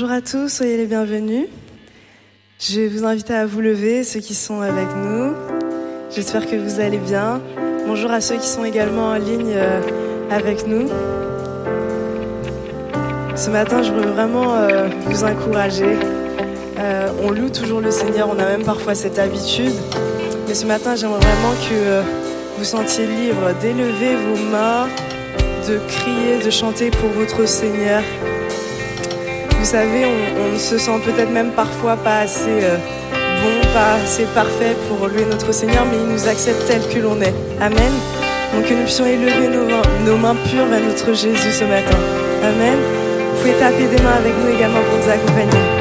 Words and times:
Bonjour 0.00 0.16
à 0.16 0.22
tous, 0.22 0.48
soyez 0.48 0.78
les 0.78 0.86
bienvenus. 0.86 1.46
Je 2.58 2.80
vais 2.80 2.88
vous 2.88 3.04
inviter 3.04 3.34
à 3.34 3.44
vous 3.44 3.60
lever, 3.60 4.02
ceux 4.02 4.20
qui 4.20 4.32
sont 4.32 4.62
avec 4.62 4.88
nous. 4.96 5.34
J'espère 6.10 6.48
que 6.48 6.56
vous 6.56 6.80
allez 6.80 6.96
bien. 6.96 7.42
Bonjour 7.86 8.10
à 8.10 8.22
ceux 8.22 8.36
qui 8.36 8.46
sont 8.46 8.64
également 8.64 9.08
en 9.08 9.16
ligne 9.16 9.52
euh, 9.52 9.82
avec 10.30 10.66
nous. 10.66 10.88
Ce 13.36 13.50
matin, 13.50 13.82
je 13.82 13.92
veux 13.92 14.06
vraiment 14.06 14.54
euh, 14.54 14.88
vous 15.04 15.22
encourager. 15.22 15.98
Euh, 16.78 17.10
on 17.22 17.32
loue 17.32 17.50
toujours 17.50 17.82
le 17.82 17.90
Seigneur, 17.90 18.30
on 18.30 18.38
a 18.38 18.46
même 18.46 18.64
parfois 18.64 18.94
cette 18.94 19.18
habitude. 19.18 19.74
Mais 20.48 20.54
ce 20.54 20.64
matin, 20.64 20.96
j'aimerais 20.96 21.20
vraiment 21.20 21.54
que 21.68 22.02
vous 22.56 22.64
sentiez 22.64 23.06
libre 23.06 23.52
d'élever 23.60 24.16
vos 24.16 24.50
mains, 24.50 24.88
de 25.68 25.78
crier, 25.88 26.42
de 26.42 26.48
chanter 26.48 26.90
pour 26.90 27.10
votre 27.10 27.46
Seigneur. 27.46 28.02
Vous 29.60 29.66
savez, 29.66 30.06
on, 30.06 30.54
on 30.54 30.58
se 30.58 30.78
sent 30.78 31.00
peut-être 31.04 31.30
même 31.30 31.50
parfois 31.50 31.94
pas 31.94 32.20
assez 32.20 32.48
euh, 32.48 32.78
bon, 33.42 33.72
pas 33.74 34.02
assez 34.02 34.24
parfait 34.34 34.74
pour 34.88 35.06
louer 35.06 35.26
notre 35.30 35.52
Seigneur, 35.52 35.84
mais 35.90 35.98
il 35.98 36.06
nous 36.06 36.28
accepte 36.28 36.66
tel 36.66 36.80
que 36.88 36.98
l'on 36.98 37.20
est. 37.20 37.34
Amen. 37.60 37.92
Donc 38.54 38.64
que 38.64 38.72
nous 38.72 38.84
puissions 38.84 39.04
élever 39.04 39.48
nos, 39.48 40.10
nos 40.10 40.16
mains 40.16 40.34
pures 40.50 40.64
vers 40.64 40.80
notre 40.80 41.12
Jésus 41.12 41.52
ce 41.52 41.64
matin. 41.64 41.98
Amen. 42.42 42.78
Vous 43.34 43.38
pouvez 43.38 43.52
taper 43.52 43.84
des 43.84 44.02
mains 44.02 44.16
avec 44.18 44.32
nous 44.42 44.56
également 44.56 44.80
pour 44.80 44.98
nous 44.98 45.12
accompagner. 45.12 45.79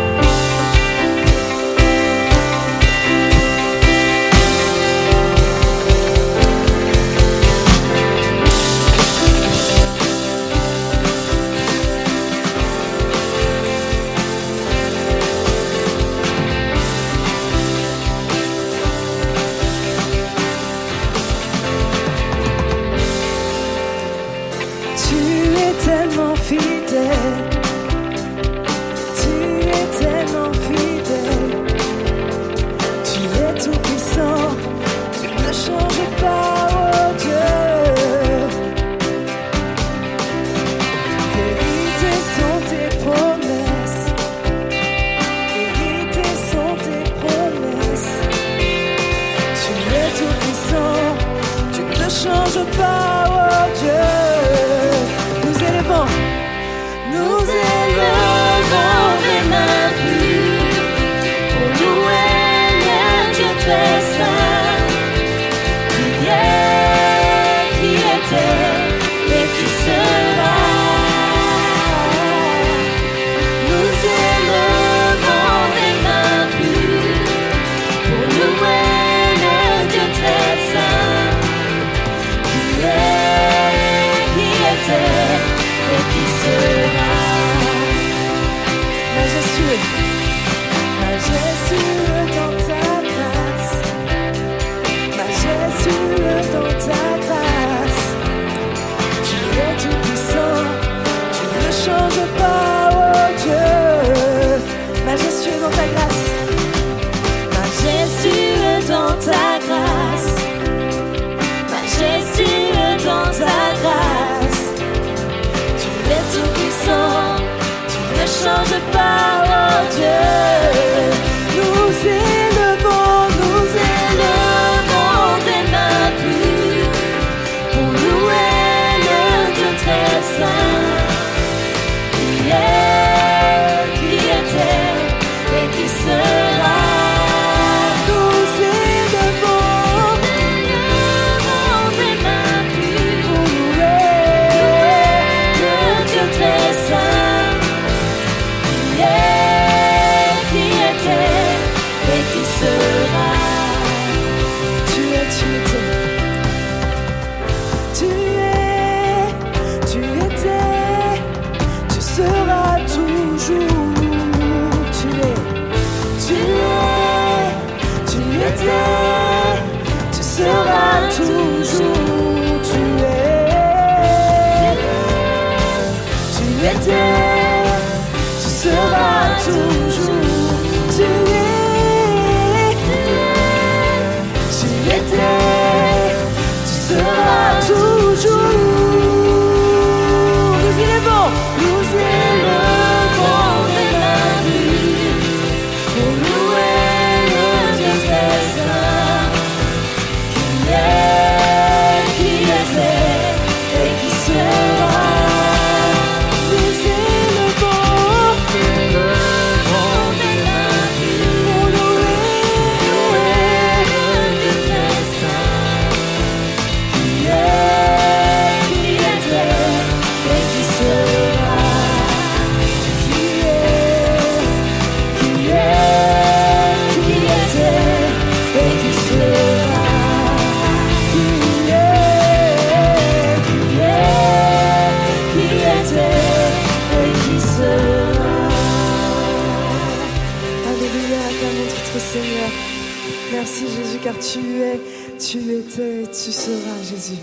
Jésus. 246.84 247.20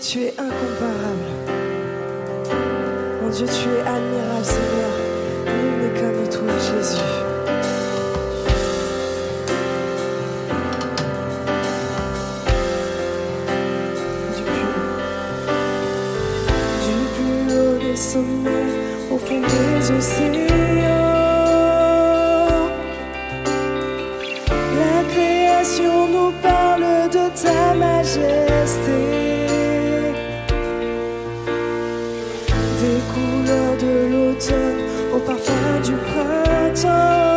Tu 0.00 0.24
es 0.24 0.34
incomparable. 0.38 1.28
Mon 3.22 3.30
Dieu, 3.30 3.46
tu 3.46 3.68
es 3.68 3.80
admirable, 3.80 4.44
Seigneur. 4.44 4.94
Nul 5.46 5.74
n'est 5.80 6.00
comme 6.00 6.28
toi, 6.28 6.52
Jésus. 6.58 7.02
Du 14.36 14.42
plus 14.42 14.78
du 16.84 16.94
plus 17.14 17.58
haut 17.58 17.78
des 17.78 17.96
sommets, 17.96 18.66
au 19.12 19.18
fond 19.18 19.40
des 19.40 19.90
océans. 19.96 20.47
Au 35.12 35.18
parfum 35.18 35.80
du 35.84 35.92
printemps. 35.92 37.27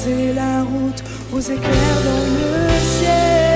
Tracé 0.00 0.32
la 0.32 0.62
route 0.62 1.02
aux 1.32 1.40
éclairs 1.40 2.02
dans 2.04 2.24
le 2.34 2.78
ciel 2.80 3.49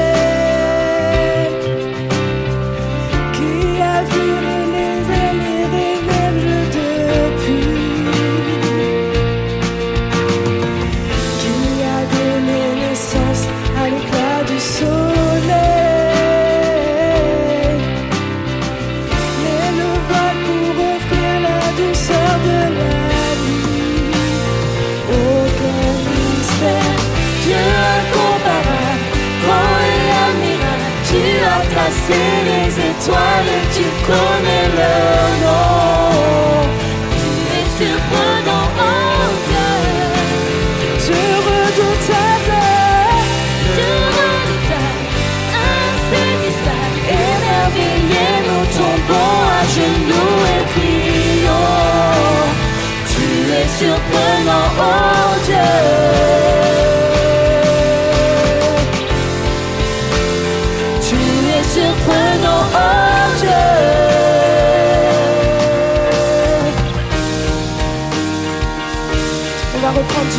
étoiles 33.04 33.60
tu 33.72 33.84
connais 34.06 34.68
leur 34.78 35.26
nom. 35.44 36.68
Tu 37.20 37.32
es 37.58 37.66
surprenant, 37.78 38.68
oh 38.78 39.30
Dieu. 39.48 39.72
Dieu 41.04 41.26
redoutable, 41.48 42.60
Dieu 43.74 43.94
redoutable, 44.16 45.06
insaisissable, 45.84 47.00
émerveillé, 47.26 48.26
nous 48.48 48.66
tombons 48.78 49.36
à 49.52 49.64
genoux 49.76 50.38
et 50.54 50.64
prions. 50.72 51.80
Tu 53.12 53.26
es 53.52 53.68
surprenant, 53.78 54.68
oh 54.78 55.34
Dieu. 55.46 56.43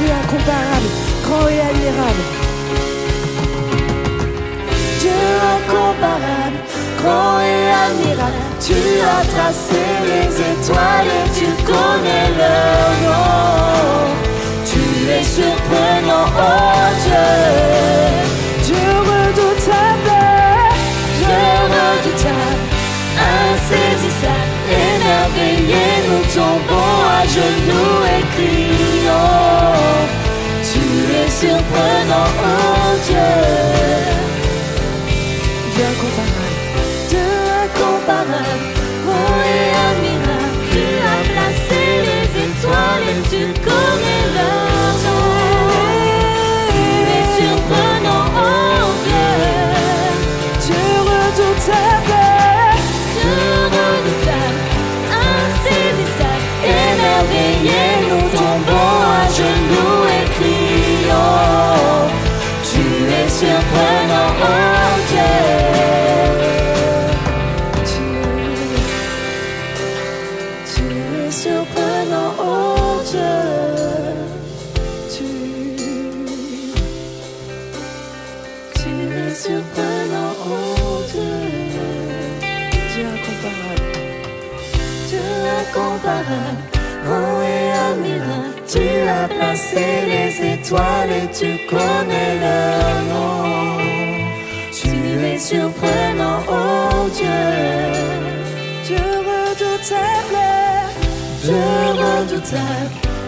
Dieu 0.06 0.14
incomparable, 0.14 0.90
grand 1.24 1.48
et 1.48 1.62
admirable. 1.62 2.24
Dieu 5.00 5.22
incomparable, 5.56 6.58
grand 7.02 7.40
et 7.40 7.72
admirable. 7.86 8.38
Tu 8.60 8.76
as 9.02 9.26
tracé 9.34 9.82
les 10.06 10.30
étoiles 10.52 11.10
et 11.10 11.30
tu 11.34 11.48
connais 11.66 12.28
leur 12.38 12.90
nom. 13.06 14.06
Tu 14.64 15.10
es 15.10 15.24
surprenant, 15.24 16.30
oh 16.38 16.86
Dieu. 17.04 17.32
Dieu 18.66 18.88
redoutable, 19.10 20.14
Dieu 21.18 21.46
redoutable, 21.74 22.62
insaisissable, 23.50 24.54
émerveillé, 24.70 25.86
nous 26.10 26.26
tombons 26.32 26.94
à 27.10 27.26
genoux 27.26 28.02
et 28.14 28.24
crions. 28.36 29.55
Tu 31.38 31.48
es 31.48 31.52
surprenant, 31.52 32.30
oh 32.46 33.95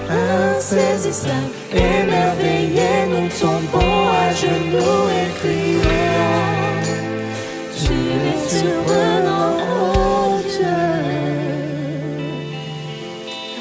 insaisissable, 0.10 1.52
émerveillé, 1.74 3.08
nous 3.10 3.30
tombons 3.30 4.10
à 4.10 4.34
genoux 4.34 5.10
et 5.20 5.30
crions. 5.40 6.82
Tu 7.76 7.94
es 7.94 8.50
surprenant, 8.50 9.54
oh 9.70 10.40
Dieu. 10.42 10.66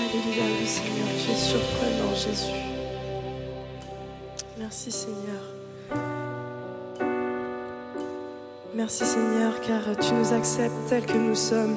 Alléluia, 0.02 0.46
oui 0.58 0.66
Seigneur, 0.66 1.10
tu 1.22 1.30
es 1.30 1.36
surprenant, 1.36 2.14
Jésus. 2.14 2.60
Merci 4.58 4.90
Seigneur. 4.90 5.42
Merci 8.74 9.04
Seigneur, 9.06 9.52
car 9.66 9.96
tu 9.98 10.12
nous 10.14 10.32
acceptes 10.32 10.74
tels 10.88 11.06
que 11.06 11.18
nous 11.18 11.34
sommes. 11.34 11.76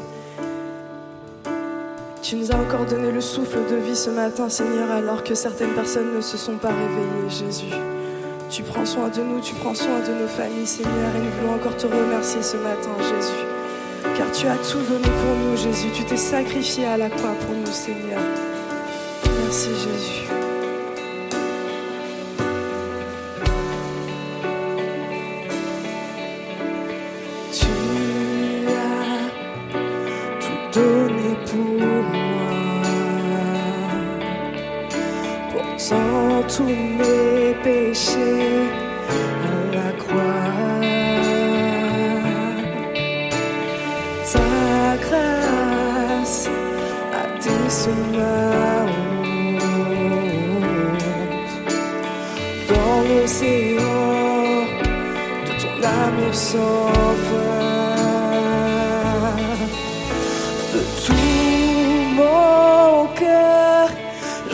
Tu 2.29 2.35
nous 2.35 2.51
as 2.51 2.57
encore 2.57 2.85
donné 2.85 3.11
le 3.11 3.21
souffle 3.21 3.57
de 3.71 3.75
vie 3.75 3.95
ce 3.95 4.11
matin, 4.11 4.49
Seigneur, 4.49 4.91
alors 4.91 5.23
que 5.23 5.33
certaines 5.33 5.73
personnes 5.73 6.13
ne 6.15 6.21
se 6.21 6.37
sont 6.37 6.57
pas 6.57 6.67
réveillées, 6.67 7.27
Jésus. 7.27 7.73
Tu 8.51 8.61
prends 8.61 8.85
soin 8.85 9.09
de 9.09 9.19
nous, 9.23 9.41
tu 9.41 9.55
prends 9.55 9.73
soin 9.73 9.99
de 10.07 10.13
nos 10.13 10.27
familles, 10.27 10.67
Seigneur, 10.67 11.15
et 11.15 11.21
nous 11.21 11.31
voulons 11.41 11.55
encore 11.55 11.75
te 11.75 11.87
remercier 11.87 12.43
ce 12.43 12.57
matin, 12.57 12.91
Jésus. 12.99 14.13
car 14.15 14.31
tu 14.31 14.45
as 14.45 14.57
tout 14.57 14.77
donné 14.77 15.07
pour 15.07 15.35
nous, 15.43 15.57
Jésus. 15.57 15.87
Tu 15.91 16.03
t'es 16.03 16.17
sacrifié 16.17 16.85
à 16.85 16.97
la 16.97 17.09
croix 17.09 17.33
pour 17.33 17.55
nous, 17.55 17.65
Seigneur. 17.65 18.21
Merci, 19.41 19.69
Jésus. 19.69 20.38
Tous 36.59 36.65
mes 36.65 37.53
péchés 37.63 38.67
à 39.47 39.75
la 39.75 39.89
croix. 40.01 40.47
Ta 44.31 44.51
grâce 45.05 46.49
a 47.19 47.23
descendu 47.43 48.17
ma 48.17 48.39
honte 49.61 49.73
dans 52.69 52.99
l'océan 53.07 54.05
de 55.47 55.53
ton 55.61 55.75
amour 56.03 56.35
sans 56.35 57.09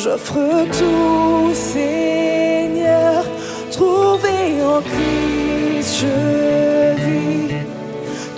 j'offre 0.06 0.68
tout, 0.78 1.52
Seigneur. 1.54 3.26
Trouvé 3.72 4.62
en 4.64 4.80
Christ, 4.82 6.02
je 6.02 6.96
vis 7.06 7.56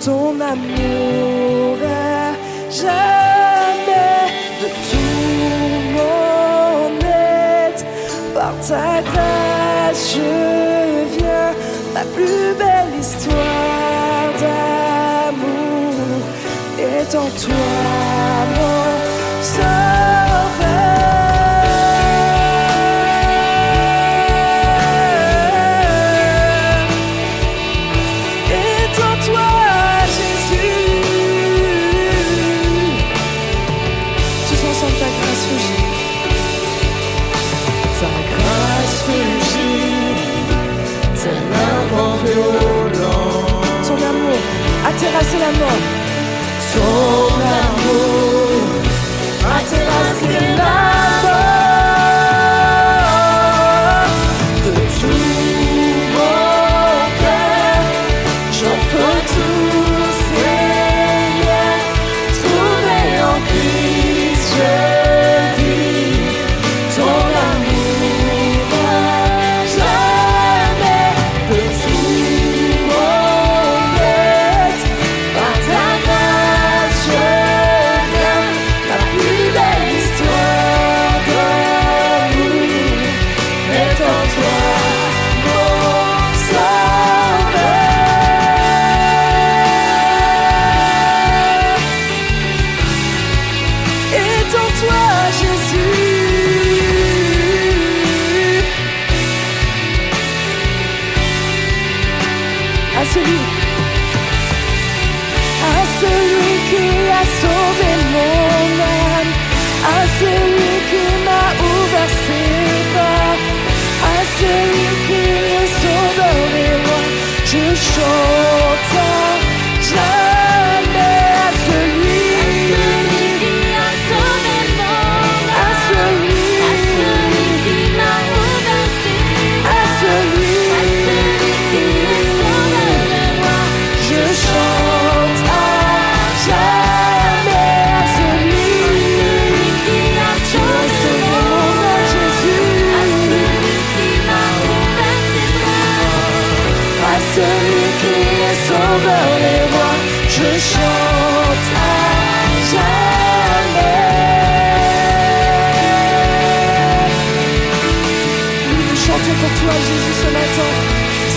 ton 0.02 0.40
amour 0.40 1.76
à 1.84 2.32
jamais. 2.70 4.24
De 4.60 4.68
tout 4.88 5.76
mon 5.96 6.88
être, 7.04 7.84
par 8.34 8.54
ta 8.66 9.02
grâce, 9.08 10.14
je 10.14 11.18
viens. 11.18 11.52
Ma 11.94 12.04
plus 12.14 12.54
belle 12.62 12.94
histoire 12.98 14.30
d'amour 14.40 15.92
est 16.78 17.14
en 17.14 17.28
toi, 17.42 17.68
mon 18.56 19.42
sauveur. 19.42 20.27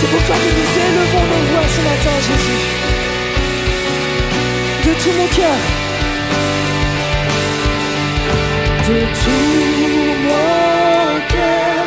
C'est 0.02 0.10
pour 0.10 0.22
toi 0.24 0.34
que 0.34 0.50
nous 0.58 0.70
élevons 0.84 1.26
nos 1.30 1.44
voix 1.52 1.68
ce 1.68 1.80
matin, 1.80 2.16
Jésus. 2.26 2.62
De 4.84 4.92
tout 5.00 5.14
mon 5.16 5.28
cœur. 5.28 5.60
De 8.88 8.98
tout 9.22 9.46
mon 10.26 11.20
cœur, 11.32 11.82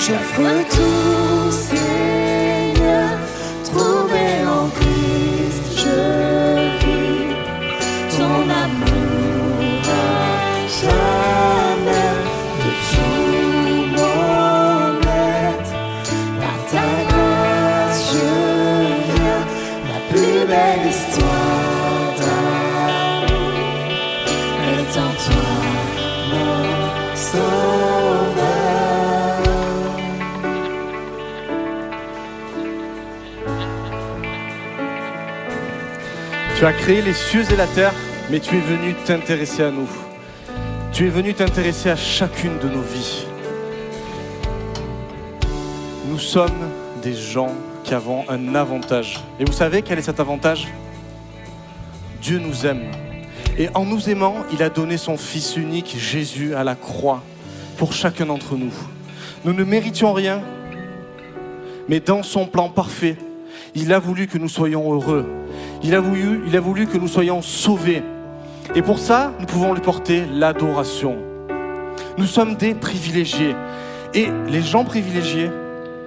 j'offre 0.00 0.48
tout, 0.74 1.33
Tu 36.64 36.68
as 36.68 36.72
créé 36.72 37.02
les 37.02 37.12
cieux 37.12 37.44
et 37.52 37.56
la 37.56 37.66
terre, 37.66 37.92
mais 38.30 38.40
tu 38.40 38.56
es 38.56 38.60
venu 38.60 38.94
t'intéresser 39.04 39.64
à 39.64 39.70
nous. 39.70 39.86
Tu 40.92 41.06
es 41.06 41.10
venu 41.10 41.34
t'intéresser 41.34 41.90
à 41.90 41.96
chacune 41.96 42.58
de 42.58 42.70
nos 42.70 42.80
vies. 42.80 43.26
Nous 46.08 46.18
sommes 46.18 46.70
des 47.02 47.12
gens 47.12 47.52
qui 47.82 47.92
avons 47.92 48.24
un 48.30 48.54
avantage. 48.54 49.20
Et 49.38 49.44
vous 49.44 49.52
savez 49.52 49.82
quel 49.82 49.98
est 49.98 50.02
cet 50.08 50.20
avantage? 50.20 50.68
Dieu 52.22 52.38
nous 52.38 52.64
aime. 52.64 52.84
Et 53.58 53.68
en 53.74 53.84
nous 53.84 54.08
aimant, 54.08 54.36
il 54.50 54.62
a 54.62 54.70
donné 54.70 54.96
son 54.96 55.18
Fils 55.18 55.58
unique, 55.58 55.94
Jésus, 55.98 56.54
à 56.54 56.64
la 56.64 56.76
croix, 56.76 57.22
pour 57.76 57.92
chacun 57.92 58.24
d'entre 58.24 58.56
nous. 58.56 58.72
Nous 59.44 59.52
ne 59.52 59.64
méritions 59.64 60.14
rien, 60.14 60.40
mais 61.90 62.00
dans 62.00 62.22
son 62.22 62.46
plan 62.46 62.70
parfait, 62.70 63.18
il 63.74 63.92
a 63.92 63.98
voulu 63.98 64.28
que 64.28 64.38
nous 64.38 64.48
soyons 64.48 64.94
heureux. 64.94 65.26
Il 65.84 65.94
a 65.94 66.00
voulu, 66.00 66.86
que 66.86 66.96
nous 66.96 67.08
soyons 67.08 67.42
sauvés. 67.42 68.02
Et 68.74 68.80
pour 68.80 68.98
ça, 68.98 69.32
nous 69.38 69.44
pouvons 69.44 69.74
lui 69.74 69.82
porter 69.82 70.24
l'adoration. 70.32 71.18
Nous 72.16 72.24
sommes 72.24 72.54
des 72.54 72.74
privilégiés. 72.74 73.54
Et 74.14 74.28
les 74.48 74.62
gens 74.62 74.84
privilégiés 74.84 75.50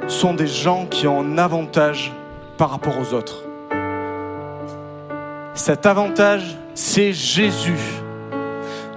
sont 0.07 0.33
des 0.33 0.47
gens 0.47 0.87
qui 0.89 1.05
ont 1.05 1.21
un 1.21 1.37
avantage 1.37 2.11
par 2.57 2.71
rapport 2.71 2.95
aux 2.99 3.13
autres. 3.13 3.43
Cet 5.53 5.85
avantage, 5.85 6.57
c'est 6.73 7.13
Jésus. 7.13 7.77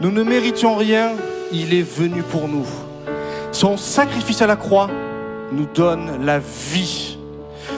Nous 0.01 0.11
ne 0.11 0.23
méritions 0.23 0.77
rien, 0.77 1.11
il 1.53 1.75
est 1.75 1.83
venu 1.83 2.23
pour 2.23 2.49
nous. 2.49 2.67
Son 3.53 3.77
sacrifice 3.77 4.41
à 4.41 4.47
la 4.47 4.57
croix 4.57 4.89
nous 5.53 5.67
donne 5.67 6.25
la 6.25 6.39
vie, 6.39 7.19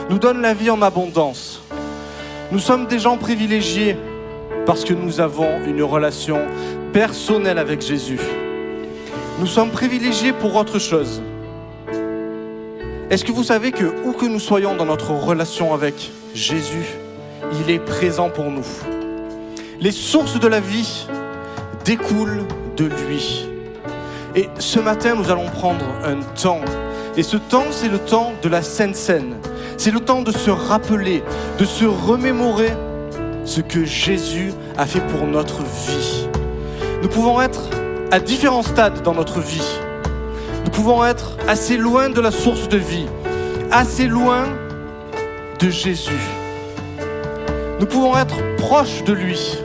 nous 0.09 0.19
donne 0.19 0.41
la 0.41 0.53
vie 0.53 0.69
en 0.69 0.81
abondance. 0.81 1.62
Nous 2.53 2.59
sommes 2.59 2.85
des 2.85 2.99
gens 2.99 3.17
privilégiés 3.17 3.97
parce 4.67 4.85
que 4.85 4.93
nous 4.93 5.19
avons 5.19 5.65
une 5.65 5.81
relation 5.81 6.37
personnelle 6.93 7.57
avec 7.57 7.81
Jésus. 7.81 8.19
Nous 9.39 9.47
sommes 9.47 9.71
privilégiés 9.71 10.33
pour 10.33 10.55
autre 10.55 10.77
chose. 10.77 11.23
Est-ce 13.09 13.25
que 13.25 13.31
vous 13.31 13.43
savez 13.43 13.71
que 13.71 13.85
où 14.05 14.11
que 14.11 14.27
nous 14.27 14.39
soyons 14.39 14.75
dans 14.75 14.85
notre 14.85 15.13
relation 15.13 15.73
avec 15.73 16.11
Jésus, 16.35 16.85
il 17.65 17.71
est 17.71 17.79
présent 17.79 18.29
pour 18.29 18.51
nous? 18.51 18.67
Les 19.79 19.91
sources 19.91 20.39
de 20.39 20.47
la 20.47 20.59
vie 20.59 21.07
découlent 21.85 22.43
de 22.77 22.85
lui. 22.85 23.47
Et 24.35 24.47
ce 24.59 24.79
matin, 24.79 25.15
nous 25.15 25.31
allons 25.31 25.49
prendre 25.49 25.85
un 26.05 26.19
temps. 26.39 26.61
Et 27.17 27.23
ce 27.23 27.37
temps, 27.37 27.71
c'est 27.71 27.89
le 27.89 27.97
temps 27.97 28.33
de 28.43 28.47
la 28.47 28.61
Sainte 28.61 28.95
Seine. 28.95 29.37
C'est 29.77 29.91
le 29.91 29.99
temps 29.99 30.21
de 30.21 30.31
se 30.31 30.51
rappeler, 30.51 31.23
de 31.59 31.65
se 31.65 31.85
remémorer 31.85 32.73
ce 33.45 33.61
que 33.61 33.83
Jésus 33.83 34.53
a 34.77 34.85
fait 34.85 35.01
pour 35.01 35.27
notre 35.27 35.61
vie. 35.61 36.27
Nous 37.01 37.09
pouvons 37.09 37.41
être 37.41 37.69
à 38.11 38.19
différents 38.19 38.63
stades 38.63 39.01
dans 39.01 39.13
notre 39.13 39.39
vie. 39.39 39.79
Nous 40.63 40.71
pouvons 40.71 41.03
être 41.03 41.37
assez 41.47 41.77
loin 41.77 42.09
de 42.09 42.21
la 42.21 42.31
source 42.31 42.69
de 42.69 42.77
vie, 42.77 43.07
assez 43.71 44.07
loin 44.07 44.45
de 45.59 45.69
Jésus. 45.69 46.11
Nous 47.79 47.85
pouvons 47.85 48.17
être 48.17 48.37
proches 48.57 49.03
de 49.03 49.13
lui. 49.13 49.57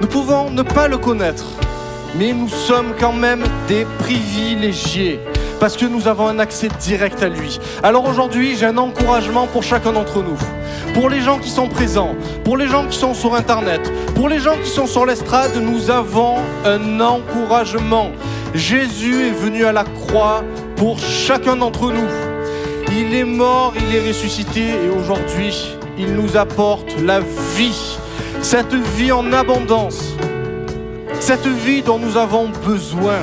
Nous 0.00 0.08
pouvons 0.08 0.50
ne 0.50 0.62
pas 0.62 0.88
le 0.88 0.98
connaître, 0.98 1.44
mais 2.18 2.32
nous 2.32 2.48
sommes 2.48 2.94
quand 2.98 3.12
même 3.12 3.44
des 3.68 3.86
privilégiés 4.00 5.20
parce 5.62 5.76
que 5.76 5.86
nous 5.86 6.08
avons 6.08 6.26
un 6.26 6.40
accès 6.40 6.66
direct 6.80 7.22
à 7.22 7.28
lui. 7.28 7.60
Alors 7.84 8.08
aujourd'hui, 8.08 8.56
j'ai 8.56 8.66
un 8.66 8.78
encouragement 8.78 9.46
pour 9.46 9.62
chacun 9.62 9.92
d'entre 9.92 10.20
nous. 10.20 10.36
Pour 10.92 11.08
les 11.08 11.20
gens 11.20 11.38
qui 11.38 11.50
sont 11.50 11.68
présents, 11.68 12.16
pour 12.42 12.56
les 12.56 12.66
gens 12.66 12.84
qui 12.88 12.98
sont 12.98 13.14
sur 13.14 13.36
Internet, 13.36 13.80
pour 14.16 14.28
les 14.28 14.40
gens 14.40 14.56
qui 14.60 14.68
sont 14.68 14.88
sur 14.88 15.06
l'estrade, 15.06 15.52
nous 15.62 15.88
avons 15.88 16.38
un 16.64 16.98
encouragement. 16.98 18.10
Jésus 18.54 19.28
est 19.28 19.30
venu 19.30 19.64
à 19.64 19.70
la 19.70 19.84
croix 19.84 20.42
pour 20.74 20.98
chacun 20.98 21.54
d'entre 21.54 21.92
nous. 21.92 22.10
Il 22.90 23.14
est 23.14 23.22
mort, 23.22 23.72
il 23.76 23.94
est 23.94 24.08
ressuscité 24.08 24.62
et 24.62 24.88
aujourd'hui, 24.88 25.76
il 25.96 26.12
nous 26.14 26.36
apporte 26.36 26.92
la 27.00 27.20
vie. 27.56 27.98
Cette 28.40 28.74
vie 28.74 29.12
en 29.12 29.32
abondance. 29.32 30.16
Cette 31.20 31.46
vie 31.46 31.82
dont 31.82 32.00
nous 32.00 32.16
avons 32.16 32.48
besoin. 32.66 33.20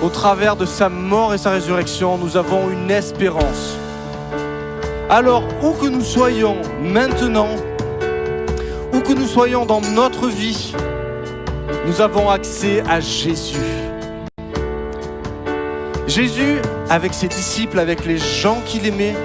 Au 0.00 0.10
travers 0.10 0.54
de 0.54 0.64
sa 0.64 0.88
mort 0.88 1.34
et 1.34 1.38
sa 1.38 1.50
résurrection, 1.50 2.18
nous 2.18 2.36
avons 2.36 2.70
une 2.70 2.88
espérance. 2.88 3.76
Alors, 5.10 5.42
où 5.60 5.72
que 5.72 5.88
nous 5.88 6.04
soyons 6.04 6.56
maintenant, 6.80 7.48
où 8.92 9.00
que 9.00 9.12
nous 9.12 9.26
soyons 9.26 9.66
dans 9.66 9.80
notre 9.80 10.28
vie, 10.28 10.72
nous 11.84 12.00
avons 12.00 12.30
accès 12.30 12.82
à 12.88 13.00
Jésus. 13.00 13.56
Jésus, 16.06 16.58
avec 16.88 17.12
ses 17.12 17.28
disciples, 17.28 17.80
avec 17.80 18.04
les 18.04 18.18
gens 18.18 18.58
qu'il 18.66 18.86
aimait, 18.86 19.16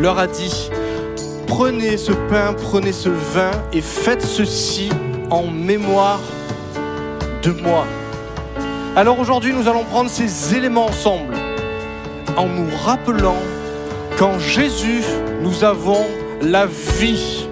leur 0.00 0.18
a 0.18 0.26
dit, 0.26 0.68
prenez 1.46 1.96
ce 1.96 2.12
pain, 2.12 2.54
prenez 2.54 2.92
ce 2.92 3.08
vin 3.08 3.52
et 3.72 3.82
faites 3.82 4.22
ceci 4.22 4.88
en 5.30 5.44
mémoire 5.44 6.20
de 7.44 7.52
moi. 7.52 7.84
Alors 8.98 9.20
aujourd'hui, 9.20 9.52
nous 9.52 9.68
allons 9.68 9.84
prendre 9.84 10.10
ces 10.10 10.56
éléments 10.56 10.86
ensemble 10.86 11.36
en 12.36 12.46
nous 12.46 12.66
rappelant 12.84 13.36
qu'en 14.18 14.40
Jésus, 14.40 15.04
nous 15.40 15.62
avons 15.62 16.04
la 16.42 16.66
vie. 16.66 17.46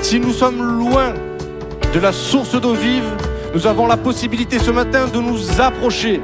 Si 0.00 0.18
nous 0.18 0.32
sommes 0.32 0.62
loin 0.62 1.12
de 1.92 2.00
la 2.00 2.10
source 2.10 2.58
d'eau 2.58 2.72
vive, 2.72 3.04
nous 3.54 3.66
avons 3.66 3.86
la 3.86 3.98
possibilité 3.98 4.58
ce 4.58 4.70
matin 4.70 5.08
de 5.12 5.18
nous 5.18 5.60
approcher. 5.60 6.22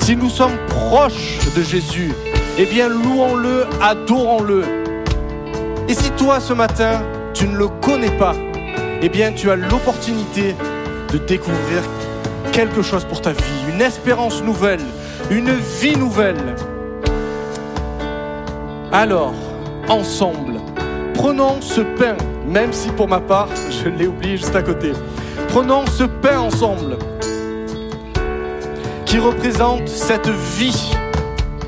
Si 0.00 0.14
nous 0.14 0.28
sommes 0.28 0.58
proches 0.68 1.38
de 1.56 1.62
Jésus, 1.62 2.12
eh 2.58 2.66
bien 2.66 2.90
louons-le, 2.90 3.64
adorons-le. 3.80 4.62
Et 5.88 5.94
si 5.94 6.10
toi 6.18 6.38
ce 6.38 6.52
matin, 6.52 7.00
tu 7.32 7.48
ne 7.48 7.56
le 7.56 7.68
connais 7.68 8.14
pas, 8.18 8.34
eh 9.00 9.08
bien 9.08 9.32
tu 9.32 9.50
as 9.50 9.56
l'opportunité 9.56 10.54
de 11.10 11.16
découvrir 11.16 11.80
quelque 12.52 12.82
chose 12.82 13.04
pour 13.04 13.20
ta 13.20 13.32
vie, 13.32 13.72
une 13.72 13.80
espérance 13.80 14.42
nouvelle, 14.42 14.80
une 15.30 15.52
vie 15.80 15.96
nouvelle. 15.96 16.54
Alors, 18.92 19.32
ensemble, 19.88 20.60
prenons 21.14 21.60
ce 21.62 21.80
pain, 21.80 22.16
même 22.46 22.72
si 22.72 22.90
pour 22.90 23.08
ma 23.08 23.20
part, 23.20 23.48
je 23.82 23.88
l'ai 23.88 24.06
oublié 24.06 24.36
juste 24.36 24.54
à 24.54 24.62
côté. 24.62 24.92
Prenons 25.48 25.86
ce 25.86 26.04
pain 26.04 26.40
ensemble, 26.40 26.98
qui 29.06 29.18
représente 29.18 29.88
cette 29.88 30.28
vie 30.28 30.92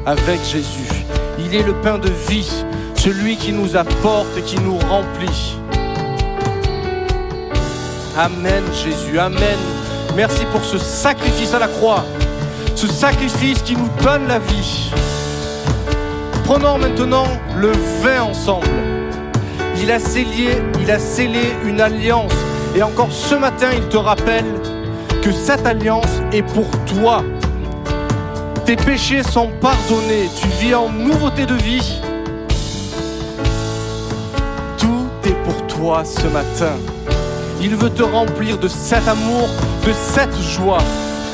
avec 0.07 0.41
Jésus. 0.45 1.05
Il 1.39 1.55
est 1.55 1.63
le 1.63 1.75
pain 1.75 1.99
de 1.99 2.11
vie, 2.29 2.65
celui 2.95 3.37
qui 3.37 3.53
nous 3.53 3.77
apporte 3.77 4.37
et 4.37 4.43
qui 4.43 4.59
nous 4.61 4.79
remplit. 4.79 5.57
Amen 8.17 8.63
Jésus, 8.73 9.19
Amen. 9.19 9.59
Merci 10.17 10.45
pour 10.53 10.65
ce 10.65 10.79
sacrifice 10.79 11.55
à 11.55 11.59
la 11.59 11.67
croix, 11.67 12.05
ce 12.77 12.87
sacrifice 12.87 13.63
qui 13.63 13.75
nous 13.77 13.89
donne 14.01 14.29
la 14.29 14.39
vie. 14.39 14.93
Prenons 16.45 16.79
maintenant 16.79 17.27
le 17.57 17.73
vin 18.01 18.23
ensemble. 18.23 18.69
Il 19.83 19.91
a 19.91 19.99
scellé, 19.99 20.63
il 20.81 20.91
a 20.91 21.01
scellé 21.01 21.53
une 21.65 21.81
alliance. 21.81 22.33
Et 22.77 22.83
encore 22.83 23.11
ce 23.11 23.35
matin, 23.35 23.71
il 23.75 23.89
te 23.89 23.97
rappelle 23.97 24.47
que 25.21 25.33
cette 25.33 25.67
alliance 25.67 26.21
est 26.33 26.43
pour 26.43 26.71
toi. 26.87 27.25
Tes 28.65 28.77
péchés 28.77 29.23
sont 29.25 29.51
pardonnés. 29.61 30.29
Tu 30.41 30.47
vis 30.65 30.75
en 30.75 30.91
nouveauté 30.91 31.45
de 31.45 31.55
vie. 31.55 32.01
Tout 34.79 35.09
est 35.25 35.43
pour 35.45 35.67
toi 35.67 36.05
ce 36.05 36.29
matin. 36.29 36.77
Il 37.61 37.77
veut 37.77 37.91
te 37.91 38.03
remplir 38.03 38.59
de 38.59 38.69
cet 38.69 39.07
amour, 39.09 39.49
de 39.87 39.93
cette 39.93 40.39
joie. 40.41 40.79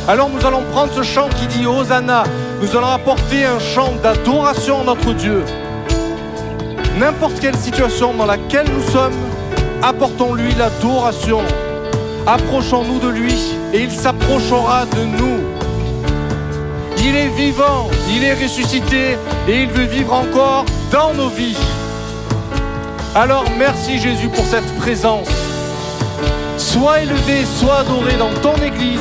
Alors 0.09 0.29
nous 0.29 0.45
allons 0.47 0.63
prendre 0.73 0.93
ce 0.93 1.03
chant 1.03 1.29
qui 1.29 1.47
dit 1.47 1.67
Hosanna. 1.67 2.25
Nous 2.61 2.77
allons 2.77 2.89
apporter 2.89 3.45
un 3.45 3.59
chant 3.59 3.93
d'adoration 4.03 4.83
à 4.83 4.85
notre 4.85 5.13
Dieu. 5.15 5.45
N'importe 6.99 7.41
quelle 7.41 7.57
situation 7.57 8.13
dans 8.15 8.27
laquelle 8.27 8.67
nous 8.71 8.91
sommes, 8.91 9.15
apportons-lui 9.83 10.55
l'adoration. 10.55 11.41
Approchons-nous 12.27 12.99
de 12.99 13.09
lui 13.09 13.35
et 13.73 13.83
il 13.83 13.91
s'approchera 13.91 14.85
de 14.87 15.05
nous. 15.05 15.41
Il 16.99 17.17
est 17.17 17.29
vivant, 17.29 17.89
il 18.15 18.23
est 18.25 18.35
ressuscité 18.35 19.17
et 19.49 19.63
il 19.63 19.69
veut 19.69 19.87
vivre 19.87 20.13
encore 20.13 20.65
dans 20.93 21.15
nos 21.15 21.29
vies. 21.29 21.57
Alors 23.15 23.45
merci 23.59 23.99
Jésus 23.99 24.29
pour 24.29 24.45
cette 24.45 24.77
présence. 24.77 25.40
Sois 26.61 27.01
élevé, 27.01 27.47
sois 27.47 27.79
adoré 27.79 28.17
dans 28.19 28.33
ton 28.43 28.55
église, 28.63 29.01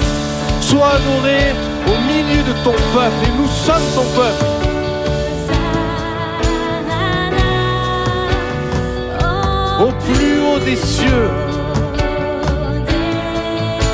sois 0.62 0.94
adoré 0.96 1.54
au 1.88 1.98
milieu 2.08 2.42
de 2.42 2.54
ton 2.64 2.72
peuple 2.72 3.22
et 3.26 3.32
nous 3.38 3.50
sommes 3.50 3.84
ton 3.96 4.06
peuple. 4.16 4.46
Au 9.82 9.92
plus 9.92 10.40
haut 10.40 10.60
des 10.60 10.78
cieux, 10.78 11.30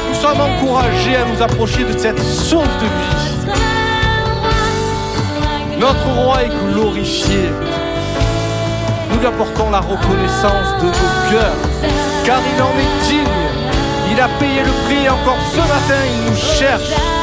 nous 0.10 0.16
sommes 0.22 0.42
encouragés 0.42 1.16
à 1.16 1.26
nous 1.26 1.42
approcher 1.42 1.86
de 1.86 1.98
cette 1.98 2.22
source 2.22 2.68
de 2.68 2.86
vie. 2.86 3.52
Notre 5.80 6.08
roi 6.22 6.44
est 6.44 6.72
glorifié. 6.72 7.50
Nous 9.12 9.20
lui 9.20 9.26
apportons 9.26 9.72
la 9.72 9.80
reconnaissance 9.80 10.70
de 10.82 10.86
nos 10.86 11.32
cœurs, 11.32 11.58
car 12.26 12.40
il 12.56 12.62
en 12.62 12.70
est 12.80 13.10
digne. 13.10 13.35
Il 14.12 14.20
a 14.20 14.28
payé 14.40 14.64
le 14.64 14.72
prix 14.86 15.10
encore 15.10 15.38
ce 15.52 15.60
matin, 15.60 16.02
il 16.06 16.30
nous 16.30 16.36
cherche. 16.36 17.15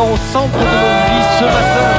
Au 0.00 0.16
centre 0.32 0.56
de 0.56 0.76
nos 0.82 0.94
vies 1.08 1.28
ce 1.38 1.44
matin. 1.44 1.90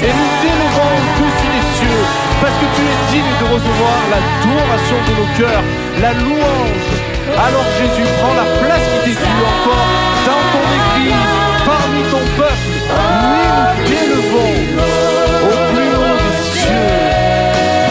Et 0.00 0.08
nous 0.08 0.30
t'élevons 0.40 0.92
au-dessus 0.96 1.50
des 1.52 1.66
cieux, 1.76 2.04
parce 2.40 2.56
que 2.56 2.66
tu 2.74 2.82
es 2.82 2.96
digne 3.12 3.34
de 3.40 3.46
recevoir 3.52 3.96
l'adoration 4.10 4.98
de 5.06 5.12
nos 5.20 5.30
cœurs, 5.36 5.64
la 6.00 6.12
louange. 6.14 6.88
Alors 7.36 7.66
Jésus, 7.78 8.08
prends 8.20 8.34
la 8.34 8.48
place 8.64 8.86
qui 9.04 9.12
t'est 9.12 9.20
due 9.20 9.44
encore 9.52 9.88
dans 10.26 10.44
ton 10.52 10.64
Église, 10.80 11.34
parmi 11.68 12.02
ton 12.10 12.24
peuple. 12.40 12.68
Oui, 12.88 13.44
nous 13.52 13.84
t'élevons 13.84 14.54
au 15.44 15.54
plus 15.72 15.92
haut 15.92 16.18
des 16.24 16.38
cieux. 16.56 16.92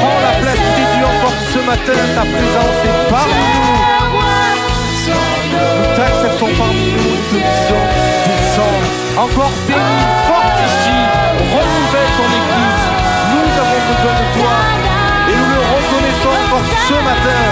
Prends 0.01 0.21
la 0.25 0.33
place 0.41 0.57
qui 0.57 0.71
t'est 0.73 0.89
due 0.97 1.05
encore 1.05 1.37
ce 1.53 1.59
matin, 1.69 1.99
ta 2.17 2.25
présence 2.25 2.79
est 2.81 3.09
parmi 3.09 3.45
nous. 3.55 3.81
Nous 5.11 5.89
t'acceptons 5.95 6.51
parmi 6.57 6.85
nous, 6.91 7.07
nous 7.09 7.23
te 7.29 7.37
disons, 7.37 7.85
Encore 9.17 9.51
béni, 9.67 10.01
fortifie, 10.27 11.05
renouvelle 11.51 12.11
ton 12.17 12.29
Église. 12.41 12.85
Nous 13.31 13.51
avons 13.61 13.81
besoin 13.91 14.15
de 14.21 14.27
toi. 14.39 14.55
Et 15.29 15.35
nous 15.35 15.49
le 15.55 15.61
reconnaissons 15.75 16.35
encore 16.43 16.67
ce 16.87 16.97
matin. 17.09 17.43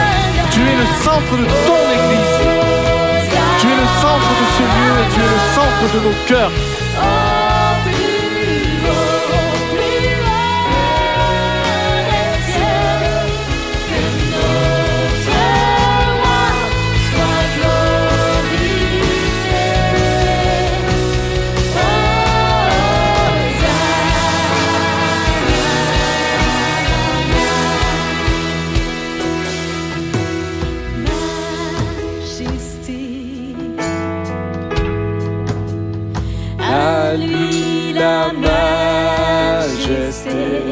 Tu 0.51 0.61
es 0.61 0.75
le 0.75 0.87
centre 1.03 1.33
de 1.37 1.45
ton 1.67 1.83
Église. 1.99 2.37
Tu 3.59 3.67
es 3.67 3.75
le 3.75 3.87
centre 4.01 4.31
de 4.39 4.45
ce 4.55 4.63
lieu 4.63 4.93
et 5.01 5.07
tu 5.13 5.19
es 5.19 5.29
le 5.35 5.41
centre 5.53 5.85
de 5.93 5.99
nos 6.07 6.17
cœurs. 6.27 7.28
Lui 37.15 37.93
la 37.93 38.31
majesté. 39.63 40.68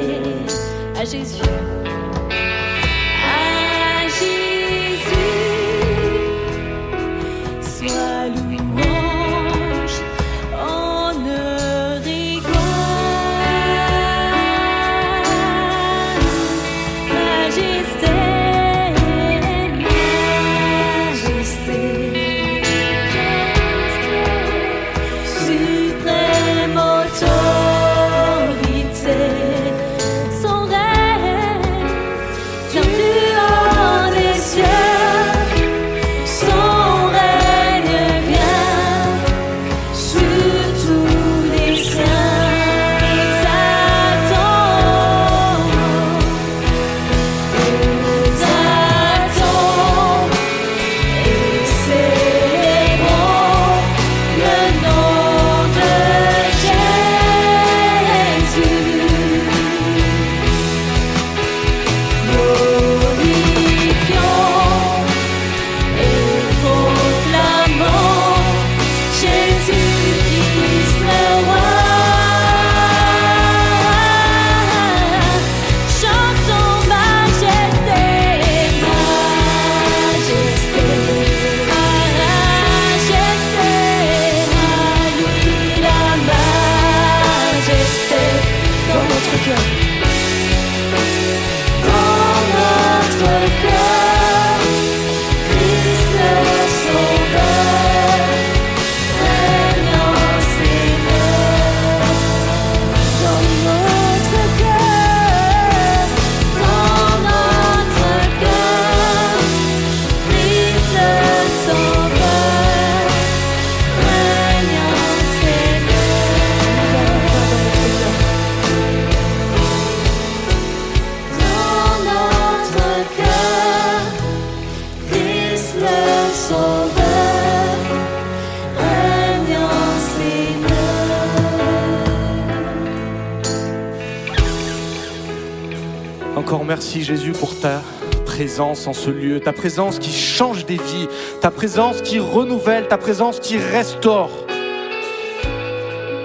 En 138.60 138.94
ce 138.94 139.10
lieu, 139.10 139.40
ta 139.40 139.54
présence 139.54 140.00
qui 140.00 140.12
change 140.12 140.66
des 140.66 140.78
vies, 140.78 141.08
ta 141.42 141.52
présence 141.52 142.02
qui 142.02 142.20
renouvelle, 142.20 142.88
ta 142.88 142.98
présence 142.98 143.40
qui 143.40 143.58
restaure. 143.58 144.32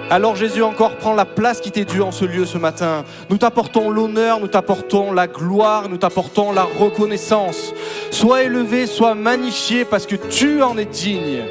Alors 0.09 0.37
Jésus 0.37 0.63
encore 0.63 0.97
prends 0.97 1.15
la 1.15 1.25
place 1.25 1.61
qui 1.61 1.71
t'est 1.71 1.85
due 1.85 2.03
en 2.03 2.11
ce 2.11 2.25
lieu 2.25 2.45
ce 2.45 2.59
matin. 2.59 3.05
Nous 3.31 3.39
t'apportons 3.39 3.91
l'honneur, 3.91 4.41
nous 4.41 4.47
t'apportons 4.47 5.13
la 5.13 5.27
gloire, 5.27 5.89
nous 5.89 5.99
t'apportons 5.99 6.53
la 6.53 6.65
reconnaissance. 6.65 7.73
Sois 8.11 8.45
élevé, 8.45 8.87
sois 8.87 9.15
magnifié 9.15 9.85
parce 9.85 10.07
que 10.07 10.17
tu 10.17 10.63
en 10.63 10.77
es 10.79 10.85
digne. 10.85 11.43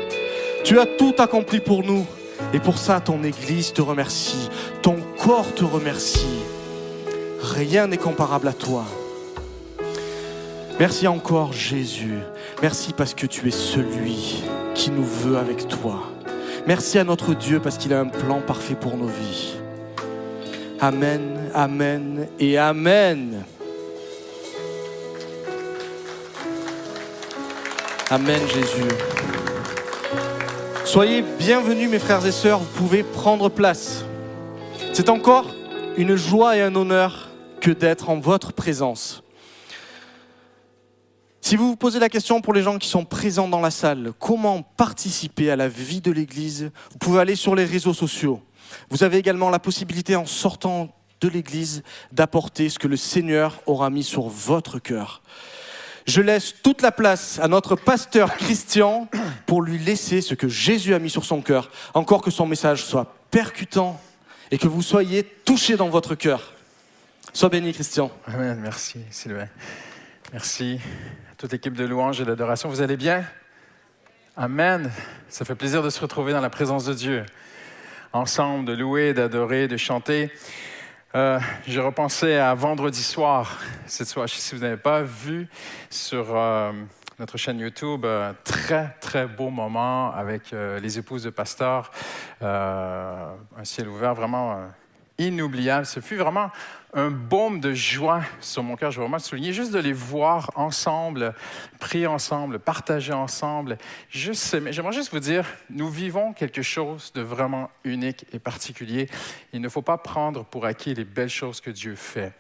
Tu 0.64 0.80
as 0.80 0.86
tout 0.86 1.16
accompli 1.18 1.60
pour 1.60 1.84
nous. 1.84 2.06
Et 2.54 2.60
pour 2.60 2.78
ça, 2.78 3.00
ton 3.00 3.24
Église 3.24 3.72
te 3.72 3.82
remercie, 3.82 4.50
ton 4.82 4.98
corps 5.18 5.54
te 5.54 5.64
remercie. 5.64 6.42
Rien 7.42 7.88
n'est 7.88 7.98
comparable 7.98 8.48
à 8.48 8.54
toi. 8.54 8.86
Merci 10.82 11.08
encore 11.08 11.54
Jésus. 11.54 12.18
Merci 12.60 12.92
parce 12.92 13.14
que 13.14 13.28
tu 13.28 13.48
es 13.48 13.52
celui 13.52 14.42
qui 14.74 14.90
nous 14.90 15.06
veut 15.06 15.38
avec 15.38 15.68
toi. 15.68 16.08
Merci 16.66 16.98
à 16.98 17.04
notre 17.04 17.36
Dieu 17.36 17.60
parce 17.60 17.78
qu'il 17.78 17.94
a 17.94 18.00
un 18.00 18.08
plan 18.08 18.42
parfait 18.42 18.74
pour 18.74 18.98
nos 18.98 19.06
vies. 19.06 19.58
Amen, 20.80 21.52
Amen 21.54 22.28
et 22.40 22.58
Amen. 22.58 23.44
Amen 28.10 28.42
Jésus. 28.48 28.90
Soyez 30.84 31.24
bienvenus 31.38 31.92
mes 31.92 32.00
frères 32.00 32.26
et 32.26 32.32
sœurs, 32.32 32.58
vous 32.58 32.80
pouvez 32.80 33.04
prendre 33.04 33.50
place. 33.50 34.04
C'est 34.94 35.10
encore 35.10 35.46
une 35.96 36.16
joie 36.16 36.58
et 36.58 36.62
un 36.64 36.74
honneur 36.74 37.30
que 37.60 37.70
d'être 37.70 38.10
en 38.10 38.20
votre 38.20 38.52
présence. 38.52 39.22
Si 41.42 41.56
vous 41.56 41.70
vous 41.70 41.76
posez 41.76 42.00
la 42.00 42.08
question 42.08 42.40
pour 42.40 42.54
les 42.54 42.62
gens 42.62 42.78
qui 42.78 42.88
sont 42.88 43.04
présents 43.04 43.48
dans 43.48 43.62
la 43.62 43.72
salle, 43.72 44.14
comment 44.20 44.62
participer 44.62 45.50
à 45.50 45.56
la 45.56 45.68
vie 45.68 46.00
de 46.00 46.12
l'Église, 46.12 46.72
vous 46.92 46.98
pouvez 47.00 47.20
aller 47.20 47.36
sur 47.36 47.56
les 47.56 47.66
réseaux 47.66 47.96
sociaux. 47.96 48.42
Vous 48.90 49.04
avez 49.04 49.18
également 49.18 49.50
la 49.50 49.58
possibilité 49.58 50.16
en 50.16 50.28
sortant 50.28 50.96
de 51.20 51.28
l'Église 51.28 51.84
d'apporter 52.12 52.70
ce 52.70 52.78
que 52.78 52.88
le 52.88 52.96
Seigneur 52.96 53.60
aura 53.66 53.90
mis 53.90 54.04
sur 54.04 54.28
votre 54.28 54.78
cœur. 54.78 55.24
Je 56.06 56.22
laisse 56.22 56.56
toute 56.62 56.84
la 56.84 56.92
place 56.92 57.40
à 57.40 57.48
notre 57.48 57.76
pasteur 57.76 58.36
Christian 58.36 59.08
pour 59.48 59.64
lui 59.64 59.80
laisser 59.80 60.22
ce 60.22 60.36
que 60.36 60.48
Jésus 60.48 60.94
a 60.94 61.00
mis 61.00 61.10
sur 61.10 61.26
son 61.26 61.42
cœur, 61.42 61.72
encore 61.96 62.22
que 62.22 62.32
son 62.32 62.46
message 62.46 62.86
soit 62.86 63.16
percutant 63.32 64.00
et 64.52 64.58
que 64.60 64.68
vous 64.68 64.82
soyez 64.84 65.24
touchés 65.24 65.76
dans 65.76 65.90
votre 65.90 66.16
cœur. 66.16 66.54
Sois 67.34 67.50
béni, 67.50 67.74
Christian. 67.74 68.12
Amen. 68.28 68.60
Merci, 68.62 69.00
Sylvain. 69.10 69.48
Merci 70.34 70.80
toute 71.42 71.54
l'équipe 71.54 71.74
de 71.74 71.86
louange 71.86 72.22
et 72.22 72.24
d'adoration. 72.24 72.70
Vous 72.70 72.84
allez 72.84 72.98
bien? 72.98 73.26
Amen. 74.38 74.92
Ça 75.28 75.44
fait 75.44 75.56
plaisir 75.56 75.82
de 75.82 75.90
se 75.90 76.00
retrouver 76.00 76.34
dans 76.34 76.40
la 76.40 76.52
présence 76.52 76.86
de 76.86 76.94
Dieu. 76.94 77.26
Ensemble, 78.14 78.66
de 78.66 78.74
louer, 78.74 79.16
d'adorer, 79.16 79.68
de 79.68 79.76
chanter. 79.76 80.32
Euh, 81.16 81.40
je 81.68 81.80
repensais 81.80 82.38
à 82.38 82.54
vendredi 82.54 83.02
soir, 83.02 83.58
cette 83.88 84.08
soirée, 84.08 84.28
si 84.28 84.54
vous 84.54 84.62
n'avez 84.62 84.78
pas 84.78 85.02
vu 85.02 85.48
sur 85.90 86.28
euh, 86.30 86.74
notre 87.18 87.38
chaîne 87.38 87.58
YouTube, 87.58 88.06
un 88.06 88.36
très, 88.44 88.96
très 89.02 89.26
beau 89.26 89.50
moment 89.50 90.14
avec 90.14 90.54
euh, 90.54 90.80
les 90.80 91.00
épouses 91.00 91.24
de 91.24 91.32
Pasteur, 91.32 91.90
euh, 92.44 93.34
un 93.58 93.64
ciel 93.64 93.88
ouvert 93.88 94.14
vraiment 94.14 94.52
euh, 94.52 94.68
inoubliable. 95.18 95.88
Ce 95.88 96.02
fut 96.02 96.18
vraiment 96.18 96.52
un 96.94 97.10
baume 97.10 97.60
de 97.60 97.74
joie 97.74 98.22
sur 98.42 98.64
mon 98.64 98.76
cœur. 98.76 98.92
Je 98.92 98.98
veux 98.98 99.04
vraiment 99.04 99.20
souligner, 99.20 99.54
juste 99.54 99.72
de 99.72 99.80
les 99.80 99.94
voir 99.94 100.52
ensemble, 100.56 101.34
prier 101.80 102.08
ensemble, 102.08 102.60
partager 102.60 103.14
ensemble. 103.14 103.78
J'aimerais 104.10 104.92
juste 104.92 105.12
vous 105.12 105.20
dire, 105.20 105.46
nous 105.70 105.90
vivons 105.90 106.34
quelque 106.34 106.62
chose 106.62 107.14
de 107.14 107.22
vraiment 107.22 107.70
unique 107.84 108.26
et 108.34 108.40
particulier. 108.40 109.08
Il 109.54 109.62
ne 109.62 109.70
faut 109.70 109.82
pas 109.82 109.98
prendre 109.98 110.44
pour 110.44 110.66
acquis 110.66 110.94
les 110.94 111.06
belles 111.06 111.30
choses 111.30 111.62
que 111.62 111.72
Dieu 111.72 111.96
fait. 111.96 112.34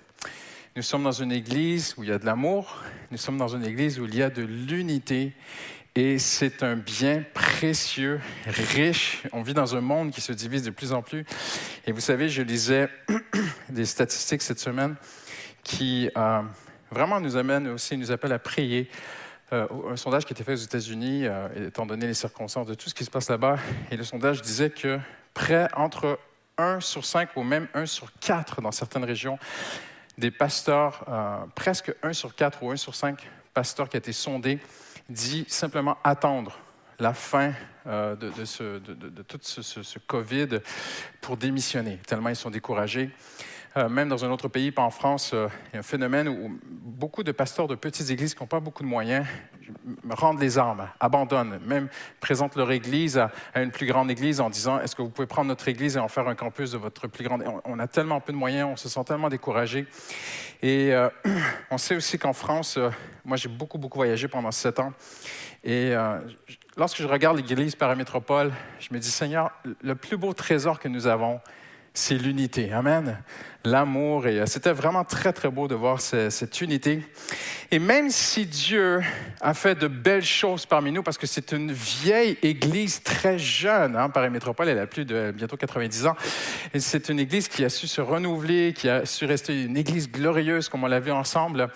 Nous 0.76 0.82
sommes 0.82 1.04
dans 1.04 1.12
une 1.12 1.34
église 1.34 1.96
où 1.98 2.04
il 2.04 2.10
y 2.10 2.14
a 2.14 2.18
de 2.18 2.26
l'amour, 2.26 2.82
nous 3.12 3.18
sommes 3.18 3.38
dans 3.38 3.56
une 3.56 3.66
église 3.66 4.00
où 4.00 4.06
il 4.06 4.16
y 4.16 4.24
a 4.24 4.30
de 4.30 4.44
l'unité 4.44 5.34
et 5.96 6.20
c'est 6.20 6.64
un 6.64 6.78
bien 6.78 7.24
précieux, 7.34 8.22
riche. 8.46 9.24
On 9.34 9.42
vit 9.42 9.54
dans 9.54 9.76
un 9.76 9.82
monde 9.82 10.12
qui 10.12 10.22
se 10.22 10.32
divise 10.32 10.64
de 10.64 10.70
plus 10.70 10.94
en 10.94 11.02
plus. 11.02 11.26
Et 11.86 11.92
vous 11.92 12.00
savez, 12.00 12.30
je 12.30 12.42
lisais 12.42 12.90
des 13.70 13.86
statistiques 13.86 14.42
cette 14.42 14.60
semaine 14.60 14.96
qui 15.64 16.10
euh, 16.16 16.42
vraiment 16.92 17.20
nous 17.20 17.36
amènent 17.36 17.68
aussi, 17.68 17.98
nous 17.98 18.12
appellent 18.12 18.32
à 18.32 18.40
prier. 18.40 18.90
Euh, 19.52 19.68
un 19.92 19.98
sondage 19.98 20.24
qui 20.24 20.32
a 20.32 20.36
été 20.36 20.46
fait 20.46 20.54
aux 20.54 20.64
États-Unis, 20.64 21.26
euh, 21.26 21.68
étant 21.68 21.86
donné 21.86 22.08
les 22.08 22.14
circonstances 22.14 22.68
de 22.68 22.74
tout 22.74 22.90
ce 22.90 22.96
qui 22.96 23.04
se 23.04 23.12
passe 23.12 23.30
là-bas, 23.30 23.58
et 23.92 23.98
le 23.98 24.06
sondage 24.06 24.42
disait 24.42 24.70
que 24.70 24.98
près 25.34 25.68
entre 25.76 26.20
1 26.58 26.80
sur 26.80 27.04
5 27.04 27.36
ou 27.36 27.44
même 27.44 27.68
1 27.74 27.86
sur 27.86 28.14
4 28.22 28.62
dans 28.62 28.72
certaines 28.72 29.04
régions, 29.04 29.38
des 30.18 30.32
pasteurs, 30.32 31.06
presque 31.56 31.94
1 32.04 32.14
sur 32.14 32.34
4 32.34 32.64
ou 32.64 32.72
1 32.72 32.78
sur 32.78 32.96
5 32.96 33.18
pasteurs 33.54 33.90
qui 33.90 33.98
a 33.98 34.00
été 34.00 34.14
sondé, 34.14 34.60
dit 35.10 35.46
simplement 35.48 35.98
attendre 36.04 36.58
la 37.00 37.14
fin 37.14 37.54
euh, 37.88 38.16
de, 38.16 39.22
tout 39.24 39.40
ce 39.42 40.00
COVID 40.00 40.60
pour 41.20 41.38
démissionner, 41.38 41.98
tellement 42.06 42.30
ils 42.30 42.36
sont 42.36 42.52
découragés. 42.52 43.10
Euh, 43.78 43.88
même 43.88 44.10
dans 44.10 44.26
un 44.26 44.30
autre 44.32 44.50
pays, 44.50 44.72
pas 44.72 44.82
en 44.82 44.90
France, 44.90 45.32
euh, 45.34 45.48
il 45.70 45.76
y 45.76 45.78
a 45.78 45.80
un 45.80 45.84
phénomène 45.84 46.28
où 46.28 46.60
beaucoup 46.62 47.24
de 47.24 47.32
pasteurs 47.32 47.70
de 47.70 47.76
petites 47.76 48.10
églises 48.10 48.34
qui 48.34 48.44
n'ont 48.44 48.48
pas 48.48 48.60
beaucoup 48.60 48.84
de 48.84 48.88
moyens 48.88 49.26
rendent 50.10 50.42
les 50.42 50.58
armes, 50.58 50.90
abandonnent, 51.00 51.58
même 51.66 51.88
présentent 52.20 52.58
leur 52.58 52.70
église 52.72 53.18
à, 53.18 53.32
une 53.56 53.72
plus 53.72 53.86
grande 53.86 54.12
église 54.12 54.42
en 54.42 54.50
disant 54.50 54.82
Est-ce 54.82 54.94
que 54.94 55.02
vous 55.02 55.10
pouvez 55.10 55.28
prendre 55.28 55.48
notre 55.48 55.70
église 55.70 55.96
et 55.96 56.00
en 56.00 56.10
faire 56.10 56.28
un 56.28 56.36
campus 56.36 56.72
de 56.72 56.78
votre 56.78 57.08
plus 57.08 57.24
grande? 57.24 57.44
On, 57.48 57.62
on 57.64 57.80
a 57.80 57.88
tellement 57.88 58.20
peu 58.20 58.34
de 58.34 58.38
moyens, 58.38 58.68
on 58.70 58.76
se 58.76 58.90
sent 58.90 59.04
tellement 59.06 59.30
découragé. 59.30 59.88
Et 60.62 60.94
euh, 60.94 61.10
on 61.72 61.78
sait 61.78 61.96
aussi 61.96 62.20
qu'en 62.20 62.34
France, 62.34 62.78
moi 63.24 63.38
j'ai 63.38 63.50
beaucoup, 63.50 63.78
beaucoup 63.78 64.00
voyagé 64.00 64.28
pendant 64.28 64.52
sept 64.52 64.80
ans. 64.80 64.92
Et 65.64 65.94
lorsque 66.76 66.98
je 66.98 67.08
regarde 67.08 67.38
l'église 67.38 67.76
paramétropole, 67.76 68.52
je 68.80 68.94
me 68.94 69.00
dis 69.00 69.12
Seigneur, 69.12 69.52
le 69.82 69.94
plus 69.94 70.18
beau 70.18 70.34
trésor 70.34 70.80
que 70.80 70.88
nous 70.88 71.06
avons, 71.06 71.40
c'est 71.94 72.18
l'unité. 72.18 72.72
Amen. 72.72 73.22
L'amour. 73.64 74.26
Et 74.28 74.40
euh, 74.40 74.46
c'était 74.48 74.72
vraiment 74.72 75.04
très, 75.04 75.34
très 75.34 75.50
beau 75.50 75.68
de 75.68 75.76
voir 75.76 76.02
ce- 76.02 76.30
cette 76.30 76.62
unité. 76.62 77.04
Et 77.70 77.80
même 77.80 78.10
si 78.10 78.46
Dieu 78.46 79.02
a 79.40 79.54
fait 79.54 79.76
de 79.76 79.88
belles 79.88 80.26
choses 80.26 80.66
parmi 80.66 80.92
nous, 80.92 81.04
parce 81.04 81.18
que 81.18 81.28
c'est 81.28 81.52
une 81.54 81.72
vieille 81.72 82.38
église 82.42 83.02
très 83.04 83.38
jeune, 83.40 83.96
hein, 83.96 84.10
Paris 84.10 84.30
Métropole, 84.30 84.68
elle 84.68 84.80
a 84.80 84.88
plus 84.88 85.06
de 85.06 85.32
bientôt 85.34 85.56
90 85.58 86.08
ans. 86.08 86.16
Et 86.74 86.80
c'est 86.80 87.08
une 87.10 87.20
église 87.20 87.48
qui 87.48 87.64
a 87.64 87.70
su 87.70 87.88
se 87.88 88.02
renouveler, 88.02 88.74
qui 88.74 88.90
a 88.90 89.06
su 89.06 89.26
rester 89.26 89.64
une 89.64 89.78
église 89.78 90.12
glorieuse 90.12 90.68
comme 90.68 90.84
on 90.84 90.88
l'a 90.88 91.00
vu 91.00 91.12
ensemble. 91.12 91.70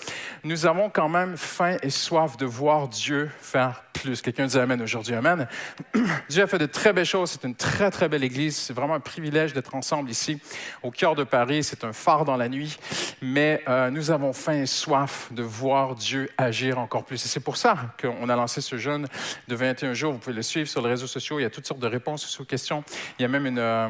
Nous 0.44 0.66
avons 0.66 0.90
quand 0.90 1.08
même 1.08 1.38
faim 1.38 1.78
et 1.84 1.90
soif 1.92 2.36
de 2.36 2.46
voir 2.46 2.88
Dieu 2.90 3.30
faire 3.40 3.84
plus. 3.94 4.22
Quelqu'un 4.22 4.48
dit 4.48 4.58
Amen 4.60 4.82
aujourd'hui. 4.82 5.14
Amen. 5.16 5.48
Dieu 6.30 6.44
a 6.44 6.48
fait 6.48 6.58
de 6.58 6.66
très 6.66 6.92
belles 6.92 7.06
choses. 7.06 7.32
C'est 7.32 7.48
une 7.48 7.56
très, 7.56 7.90
très 7.92 8.10
belle 8.10 8.24
église. 8.26 8.58
C'est 8.58 8.74
vraiment 8.74 8.96
un 8.96 9.00
privilège 9.00 9.54
d'être 9.54 9.74
ensemble 9.76 10.10
ici, 10.10 10.42
au 10.84 10.92
cœur 10.92 11.16
de 11.16 11.24
Paris. 11.24 11.64
C'est 11.78 11.86
un 11.86 11.94
phare 11.94 12.24
dans 12.24 12.38
la 12.38 12.48
nuit. 12.48 12.78
Mais 13.22 13.62
euh, 13.68 13.90
nous 13.90 14.10
avons 14.10 14.32
faim 14.32 14.62
et 14.62 14.66
soif 14.66 15.28
de 15.32 15.44
voir 15.44 15.96
Dieu 15.96 16.30
agir 16.38 16.80
encore 16.80 17.04
plus. 17.04 17.26
Et 17.26 17.28
c'est 17.28 17.42
pour 17.42 17.58
ça 17.58 17.76
qu'on 18.02 18.30
a 18.30 18.36
lancé 18.38 18.62
ce 18.62 18.78
jeûne 18.78 19.08
de 19.50 19.56
21 19.56 19.94
jours. 19.94 20.14
Vous 20.14 20.20
pouvez 20.20 20.36
le 20.36 20.42
suivre 20.42 20.70
sur 20.70 20.82
les 20.82 20.88
réseaux 20.88 21.08
sociaux. 21.08 21.38
Il 21.38 21.42
y 21.42 21.46
a 21.46 21.50
toutes 21.50 21.68
sortes 21.68 21.82
de 21.82 21.88
réponses 21.88 22.40
aux 22.40 22.46
questions. 22.46 22.82
Il 23.20 23.24
y 23.24 23.26
a 23.26 23.28
même 23.28 23.58
euh, 23.58 23.90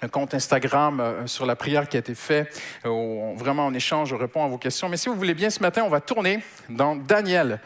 un 0.00 0.08
compte 0.08 0.32
Instagram 0.32 1.00
euh, 1.00 1.26
sur 1.26 1.44
la 1.44 1.54
prière 1.54 1.86
qui 1.86 1.98
a 1.98 2.00
été 2.00 2.14
fait. 2.14 2.48
Vraiment, 2.82 3.66
on 3.66 3.74
échange, 3.74 4.14
on 4.14 4.18
répond 4.18 4.42
à 4.42 4.48
vos 4.48 4.56
questions. 4.56 4.88
Mais 4.88 4.96
si 4.96 5.10
vous 5.10 5.16
voulez 5.16 5.34
bien, 5.34 5.50
ce 5.50 5.60
matin, 5.60 5.82
on 5.84 5.90
va 5.90 6.00
tourner 6.00 6.42
dans 6.70 6.96
Daniel, 6.96 7.60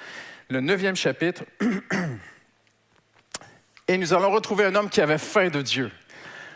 le 0.49 0.61
neuvième 0.61 0.97
chapitre. 0.97 1.45
Et 3.87 3.97
nous 3.97 4.13
allons 4.13 4.31
retrouver 4.31 4.65
un 4.65 4.75
homme 4.75 4.89
qui 4.89 5.01
avait 5.01 5.19
faim 5.19 5.51
de 5.51 5.63
Dieu, 5.63 5.91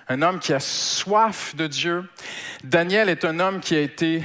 un 0.09 0.23
homme 0.23 0.39
qui 0.39 0.53
a 0.53 0.61
soif 0.61 1.55
de 1.57 1.67
Dieu. 1.67 2.05
Daniel 2.63 3.09
est 3.09 3.25
un 3.25 3.41
homme 3.41 3.61
qui 3.61 3.75
a 3.75 3.81
été 3.81 4.23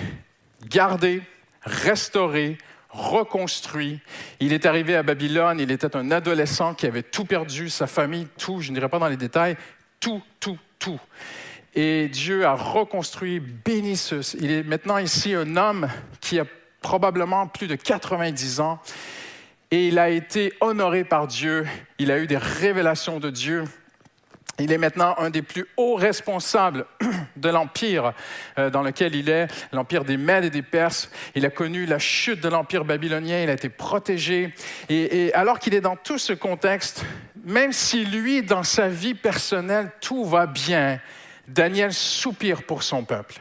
gardé, 0.68 1.22
restauré, 1.64 2.58
reconstruit. 2.90 4.00
Il 4.40 4.54
est 4.54 4.66
arrivé 4.66 4.96
à 4.96 5.04
Babylone, 5.04 5.60
il 5.60 5.72
était 5.72 5.96
un 5.96 6.12
adolescent 6.12 6.74
qui 6.74 6.86
avait 6.86 7.04
tout 7.04 7.26
perdu, 7.26 7.70
sa 7.70 7.88
famille, 7.88 8.28
tout, 8.38 8.62
je 8.62 8.72
n'irai 8.72 8.90
pas 8.90 9.00
dans 9.00 9.08
les 9.08 9.18
détails, 9.18 9.56
tout, 10.00 10.22
tout, 10.40 10.58
tout. 10.80 11.00
Et 11.76 12.10
Dieu 12.10 12.46
a 12.46 12.54
reconstruit, 12.54 13.40
béni. 13.40 13.94
Il 14.40 14.52
est 14.52 14.64
maintenant 14.64 14.98
ici 14.98 15.34
un 15.34 15.56
homme 15.56 15.88
qui 16.20 16.40
a 16.40 16.46
probablement 16.82 17.48
plus 17.48 17.68
de 17.68 17.76
90 17.76 18.60
ans 18.60 18.82
et 19.72 19.88
il 19.88 20.00
a 20.00 20.10
été 20.10 20.54
honoré 20.62 21.04
par 21.04 21.28
Dieu. 21.28 21.68
Il 22.00 22.12
a 22.12 22.18
eu 22.18 22.26
des 22.26 22.38
révélations 22.38 23.20
de 23.20 23.30
Dieu. 23.30 23.66
Il 24.60 24.72
est 24.72 24.78
maintenant 24.78 25.16
un 25.18 25.30
des 25.30 25.42
plus 25.42 25.66
hauts 25.78 25.96
responsables 25.96 26.86
de 27.36 27.50
l'empire 27.50 28.14
euh, 28.58 28.70
dans 28.70 28.82
lequel 28.82 29.16
il 29.16 29.30
est, 29.30 29.48
l'empire 29.72 30.04
des 30.04 30.18
Mèdes 30.18 30.46
et 30.46 30.50
des 30.50 30.62
Perses. 30.62 31.10
Il 31.36 31.46
a 31.46 31.50
connu 31.50 31.86
la 31.86 32.00
chute 32.00 32.42
de 32.42 32.50
l'empire 32.50 32.86
babylonien, 32.86 33.42
il 33.42 33.50
a 33.50 33.54
été 33.54 33.70
protégé. 33.70 34.54
Et, 34.90 35.26
et 35.26 35.34
alors 35.34 35.60
qu'il 35.60 35.74
est 35.74 35.82
dans 35.82 35.96
tout 35.96 36.18
ce 36.18 36.34
contexte, 36.34 37.06
même 37.46 37.74
si 37.74 38.06
lui, 38.06 38.44
dans 38.44 38.64
sa 38.64 38.88
vie 38.88 39.14
personnelle, 39.14 39.92
tout 40.02 40.26
va 40.26 40.46
bien, 40.46 41.00
Daniel 41.48 41.94
soupire 41.94 42.64
pour 42.64 42.84
son 42.84 43.04
peuple. 43.04 43.36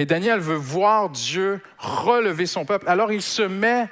Et 0.00 0.06
Daniel 0.06 0.40
veut 0.40 0.54
voir 0.54 1.10
Dieu 1.10 1.60
relever 1.76 2.46
son 2.46 2.64
peuple. 2.64 2.88
Alors 2.88 3.12
il 3.12 3.20
se 3.20 3.42
met 3.42 3.86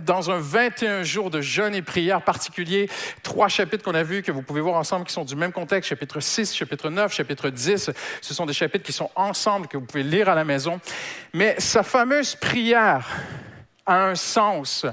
dans 0.00 0.30
un 0.30 0.38
21 0.38 1.02
jours 1.02 1.30
de 1.30 1.42
jeûne 1.42 1.74
et 1.74 1.82
prière 1.82 2.22
particulier. 2.22 2.88
Trois 3.22 3.48
chapitres 3.48 3.84
qu'on 3.84 3.94
a 3.94 4.02
vus, 4.02 4.22
que 4.22 4.32
vous 4.32 4.40
pouvez 4.40 4.62
voir 4.62 4.76
ensemble, 4.76 5.04
qui 5.04 5.12
sont 5.12 5.26
du 5.26 5.36
même 5.36 5.52
contexte. 5.52 5.90
Chapitre 5.90 6.20
6, 6.20 6.54
chapitre 6.54 6.88
9, 6.88 7.12
chapitre 7.12 7.50
10. 7.50 7.90
Ce 8.22 8.34
sont 8.34 8.46
des 8.46 8.54
chapitres 8.54 8.86
qui 8.86 8.94
sont 8.94 9.10
ensemble, 9.16 9.68
que 9.68 9.76
vous 9.76 9.84
pouvez 9.84 10.02
lire 10.02 10.30
à 10.30 10.34
la 10.34 10.44
maison. 10.44 10.80
Mais 11.34 11.56
sa 11.58 11.82
fameuse 11.82 12.36
prière 12.36 13.06
a 13.86 14.06
un 14.06 14.14
sens. 14.14 14.86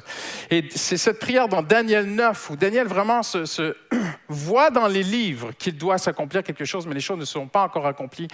Et 0.49 0.65
c'est 0.75 0.97
cette 0.97 1.19
prière 1.19 1.47
dans 1.47 1.61
Daniel 1.61 2.05
9 2.05 2.49
où 2.49 2.55
Daniel 2.55 2.87
vraiment 2.87 3.23
se, 3.23 3.75
voit 4.27 4.69
dans 4.69 4.87
les 4.87 5.03
livres 5.03 5.51
qu'il 5.57 5.77
doit 5.77 5.97
s'accomplir 5.97 6.43
quelque 6.43 6.65
chose, 6.65 6.85
mais 6.85 6.93
les 6.93 7.01
choses 7.01 7.19
ne 7.19 7.25
sont 7.25 7.47
pas 7.47 7.63
encore 7.63 7.87
accomplies. 7.87 8.27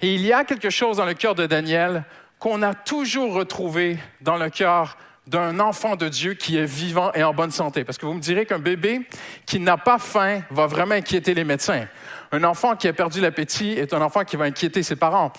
Et 0.00 0.14
il 0.14 0.22
y 0.22 0.32
a 0.32 0.44
quelque 0.44 0.70
chose 0.70 0.98
dans 0.98 1.06
le 1.06 1.14
cœur 1.14 1.34
de 1.34 1.46
Daniel 1.46 2.04
qu'on 2.38 2.62
a 2.62 2.74
toujours 2.74 3.34
retrouvé 3.34 3.98
dans 4.20 4.36
le 4.36 4.50
cœur 4.50 4.96
d'un 5.26 5.60
enfant 5.60 5.94
de 5.94 6.08
Dieu 6.08 6.34
qui 6.34 6.56
est 6.58 6.64
vivant 6.64 7.12
et 7.12 7.22
en 7.22 7.32
bonne 7.32 7.52
santé. 7.52 7.84
Parce 7.84 7.96
que 7.96 8.06
vous 8.06 8.14
me 8.14 8.20
direz 8.20 8.44
qu'un 8.44 8.58
bébé 8.58 9.02
qui 9.46 9.60
n'a 9.60 9.76
pas 9.76 9.98
faim 9.98 10.40
va 10.50 10.66
vraiment 10.66 10.96
inquiéter 10.96 11.34
les 11.34 11.44
médecins. 11.44 11.86
Un 12.32 12.44
enfant 12.44 12.74
qui 12.74 12.88
a 12.88 12.92
perdu 12.92 13.20
l'appétit 13.20 13.72
est 13.72 13.94
un 13.94 14.00
enfant 14.00 14.24
qui 14.24 14.36
va 14.36 14.46
inquiéter 14.46 14.82
ses 14.82 14.96
parents. 14.96 15.32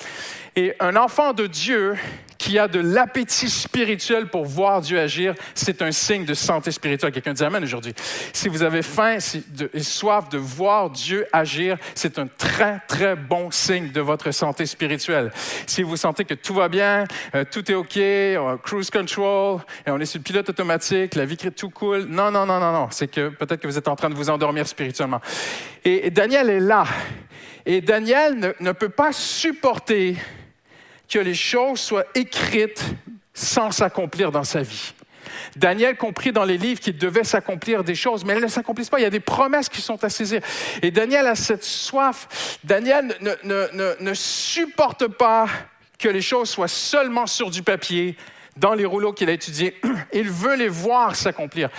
Et 0.55 0.76
un 0.80 0.95
enfant 0.95 1.34
de 1.34 1.47
Dieu 1.47 1.95
qui 2.43 2.59
a 2.59 2.67
de 2.67 2.81
l'appétit 2.81 3.49
spirituel 3.49 4.27
pour 4.27 4.43
voir 4.43 4.81
Dieu 4.81 4.99
agir, 4.99 5.33
c'est 5.55 5.81
un 5.81 5.93
signe 5.93 6.25
de 6.25 6.33
santé 6.33 6.71
spirituelle. 6.71 7.13
Quelqu'un 7.13 7.31
dit 7.31 7.43
Amen 7.43 7.63
aujourd'hui. 7.63 7.93
Si 8.33 8.49
vous 8.49 8.63
avez 8.63 8.81
faim 8.81 9.17
et 9.73 9.79
soif 9.79 10.27
de 10.27 10.37
voir 10.37 10.89
Dieu 10.89 11.25
agir, 11.31 11.77
c'est 11.95 12.19
un 12.19 12.27
très, 12.27 12.79
très 12.89 13.15
bon 13.15 13.49
signe 13.49 13.91
de 13.91 14.01
votre 14.01 14.31
santé 14.31 14.65
spirituelle. 14.65 15.31
Si 15.67 15.83
vous 15.83 15.95
sentez 15.95 16.25
que 16.25 16.33
tout 16.33 16.53
va 16.53 16.67
bien, 16.67 17.05
euh, 17.33 17.45
tout 17.49 17.71
est 17.71 17.75
OK, 17.75 17.95
euh, 17.95 18.57
cruise 18.57 18.89
control, 18.89 19.61
et 19.87 19.91
on 19.91 19.99
est 20.01 20.05
sur 20.05 20.19
le 20.19 20.23
pilote 20.23 20.49
automatique, 20.49 21.15
la 21.15 21.23
vie 21.23 21.37
tout 21.37 21.69
cool, 21.69 22.07
non, 22.09 22.29
non, 22.29 22.45
non, 22.45 22.59
non, 22.59 22.73
non. 22.73 22.87
C'est 22.91 23.07
que 23.07 23.29
peut-être 23.29 23.61
que 23.61 23.67
vous 23.67 23.77
êtes 23.77 23.87
en 23.87 23.95
train 23.95 24.09
de 24.09 24.15
vous 24.15 24.29
endormir 24.29 24.67
spirituellement. 24.67 25.21
Et, 25.85 26.09
Daniel 26.11 26.49
est 26.49 26.59
là. 26.59 26.83
Et 27.65 27.79
Daniel 27.79 28.53
ne 28.59 28.71
peut 28.73 28.89
pas 28.89 29.13
supporter 29.13 30.17
que 31.14 31.20
les 31.20 31.36
choses 31.36 31.80
soient 31.80 32.05
écrites 32.16 32.84
sans 33.36 33.70
s'accomplir 33.70 34.32
dans 34.32 34.43
sa 34.43 34.64
vie. 34.64 34.93
Daniel 35.55 35.95
comprit 35.95 36.32
dans 36.32 36.43
les 36.43 36.57
livres 36.57 36.80
qu'il 36.80 36.97
devait 36.97 37.24
s'accomplir 37.24 37.84
des 37.84 37.93
choses, 37.93 38.26
mais 38.26 38.34
elles 38.34 38.41
ne 38.41 38.47
s'accomplissent 38.47 38.89
pas. 38.89 38.99
Il 38.99 39.03
y 39.03 39.05
a 39.05 39.11
des 39.11 39.20
promesses 39.20 39.70
qui 39.70 39.82
sont 39.82 40.03
à 40.03 40.09
saisir. 40.09 40.41
Et 40.82 40.89
Daniel 40.89 41.28
a 41.28 41.36
cette 41.36 41.64
soif. 41.64 42.57
Daniel 42.64 43.16
ne, 43.22 43.32
ne- 43.43 43.68
ne- 43.74 43.95
ne 43.99 44.14
supporte 44.16 45.07
pas 45.07 45.47
que 45.99 46.09
les 46.09 46.22
choses 46.22 46.49
soient 46.49 46.68
seulement 46.68 47.28
sur 47.28 47.51
du 47.51 47.61
papier, 47.61 48.18
dans 48.57 48.74
les 48.74 48.86
rouleaux 48.86 49.14
qu'il 49.14 49.30
a 49.30 49.34
étudiés. 49.34 49.80
Il 50.14 50.30
veut 50.32 50.55
les 50.55 50.68
voir 50.68 51.16
s'accomplir. 51.16 51.70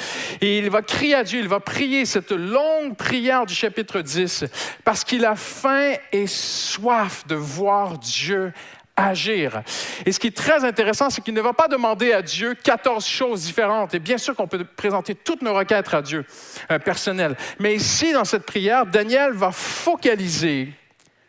Et 0.41 0.59
il 0.59 0.71
va 0.71 0.83
crier 0.83 1.15
à 1.15 1.25
Dieu, 1.25 1.39
il 1.39 1.47
va 1.49 1.61
prier 1.61 2.05
cette 2.05 2.33
longue 2.33 2.97
prière 2.97 3.47
du 3.47 3.55
chapitre 3.55 4.01
10, 4.01 4.45
parce 4.83 5.05
qu'il 5.05 5.25
a 5.25 5.37
faim 5.37 5.93
et 6.13 6.27
soif 6.27 7.25
de 7.29 7.37
voir 7.37 7.99
Dieu 7.99 8.53
agir. 8.97 9.63
Et 10.07 10.13
ce 10.13 10.21
qui 10.21 10.29
est 10.29 10.37
très 10.37 10.65
intéressant, 10.65 11.11
c'est 11.11 11.23
qu'il 11.23 11.35
ne 11.35 11.41
va 11.41 11.53
pas 11.53 11.69
demander 11.69 12.13
à 12.13 12.23
Dieu 12.23 12.55
14 12.55 13.07
choses 13.07 13.43
différentes. 13.43 13.95
Et 13.95 13.99
bien 13.99 14.19
sûr 14.19 14.37
qu'on 14.37 14.47
peut 14.47 14.65
présenter 14.65 15.15
toutes 15.15 15.43
nos 15.43 15.55
requêtes 15.55 15.93
à 15.93 16.03
Dieu 16.03 16.25
euh, 16.71 16.79
personnelles. 16.79 17.37
Mais 17.59 17.75
ici, 17.75 18.13
dans 18.13 18.25
cette 18.25 18.47
prière, 18.47 18.87
Daniel 18.87 19.33
va 19.33 19.51
focaliser 19.51 20.73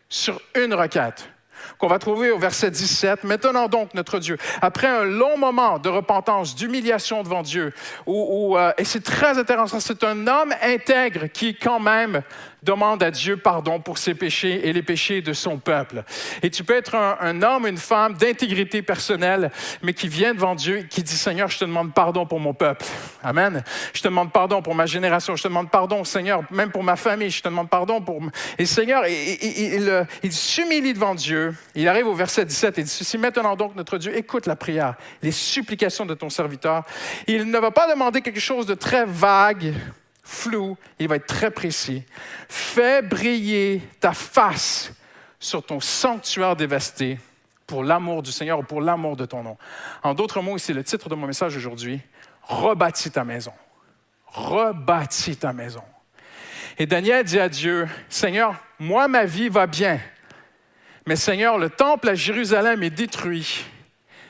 sur 0.10 0.40
une 0.56 0.74
requête 0.74 1.30
qu'on 1.78 1.88
va 1.88 2.00
trouver 2.00 2.32
au 2.32 2.38
verset 2.38 2.72
17. 2.72 3.24
Maintenant 3.24 3.68
donc, 3.68 3.94
notre 3.94 4.20
Dieu, 4.20 4.38
après 4.62 4.88
un 4.88 5.04
long 5.04 5.38
moment 5.38 5.80
de 5.80 5.90
repentance, 5.90 6.56
d'humiliation 6.56 7.24
devant 7.24 7.42
Dieu, 7.42 7.74
où, 8.06 8.52
où, 8.54 8.58
euh, 8.58 8.72
et 8.78 8.84
c'est 8.84 9.04
très 9.04 9.38
intéressant, 9.38 9.80
c'est 9.80 10.04
un 10.04 10.28
homme 10.28 10.54
intègre 10.62 11.28
qui 11.28 11.56
quand 11.56 11.80
même 11.80 12.22
demande 12.64 13.04
à 13.04 13.12
Dieu 13.12 13.38
pardon 13.38 13.80
pour 13.80 13.98
ses 13.98 14.16
péchés 14.16 14.68
et 14.68 14.74
les 14.74 14.82
péchés 14.82 15.22
de 15.22 15.34
son 15.34 15.58
peuple. 15.58 16.04
Et 16.42 16.50
tu 16.50 16.64
peux 16.64 16.76
être 16.76 16.96
un, 16.96 17.18
un 17.22 17.42
homme, 17.44 17.68
une 17.68 17.78
femme 17.78 18.16
d'intégrité 18.16 18.82
personnelle, 18.82 19.52
mais 19.82 19.94
qui 19.94 20.08
vient 20.08 20.34
devant 20.34 20.56
Dieu 20.56 20.80
et 20.80 20.88
qui 20.88 21.04
dit, 21.04 21.16
Seigneur, 21.16 21.48
je 21.50 21.60
te 21.60 21.66
demande 21.66 21.94
pardon 21.94 22.26
pour 22.26 22.40
mon 22.40 22.54
peuple. 22.54 22.86
Amen. 23.26 23.64
Je 23.92 24.02
te 24.02 24.08
demande 24.08 24.32
pardon 24.32 24.62
pour 24.62 24.76
ma 24.76 24.86
génération. 24.86 25.36
Je 25.36 25.42
te 25.42 25.48
demande 25.48 25.72
pardon, 25.72 26.04
Seigneur, 26.04 26.44
même 26.52 26.70
pour 26.72 26.84
ma 26.84 26.96
famille. 26.96 27.32
Je 27.32 27.42
te 27.42 27.48
demande 27.50 27.70
pardon 27.70 28.00
pour... 28.00 28.22
Et 28.60 28.66
Seigneur, 28.68 29.08
il, 29.08 29.14
il- 29.42 29.74
il, 29.74 30.08
il 30.22 30.32
s'humilie 30.32 30.94
devant 30.94 31.16
Dieu. 31.16 31.56
Il 31.74 31.88
arrive 31.88 32.06
au 32.06 32.14
verset 32.14 32.46
17 32.46 32.78
et 32.78 32.84
dit 32.84 32.90
ceci, 32.90 33.18
maintenant 33.18 33.56
donc, 33.56 33.76
notre 33.76 33.98
Dieu, 33.98 34.16
écoute 34.16 34.46
la 34.46 34.56
prière, 34.56 34.94
les 35.24 35.32
supplications 35.32 36.06
de 36.06 36.14
ton 36.14 36.30
serviteur. 36.30 36.84
Il 37.26 37.50
ne 37.50 37.58
va 37.58 37.72
pas 37.72 37.90
demander 37.90 38.22
quelque 38.22 38.40
chose 38.40 38.68
de 38.68 38.76
très 38.76 39.06
vague, 39.06 39.74
flou, 40.24 40.78
il 41.00 41.08
va 41.08 41.16
être 41.16 41.26
très 41.26 41.50
précis. 41.50 42.04
Fais 42.48 43.02
briller 43.02 43.82
ta 44.00 44.14
face 44.14 44.92
sur 45.40 45.66
ton 45.66 45.80
sanctuaire 45.80 46.56
dévasté 46.56 47.18
pour 47.68 47.84
l'amour 47.84 48.22
du 48.22 48.32
Seigneur 48.32 48.60
ou 48.60 48.64
pour 48.64 48.82
l'amour 48.82 49.16
de 49.16 49.26
ton 49.26 49.42
nom. 49.42 49.58
En 50.04 50.14
d'autres 50.14 50.42
mots, 50.42 50.60
c'est 50.60 50.74
le 50.74 50.84
titre 50.84 51.10
de 51.10 51.16
mon 51.16 51.26
message 51.26 51.58
aujourd'hui. 51.58 52.00
Rebâtis 52.48 53.12
ta 53.12 53.24
maison. 53.24 53.54
Rebâtis 54.28 55.38
ta 55.38 55.54
maison. 55.54 55.84
Et 56.78 56.86
Daniel 56.86 57.24
dit 57.24 57.40
à 57.40 57.50
Dieu, 57.50 57.88
Seigneur, 58.10 58.56
moi, 58.80 59.08
ma 59.08 59.26
vie 59.26 59.50
va 59.50 59.66
bien. 59.66 60.00
Mais 61.08 61.16
Seigneur, 61.16 61.58
le 61.58 61.70
temple 61.70 62.10
à 62.10 62.16
Jérusalem 62.16 62.84
est 62.84 62.90
détruit. 62.90 63.66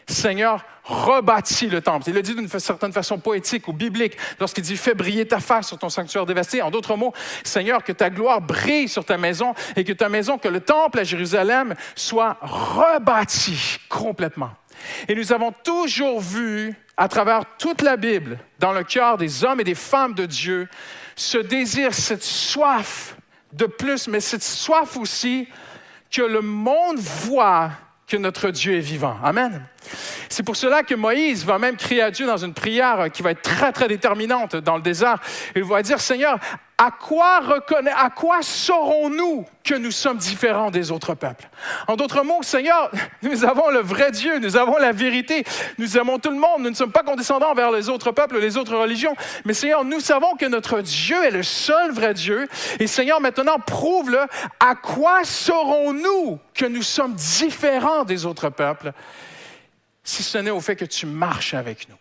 Seigneur, 0.07 0.63
rebâtis 0.83 1.67
le 1.67 1.81
temple. 1.81 2.09
Il 2.09 2.13
le 2.13 2.21
dit 2.21 2.35
d'une 2.35 2.47
certaine 2.47 2.93
façon 2.93 3.17
poétique 3.17 3.67
ou 3.67 3.73
biblique 3.73 4.17
lorsqu'il 4.39 4.63
dit 4.63 4.77
Fais 4.77 4.93
briller 4.93 5.27
ta 5.27 5.39
face 5.39 5.67
sur 5.67 5.79
ton 5.79 5.89
sanctuaire 5.89 6.25
dévasté. 6.25 6.61
En 6.61 6.69
d'autres 6.69 6.95
mots, 6.95 7.13
Seigneur, 7.43 7.83
que 7.83 7.91
ta 7.91 8.09
gloire 8.09 8.41
brille 8.41 8.87
sur 8.87 9.03
ta 9.03 9.17
maison 9.17 9.55
et 9.75 9.83
que 9.83 9.93
ta 9.93 10.09
maison, 10.09 10.37
que 10.37 10.47
le 10.47 10.59
temple 10.59 10.99
à 10.99 11.03
Jérusalem 11.03 11.73
soit 11.95 12.37
rebâti 12.41 13.79
complètement. 13.89 14.51
Et 15.07 15.15
nous 15.15 15.33
avons 15.33 15.51
toujours 15.51 16.19
vu 16.19 16.73
à 16.97 17.07
travers 17.07 17.43
toute 17.57 17.81
la 17.81 17.97
Bible, 17.97 18.37
dans 18.59 18.73
le 18.73 18.83
cœur 18.83 19.17
des 19.17 19.43
hommes 19.43 19.59
et 19.59 19.65
des 19.65 19.75
femmes 19.75 20.13
de 20.13 20.25
Dieu, 20.25 20.67
ce 21.15 21.37
désir, 21.37 21.93
cette 21.93 22.23
soif 22.23 23.15
de 23.53 23.65
plus, 23.65 24.07
mais 24.07 24.19
cette 24.19 24.43
soif 24.43 24.97
aussi 24.97 25.47
que 26.11 26.21
le 26.21 26.41
monde 26.41 26.99
voit 26.99 27.71
que 28.07 28.17
notre 28.17 28.51
Dieu 28.51 28.75
est 28.75 28.81
vivant. 28.81 29.17
Amen. 29.23 29.65
C'est 30.29 30.43
pour 30.43 30.55
cela 30.55 30.83
que 30.83 30.95
Moïse 30.95 31.45
va 31.45 31.59
même 31.59 31.77
crier 31.77 32.01
à 32.01 32.11
Dieu 32.11 32.25
dans 32.27 32.37
une 32.37 32.53
prière 32.53 33.11
qui 33.11 33.21
va 33.21 33.31
être 33.31 33.41
très, 33.41 33.71
très 33.71 33.87
déterminante 33.87 34.55
dans 34.55 34.75
le 34.75 34.81
désert. 34.81 35.19
Il 35.55 35.63
va 35.63 35.81
dire, 35.81 35.99
Seigneur, 35.99 36.37
à 36.77 36.91
quoi, 36.91 37.39
reconna- 37.39 37.95
à 37.95 38.09
quoi 38.09 38.39
saurons-nous 38.41 39.45
que 39.63 39.75
nous 39.75 39.91
sommes 39.91 40.17
différents 40.17 40.71
des 40.71 40.91
autres 40.91 41.13
peuples? 41.13 41.47
En 41.87 41.95
d'autres 41.95 42.21
mots, 42.23 42.43
Seigneur, 42.43 42.91
nous 43.21 43.45
avons 43.45 43.69
le 43.69 43.79
vrai 43.79 44.11
Dieu, 44.11 44.39
nous 44.39 44.57
avons 44.57 44.77
la 44.77 44.91
vérité, 44.91 45.45
nous 45.77 45.97
aimons 45.97 46.19
tout 46.19 46.31
le 46.31 46.35
monde, 46.37 46.59
nous 46.59 46.69
ne 46.69 46.75
sommes 46.75 46.91
pas 46.91 47.03
condescendants 47.03 47.53
vers 47.53 47.71
les 47.71 47.87
autres 47.87 48.11
peuples, 48.11 48.39
les 48.39 48.57
autres 48.57 48.75
religions, 48.75 49.15
mais 49.45 49.53
Seigneur, 49.53 49.85
nous 49.85 50.01
savons 50.01 50.35
que 50.35 50.45
notre 50.47 50.81
Dieu 50.81 51.23
est 51.23 51.31
le 51.31 51.43
seul 51.43 51.91
vrai 51.91 52.13
Dieu. 52.13 52.45
Et 52.79 52.87
Seigneur, 52.87 53.21
maintenant, 53.21 53.57
prouve-le, 53.65 54.19
à 54.59 54.75
quoi 54.75 55.23
saurons-nous 55.23 56.39
que 56.53 56.65
nous 56.65 56.83
sommes 56.83 57.13
différents 57.13 58.03
des 58.03 58.25
autres 58.25 58.49
peuples? 58.49 58.91
Si 60.05 60.23
ce 60.23 60.37
n'est 60.37 60.51
au 60.51 60.61
fait 60.61 60.77
que 60.77 60.85
tu 60.85 61.05
marches 61.05 61.53
avec 61.53 61.89
nous. 61.89 61.97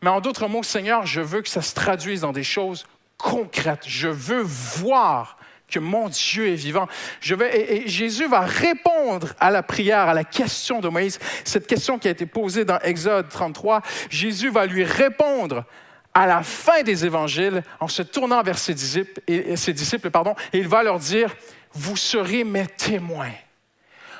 Mais 0.00 0.10
en 0.10 0.20
d'autres 0.20 0.48
mots, 0.48 0.62
Seigneur, 0.62 1.04
je 1.04 1.20
veux 1.20 1.42
que 1.42 1.48
ça 1.48 1.60
se 1.60 1.74
traduise 1.74 2.22
dans 2.22 2.32
des 2.32 2.44
choses 2.44 2.86
concrètes. 3.18 3.84
Je 3.86 4.08
veux 4.08 4.42
voir 4.42 5.36
que 5.68 5.78
mon 5.78 6.08
Dieu 6.08 6.48
est 6.48 6.54
vivant. 6.54 6.86
Je 7.20 7.34
et, 7.34 7.88
Jésus 7.88 8.28
va 8.28 8.40
répondre 8.40 9.34
à 9.40 9.50
la 9.50 9.62
prière, 9.62 10.08
à 10.08 10.14
la 10.14 10.24
question 10.24 10.80
de 10.80 10.88
Moïse, 10.88 11.18
cette 11.44 11.66
question 11.66 11.98
qui 11.98 12.08
a 12.08 12.10
été 12.10 12.26
posée 12.26 12.64
dans 12.64 12.78
Exode 12.80 13.28
33. 13.28 13.82
Jésus 14.10 14.50
va 14.50 14.66
lui 14.66 14.84
répondre 14.84 15.64
à 16.12 16.26
la 16.26 16.42
fin 16.42 16.82
des 16.82 17.04
évangiles 17.04 17.62
en 17.80 17.88
se 17.88 18.02
tournant 18.02 18.42
vers 18.42 18.58
ses 18.58 18.74
disciples, 18.74 19.20
ses 19.56 19.72
disciples 19.72 20.10
pardon, 20.10 20.34
et 20.52 20.58
il 20.58 20.68
va 20.68 20.82
leur 20.82 20.98
dire, 20.98 21.34
vous 21.72 21.96
serez 21.96 22.44
mes 22.44 22.66
témoins. 22.66 23.32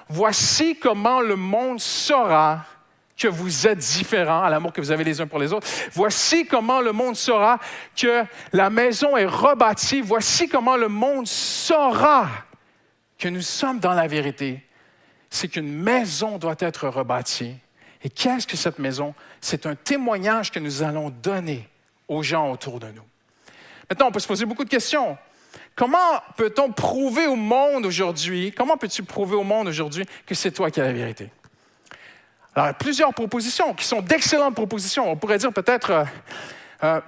Voici 0.08 0.76
comment 0.76 1.20
le 1.20 1.36
monde 1.36 1.80
saura 1.80 2.64
que 3.16 3.28
vous 3.28 3.66
êtes 3.66 3.78
différents 3.78 4.42
à 4.42 4.50
l'amour 4.50 4.72
que 4.72 4.80
vous 4.80 4.90
avez 4.90 5.04
les 5.04 5.20
uns 5.20 5.26
pour 5.26 5.38
les 5.38 5.52
autres. 5.52 5.66
Voici 5.92 6.46
comment 6.46 6.80
le 6.80 6.92
monde 6.92 7.16
saura 7.16 7.58
que 7.96 8.24
la 8.52 8.70
maison 8.70 9.16
est 9.16 9.26
rebâtie. 9.26 10.00
Voici 10.00 10.48
comment 10.48 10.76
le 10.76 10.88
monde 10.88 11.26
saura 11.26 12.28
que 13.18 13.28
nous 13.28 13.42
sommes 13.42 13.78
dans 13.78 13.94
la 13.94 14.06
vérité. 14.06 14.66
C'est 15.30 15.48
qu'une 15.48 15.72
maison 15.72 16.38
doit 16.38 16.56
être 16.58 16.88
rebâtie. 16.88 17.56
Et 18.02 18.10
qu'est-ce 18.10 18.46
que 18.46 18.56
cette 18.56 18.78
maison? 18.78 19.14
C'est 19.40 19.66
un 19.66 19.74
témoignage 19.74 20.50
que 20.50 20.58
nous 20.58 20.82
allons 20.82 21.10
donner 21.10 21.68
aux 22.08 22.22
gens 22.22 22.50
autour 22.50 22.80
de 22.80 22.88
nous. 22.88 23.04
Maintenant, 23.88 24.08
on 24.08 24.12
peut 24.12 24.20
se 24.20 24.28
poser 24.28 24.44
beaucoup 24.44 24.64
de 24.64 24.70
questions. 24.70 25.16
Comment 25.74 26.20
peut-on 26.36 26.70
prouver 26.70 27.26
au 27.26 27.36
monde 27.36 27.86
aujourd'hui, 27.86 28.52
comment 28.56 28.76
peux-tu 28.76 29.02
prouver 29.02 29.34
au 29.34 29.42
monde 29.42 29.68
aujourd'hui 29.68 30.04
que 30.26 30.34
c'est 30.34 30.52
toi 30.52 30.70
qui 30.70 30.80
as 30.80 30.84
la 30.84 30.92
vérité? 30.92 31.30
Alors, 32.54 32.74
plusieurs 32.74 33.12
propositions 33.12 33.74
qui 33.74 33.84
sont 33.84 34.00
d'excellentes 34.00 34.54
propositions. 34.54 35.10
On 35.10 35.16
pourrait 35.16 35.38
dire 35.38 35.52
peut-être 35.52 35.90
euh, 35.90 36.04
euh, 36.84 37.00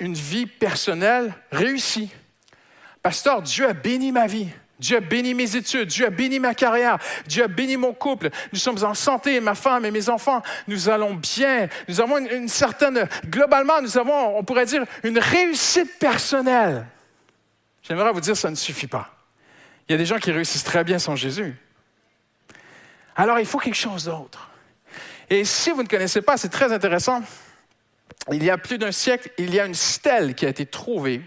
une 0.00 0.14
vie 0.14 0.46
personnelle 0.46 1.34
réussie. 1.52 2.10
Pasteur, 3.02 3.42
Dieu 3.42 3.68
a 3.68 3.74
béni 3.74 4.10
ma 4.10 4.26
vie. 4.26 4.48
Dieu 4.78 4.98
a 4.98 5.00
béni 5.00 5.32
mes 5.32 5.56
études, 5.56 5.88
Dieu 5.88 6.06
a 6.06 6.10
béni 6.10 6.38
ma 6.38 6.54
carrière, 6.54 6.98
Dieu 7.26 7.44
a 7.44 7.48
béni 7.48 7.76
mon 7.76 7.94
couple. 7.94 8.28
Nous 8.52 8.58
sommes 8.58 8.82
en 8.84 8.94
santé, 8.94 9.40
ma 9.40 9.54
femme 9.54 9.84
et 9.86 9.90
mes 9.90 10.08
enfants. 10.08 10.42
Nous 10.68 10.88
allons 10.88 11.14
bien. 11.14 11.68
Nous 11.88 12.00
avons 12.00 12.18
une 12.18 12.48
certaine, 12.48 13.08
globalement, 13.26 13.80
nous 13.80 13.96
avons, 13.96 14.38
on 14.38 14.44
pourrait 14.44 14.66
dire, 14.66 14.84
une 15.02 15.18
réussite 15.18 15.98
personnelle. 15.98 16.86
J'aimerais 17.86 18.12
vous 18.12 18.20
dire, 18.20 18.36
ça 18.36 18.50
ne 18.50 18.56
suffit 18.56 18.86
pas. 18.88 19.14
Il 19.88 19.92
y 19.92 19.94
a 19.94 19.98
des 19.98 20.06
gens 20.06 20.18
qui 20.18 20.32
réussissent 20.32 20.64
très 20.64 20.82
bien 20.82 20.98
sans 20.98 21.14
Jésus. 21.14 21.54
Alors, 23.14 23.38
il 23.38 23.46
faut 23.46 23.58
quelque 23.58 23.74
chose 23.74 24.06
d'autre. 24.06 24.50
Et 25.30 25.44
si 25.44 25.70
vous 25.70 25.82
ne 25.82 25.88
connaissez 25.88 26.20
pas, 26.20 26.36
c'est 26.36 26.48
très 26.48 26.72
intéressant. 26.72 27.22
Il 28.32 28.42
y 28.42 28.50
a 28.50 28.58
plus 28.58 28.78
d'un 28.78 28.90
siècle, 28.90 29.30
il 29.38 29.54
y 29.54 29.60
a 29.60 29.66
une 29.66 29.74
stèle 29.74 30.34
qui 30.34 30.46
a 30.46 30.48
été 30.48 30.66
trouvée 30.66 31.22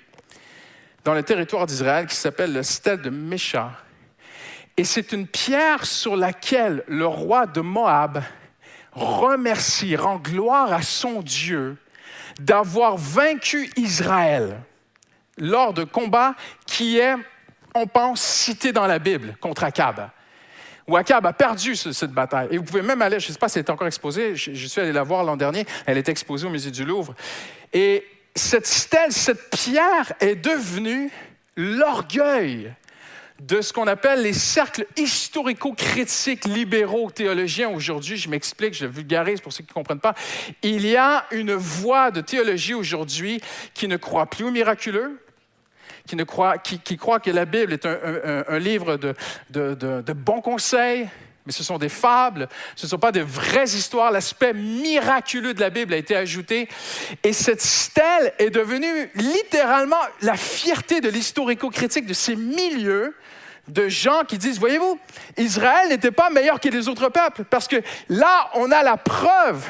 dans 1.06 1.14
le 1.14 1.24
territoire 1.24 1.66
d'Israël 1.66 2.06
qui 2.08 2.16
s'appelle 2.16 2.52
la 2.52 2.64
stèle 2.64 3.02
de 3.02 3.10
Mécha. 3.10 3.72
Et 4.76 4.84
c'est 4.84 5.14
une 5.14 5.28
pierre 5.28 5.86
sur 5.86 6.18
laquelle 6.18 6.84
le 6.88 7.06
roi 7.06 7.46
de 7.46 7.62
Moab 7.62 8.22
remercie, 8.92 9.96
rend 9.96 10.18
gloire 10.18 10.74
à 10.74 10.82
son 10.82 11.22
Dieu 11.22 11.78
d'avoir 12.40 12.98
vaincu 12.98 13.70
Israël 13.78 14.62
lors 15.40 15.74
de 15.74 15.84
combats 15.84 16.36
qui 16.66 17.00
est, 17.00 17.16
on 17.74 17.88
pense, 17.88 18.22
cité 18.22 18.72
dans 18.72 18.88
la 18.88 19.00
Bible 19.00 19.36
contre 19.42 19.64
Akab. 19.64 20.10
Où 20.88 20.98
Akab 20.98 21.26
a 21.26 21.34
perdu 21.34 21.76
ce- 21.76 21.92
cette 21.92 22.12
bataille. 22.12 22.48
Et 22.52 22.58
vous 22.58 22.64
pouvez 22.64 22.82
même 22.82 23.02
aller, 23.02 23.20
je 23.20 23.28
ne 23.28 23.34
sais 23.34 23.40
pas 23.40 23.48
si 23.48 23.60
elle 23.60 23.66
est 23.66 23.70
encore 23.70 23.88
exposée, 23.88 24.36
je, 24.36 24.68
suis 24.68 24.82
allé 24.82 24.92
la 24.92 25.04
voir 25.04 25.24
l'an 25.24 25.38
dernier, 25.38 25.66
elle 25.86 25.98
est 25.98 26.10
exposée 26.10 26.48
au 26.48 26.50
musée 26.50 26.72
du 26.72 26.84
Louvre. 26.84 27.14
Et 27.74 28.06
cette 28.36 28.68
stèle, 28.68 29.12
cette 29.12 29.50
pierre 29.52 30.14
est 30.20 30.36
devenue 30.36 31.12
l'orgueil 31.56 32.74
de 33.42 33.62
ce 33.62 33.72
qu'on 33.72 33.88
appelle 33.88 34.22
les 34.24 34.34
cercles 34.34 34.86
historico-critiques 34.98 36.46
libéraux 36.46 37.10
théologiens 37.10 37.70
aujourd'hui. 37.70 38.18
Je 38.18 38.30
m'explique, 38.30 38.74
je 38.74 38.86
vulgarise 38.86 39.42
pour 39.42 39.54
ceux 39.54 39.64
qui 39.64 39.70
ne 39.70 39.74
comprennent 39.74 40.00
pas. 40.00 40.16
Il 40.62 40.86
y 40.86 40.98
a 40.98 41.26
une 41.32 41.54
voie 41.54 42.12
de 42.12 42.22
théologie 42.22 42.74
aujourd'hui 42.74 43.42
qui 43.74 43.88
ne 43.88 43.98
croit 43.98 44.26
plus 44.26 44.46
au 44.46 44.52
miraculeux, 44.52 45.22
qui, 46.64 46.98
croit 46.98 47.20
que 47.20 47.32
la 47.32 47.46
Bible 47.46 47.74
est 47.74 47.86
un, 47.86 48.60
livre 48.60 48.98
de- 48.98 49.16
de 49.52 50.14
bons 50.14 50.42
conseils, 50.42 51.08
mais 51.46 51.54
ce 51.54 51.64
sont 51.64 51.80
des 51.80 51.90
fables, 51.90 52.48
ce 52.76 52.86
ne 52.86 52.90
sont 52.90 53.00
pas 53.00 53.12
de 53.12 53.22
vraies 53.22 53.64
histoires. 53.64 54.12
L'aspect 54.12 54.54
miraculeux 54.54 55.56
de 55.56 55.60
la 55.60 55.72
Bible 55.72 55.94
a 55.94 55.98
été 55.98 56.16
ajouté. 56.16 56.70
Et 57.24 57.34
cette 57.34 57.62
stèle 57.62 58.34
est 58.38 58.52
devenue 58.52 59.10
littéralement 59.16 59.98
la 60.22 60.36
fierté 60.36 61.02
de 61.02 61.10
l'historico-critique 61.10 62.06
de 62.06 62.14
ces 62.14 62.36
milieux 62.36 63.16
de 63.68 63.88
gens 63.88 64.24
qui 64.28 64.38
disent, 64.38 64.60
voyez-vous, 64.60 65.00
Israël 65.38 65.90
n'était 65.90 66.12
pas 66.12 66.30
meilleur 66.30 66.60
que 66.60 66.70
les 66.70 66.88
autres 66.88 67.10
peuples, 67.10 67.44
parce 67.44 67.68
que 67.68 67.82
là, 68.10 68.50
on 68.56 68.72
a 68.72 68.84
la 68.84 68.98
preuve 68.98 69.64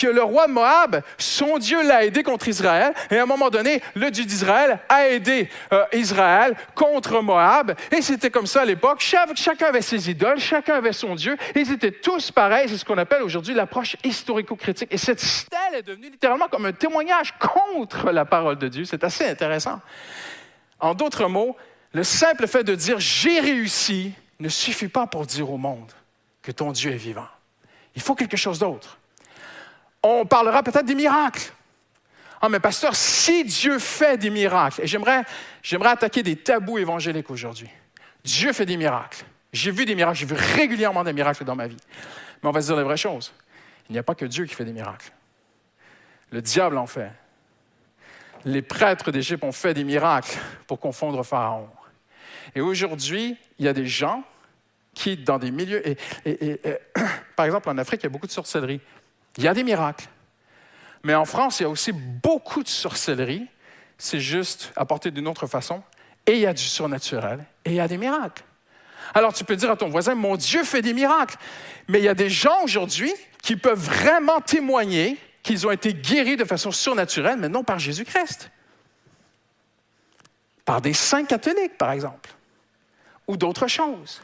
que 0.00 0.06
le 0.06 0.22
roi 0.22 0.48
Moab, 0.48 1.02
son 1.18 1.58
Dieu 1.58 1.86
l'a 1.86 2.04
aidé 2.04 2.22
contre 2.22 2.48
Israël, 2.48 2.94
et 3.10 3.18
à 3.18 3.22
un 3.22 3.26
moment 3.26 3.50
donné, 3.50 3.82
le 3.94 4.10
Dieu 4.10 4.24
d'Israël 4.24 4.78
a 4.88 5.08
aidé 5.08 5.48
euh, 5.72 5.84
Israël 5.92 6.56
contre 6.74 7.20
Moab, 7.20 7.74
et 7.92 8.00
c'était 8.00 8.30
comme 8.30 8.46
ça 8.46 8.62
à 8.62 8.64
l'époque. 8.64 9.00
Chacun 9.00 9.66
avait 9.66 9.82
ses 9.82 10.10
idoles, 10.10 10.38
chacun 10.38 10.76
avait 10.76 10.92
son 10.92 11.14
Dieu, 11.14 11.36
et 11.54 11.60
ils 11.60 11.72
étaient 11.72 11.92
tous 11.92 12.30
pareils. 12.30 12.68
C'est 12.68 12.78
ce 12.78 12.84
qu'on 12.84 12.98
appelle 12.98 13.22
aujourd'hui 13.22 13.54
l'approche 13.54 13.96
historico-critique. 14.02 14.88
Et 14.90 14.98
cette 14.98 15.20
stèle 15.20 15.74
est 15.74 15.82
devenue 15.82 16.10
littéralement 16.10 16.48
comme 16.48 16.66
un 16.66 16.72
témoignage 16.72 17.34
contre 17.38 18.10
la 18.10 18.24
parole 18.24 18.56
de 18.56 18.68
Dieu. 18.68 18.84
C'est 18.84 19.04
assez 19.04 19.26
intéressant. 19.26 19.80
En 20.78 20.94
d'autres 20.94 21.26
mots, 21.26 21.56
le 21.92 22.04
simple 22.04 22.46
fait 22.46 22.64
de 22.64 22.74
dire 22.74 22.98
j'ai 22.98 23.40
réussi 23.40 24.12
ne 24.38 24.48
suffit 24.48 24.88
pas 24.88 25.06
pour 25.06 25.26
dire 25.26 25.50
au 25.50 25.58
monde 25.58 25.92
que 26.42 26.52
ton 26.52 26.72
Dieu 26.72 26.92
est 26.92 26.96
vivant. 26.96 27.28
Il 27.94 28.00
faut 28.00 28.14
quelque 28.14 28.36
chose 28.36 28.58
d'autre. 28.58 28.99
On 30.02 30.24
parlera 30.24 30.62
peut-être 30.62 30.86
des 30.86 30.94
miracles. 30.94 31.52
Ah, 32.40 32.48
mais 32.48 32.58
pasteur, 32.60 32.96
si 32.96 33.44
Dieu 33.44 33.78
fait 33.78 34.16
des 34.16 34.30
miracles, 34.30 34.80
et 34.82 34.86
j'aimerais, 34.86 35.24
j'aimerais 35.62 35.90
attaquer 35.90 36.22
des 36.22 36.36
tabous 36.36 36.78
évangéliques 36.78 37.30
aujourd'hui. 37.30 37.68
Dieu 38.24 38.52
fait 38.52 38.64
des 38.66 38.78
miracles. 38.78 39.24
J'ai 39.52 39.70
vu 39.70 39.84
des 39.84 39.94
miracles, 39.94 40.16
j'ai 40.18 40.26
vu 40.26 40.34
régulièrement 40.36 41.04
des 41.04 41.12
miracles 41.12 41.44
dans 41.44 41.56
ma 41.56 41.66
vie. 41.66 41.76
Mais 42.42 42.48
on 42.48 42.52
va 42.52 42.62
se 42.62 42.68
dire 42.68 42.76
les 42.76 42.82
vraies 42.84 42.96
choses. 42.96 43.32
Il 43.88 43.92
n'y 43.92 43.98
a 43.98 44.02
pas 44.02 44.14
que 44.14 44.24
Dieu 44.24 44.46
qui 44.46 44.54
fait 44.54 44.64
des 44.64 44.72
miracles. 44.72 45.12
Le 46.30 46.40
diable 46.40 46.78
en 46.78 46.86
fait. 46.86 47.10
Les 48.46 48.62
prêtres 48.62 49.10
d'Égypte 49.10 49.44
ont 49.44 49.52
fait 49.52 49.74
des 49.74 49.84
miracles 49.84 50.38
pour 50.66 50.80
confondre 50.80 51.22
Pharaon. 51.24 51.68
Et 52.54 52.62
aujourd'hui, 52.62 53.36
il 53.58 53.66
y 53.66 53.68
a 53.68 53.74
des 53.74 53.86
gens 53.86 54.22
qui, 54.94 55.16
dans 55.18 55.38
des 55.38 55.50
milieux. 55.50 55.86
Et, 55.86 55.96
et- 56.24 56.52
et- 56.64 56.78
par 57.36 57.44
exemple, 57.44 57.68
en 57.68 57.76
Afrique, 57.76 58.00
il 58.02 58.04
y 58.04 58.06
a 58.06 58.10
beaucoup 58.10 58.26
de 58.26 58.32
sorcellerie. 58.32 58.80
Il 59.40 59.44
y 59.44 59.48
a 59.48 59.54
des 59.54 59.64
miracles. 59.64 60.06
Mais 61.02 61.14
en 61.14 61.24
France, 61.24 61.60
il 61.60 61.62
y 61.62 61.66
a 61.66 61.70
aussi 61.70 61.92
beaucoup 61.92 62.62
de 62.62 62.68
sorcellerie. 62.68 63.46
C'est 63.96 64.20
juste 64.20 64.70
apporté 64.76 65.10
d'une 65.10 65.26
autre 65.26 65.46
façon. 65.46 65.82
Et 66.26 66.32
il 66.32 66.40
y 66.40 66.46
a 66.46 66.52
du 66.52 66.62
surnaturel. 66.62 67.46
Et 67.64 67.70
il 67.70 67.76
y 67.76 67.80
a 67.80 67.88
des 67.88 67.96
miracles. 67.96 68.44
Alors 69.14 69.32
tu 69.32 69.44
peux 69.44 69.56
dire 69.56 69.70
à 69.70 69.76
ton 69.76 69.88
voisin, 69.88 70.14
mon 70.14 70.36
Dieu 70.36 70.62
fait 70.62 70.82
des 70.82 70.92
miracles. 70.92 71.36
Mais 71.88 72.00
il 72.00 72.04
y 72.04 72.08
a 72.08 72.14
des 72.14 72.28
gens 72.28 72.62
aujourd'hui 72.64 73.14
qui 73.42 73.56
peuvent 73.56 73.80
vraiment 73.80 74.42
témoigner 74.42 75.16
qu'ils 75.42 75.66
ont 75.66 75.70
été 75.70 75.94
guéris 75.94 76.36
de 76.36 76.44
façon 76.44 76.70
surnaturelle, 76.70 77.38
mais 77.38 77.48
non 77.48 77.64
par 77.64 77.78
Jésus-Christ. 77.78 78.50
Par 80.66 80.82
des 80.82 80.92
saints 80.92 81.24
catholiques, 81.24 81.78
par 81.78 81.92
exemple. 81.92 82.28
Ou 83.26 83.38
d'autres 83.38 83.68
choses. 83.68 84.20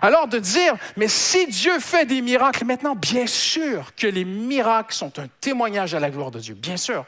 Alors 0.00 0.28
de 0.28 0.38
dire, 0.38 0.74
mais 0.96 1.08
si 1.08 1.46
Dieu 1.46 1.78
fait 1.78 2.06
des 2.06 2.22
miracles 2.22 2.64
maintenant, 2.64 2.94
bien 2.94 3.26
sûr 3.26 3.94
que 3.94 4.06
les 4.06 4.24
miracles 4.24 4.94
sont 4.94 5.18
un 5.18 5.26
témoignage 5.40 5.94
à 5.94 6.00
la 6.00 6.10
gloire 6.10 6.30
de 6.30 6.38
Dieu, 6.38 6.54
bien 6.54 6.76
sûr. 6.76 7.04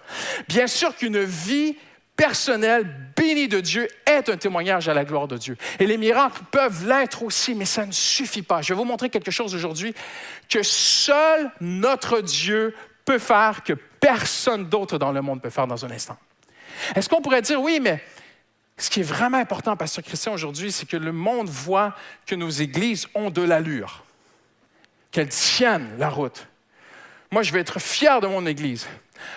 Bien 0.49 0.67
sûr 0.67 0.97
qu'une 0.97 1.23
vie 1.23 1.77
personnelle 2.17 2.89
bénie 3.17 3.49
de 3.49 3.61
Dieu 3.61 3.89
est 4.07 4.29
un 4.29 4.37
témoignage 4.37 4.89
à 4.89 4.95
la 4.95 5.05
gloire 5.05 5.27
de 5.29 5.37
Dieu. 5.37 5.57
Et 5.79 5.87
les 5.87 5.97
miracles 5.97 6.43
peuvent 6.51 6.87
l'être 6.87 7.23
aussi, 7.23 7.55
mais 7.55 7.65
ça 7.65 7.87
ne 7.87 7.93
suffit 7.93 8.43
pas. 8.43 8.63
Je 8.63 8.73
vais 8.73 8.79
vous 8.79 8.85
montrer 8.85 9.11
quelque 9.11 9.31
chose 9.31 9.55
aujourd'hui 9.55 9.95
que 10.49 10.63
seul 10.63 11.51
notre 11.61 12.21
Dieu 12.21 12.75
peut 13.05 13.19
faire, 13.19 13.63
que 13.65 13.73
personne 13.73 14.67
d'autre 14.69 14.99
dans 14.99 15.13
le 15.13 15.23
monde 15.23 15.43
peut 15.43 15.51
faire 15.51 15.67
dans 15.67 15.85
un 15.85 15.91
instant. 15.91 16.17
Est-ce 16.95 17.09
qu'on 17.09 17.21
pourrait 17.21 17.43
dire, 17.43 17.61
oui, 17.61 17.79
mais 17.81 18.03
ce 18.77 18.91
qui 18.91 19.01
est 19.01 19.05
vraiment 19.05 19.39
important, 19.39 19.77
Pasteur 19.77 20.05
Christian, 20.05 20.33
aujourd'hui, 20.33 20.73
c'est 20.73 20.87
que 20.87 20.97
le 20.97 21.13
monde 21.13 21.49
voit 21.49 21.95
que 22.27 22.35
nos 22.35 22.51
églises 22.51 23.07
ont 23.15 23.31
de 23.31 23.43
l'allure, 23.43 24.05
qu'elles 25.13 25.29
tiennent 25.29 25.91
la 25.99 26.09
route. 26.09 26.49
Moi, 27.31 27.43
je 27.43 27.53
vais 27.53 27.61
être 27.61 27.81
fier 27.81 28.21
de 28.21 28.27
mon 28.27 28.47
église. 28.47 28.87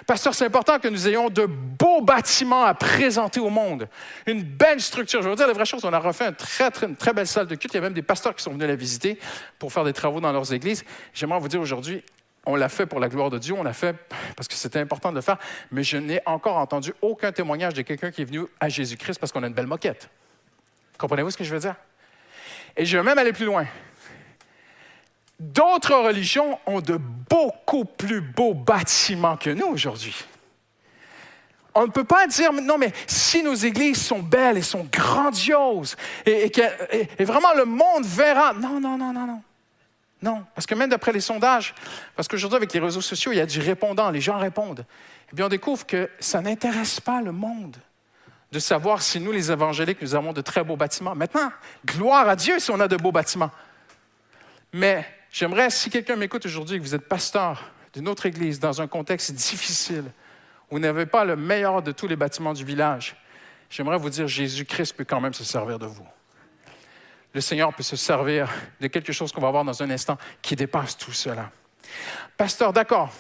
Pasteur, 0.06 0.34
c'est 0.34 0.46
important 0.46 0.80
que 0.80 0.88
nous 0.88 1.08
ayons 1.08 1.30
de 1.30 1.46
beaux 1.46 2.02
bâtiments 2.02 2.64
à 2.64 2.74
présenter 2.74 3.40
au 3.40 3.50
monde, 3.50 3.88
une 4.26 4.42
belle 4.42 4.82
structure. 4.82 5.22
Je 5.22 5.30
vais 5.30 5.36
dire 5.36 5.48
la 5.48 5.54
vraie 5.54 5.66
chose, 5.66 5.86
on 5.86 5.94
a 5.94 6.00
refait 6.00 6.26
une 6.26 6.36
très, 6.36 6.72
très, 6.72 6.88
une 6.88 6.96
très 6.96 7.14
belle 7.14 7.28
salle 7.28 7.48
de 7.48 7.56
culte. 7.56 7.74
Il 7.74 7.78
y 7.78 7.80
a 7.80 7.82
même 7.82 7.94
des 7.94 8.02
pasteurs 8.02 8.36
qui 8.36 8.44
sont 8.44 8.52
venus 8.52 8.68
la 8.68 8.76
visiter 8.76 9.20
pour 9.60 9.72
faire 9.72 9.84
des 9.84 9.94
travaux 9.94 10.20
dans 10.20 10.32
leurs 10.32 10.52
églises. 10.52 10.84
J'aimerais 11.14 11.40
vous 11.40 11.48
dire 11.48 11.62
aujourd'hui, 11.62 12.04
on 12.48 12.56
l'a 12.56 12.70
fait 12.70 12.86
pour 12.86 13.00
la 13.00 13.10
gloire 13.10 13.30
de 13.30 13.38
Dieu, 13.38 13.54
on 13.54 13.62
l'a 13.64 13.74
fait 13.74 13.96
parce 14.36 14.48
que 14.48 14.56
c'était 14.56 14.80
important 14.80 15.10
de 15.12 15.16
le 15.16 15.22
faire, 15.22 15.38
mais 15.70 15.84
je 15.84 15.98
n'ai 15.98 16.22
encore 16.26 16.58
entendu 16.58 16.94
aucun 17.02 17.32
témoignage 17.32 17.74
de 17.76 17.82
quelqu'un 17.82 18.10
qui 18.10 18.22
est 18.22 18.26
venu 18.26 18.46
à 18.60 18.70
Jésus-Christ 18.70 19.20
parce 19.20 19.32
qu'on 19.32 19.44
a 19.44 19.48
une 19.48 19.54
belle 19.54 19.68
moquette. 19.68 20.10
Comprenez-vous 20.98 21.32
ce 21.32 21.38
que 21.38 21.44
je 21.44 21.54
veux 21.54 21.60
dire? 21.60 21.76
Et 22.76 22.86
je 22.86 22.98
vais 22.98 23.04
même 23.04 23.18
aller 23.18 23.34
plus 23.34 23.46
loin. 23.46 23.66
D'autres 25.40 25.94
religions 25.96 26.58
ont 26.66 26.82
de 26.82 26.98
beaucoup 26.98 27.86
plus 27.86 28.22
beaux 28.22 28.54
bâtiments 28.56 29.38
que 29.38 29.52
nous 29.52 29.68
aujourd'hui. 29.68 30.16
On 31.76 31.86
ne 31.86 31.92
peut 31.92 32.04
pas 32.06 32.26
dire, 32.26 32.52
non, 32.54 32.80
mais 32.80 32.92
si 33.06 33.44
nos 33.44 33.54
églises 33.54 34.02
sont 34.04 34.20
belles 34.24 34.58
et 34.58 34.64
sont 34.64 34.88
grandioses, 34.92 35.96
et, 36.26 36.50
que 36.50 36.62
et- 36.92 37.08
et 37.20 37.24
vraiment 37.24 37.54
le 37.56 37.66
monde 37.66 38.04
verra. 38.04 38.54
Non, 38.54 38.80
non, 38.80 38.98
non, 38.98 39.14
non, 39.14 39.28
non. 39.28 39.42
Non, 40.22 40.46
parce 40.56 40.66
que 40.66 40.74
même 40.74 40.90
d'après 40.90 41.12
les 41.12 41.22
sondages, 41.22 41.76
parce 42.16 42.28
qu'aujourd'hui, 42.28 42.58
avec 42.58 42.74
les 42.74 42.80
réseaux 42.80 43.02
sociaux, 43.02 43.32
il 43.32 43.38
y 43.38 43.42
a 43.42 43.46
du 43.46 43.60
répondant, 43.60 44.10
les 44.10 44.22
gens 44.22 44.40
répondent. 44.40 44.86
Eh 45.32 45.36
bien, 45.36 45.46
on 45.46 45.50
découvre 45.50 45.86
que 45.86 46.10
ça 46.20 46.42
n'intéresse 46.42 47.00
pas 47.00 47.22
le 47.22 47.32
monde 47.32 47.78
de 48.52 48.60
savoir 48.60 49.02
si 49.02 49.20
nous, 49.20 49.32
les 49.32 49.52
évangéliques, 49.52 50.02
nous 50.02 50.16
avons 50.16 50.34
de 50.34 50.42
très 50.42 50.64
beaux 50.64 50.78
bâtiments. 50.78 51.16
Maintenant, 51.16 51.52
gloire 51.86 52.28
à 52.28 52.36
Dieu 52.36 52.60
si 52.60 52.72
on 52.72 52.80
a 52.80 52.88
de 52.88 52.96
beaux 52.96 53.12
bâtiments. 53.12 53.52
Mais 54.74 55.06
j'aimerais, 55.32 55.70
si 55.70 55.90
quelqu'un 55.90 56.16
m'écoute 56.16 56.46
aujourd'hui 56.46 56.78
que 56.78 56.84
vous 56.84 56.96
êtes 56.96 57.08
pasteur 57.08 57.72
d'une 57.94 58.08
autre 58.08 58.26
église 58.26 58.60
dans 58.60 58.82
un 58.82 58.88
contexte 58.88 59.34
difficile, 59.34 60.06
où 60.70 60.76
vous 60.76 60.80
n'avez 60.80 61.06
pas 61.06 61.26
le 61.26 61.36
meilleur 61.36 61.82
de 61.82 61.92
tous 61.92 62.08
les 62.08 62.16
bâtiments 62.16 62.54
du 62.54 62.64
village, 62.64 63.16
j'aimerais 63.70 63.98
vous 63.98 64.10
dire, 64.10 64.28
Jésus-Christ 64.28 64.94
peut 64.94 65.06
quand 65.06 65.22
même 65.22 65.34
se 65.34 65.44
servir 65.44 65.78
de 65.78 65.86
vous. 65.86 66.08
Le 67.38 67.42
Seigneur 67.42 67.72
peut 67.72 67.84
se 67.84 67.96
servir 67.96 68.52
de 68.82 68.88
quelque 68.88 69.14
chose 69.14 69.32
qu'on 69.32 69.42
va 69.42 69.52
voir 69.52 69.64
dans 69.64 69.84
un 69.84 69.92
instant 69.92 70.18
qui 70.42 70.56
dépasse 70.56 70.98
tout 70.98 71.12
cela. 71.12 71.52
Pasteur, 72.36 72.74
d'accord, 72.74 73.14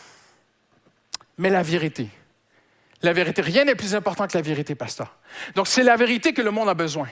mais 1.37 1.51
la 1.51 1.61
vérité. 1.61 2.09
La 3.03 3.13
vérité. 3.13 3.43
Rien 3.43 3.65
n'est 3.65 3.75
plus 3.75 3.93
important 3.93 4.25
que 4.25 4.35
la 4.35 4.41
vérité, 4.41 4.73
pasteur. 4.73 5.15
Donc, 5.53 5.67
c'est 5.67 5.83
la 5.83 5.95
vérité 5.95 6.33
que 6.33 6.41
le 6.41 6.49
monde 6.49 6.67
a 6.67 6.73
besoin. 6.73 7.07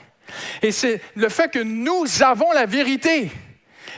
Et 0.64 0.72
c'est 0.72 1.00
le 1.14 1.30
fait 1.30 1.52
que 1.52 1.60
nous 1.60 2.24
avons 2.24 2.52
la 2.54 2.66
vérité 2.66 3.30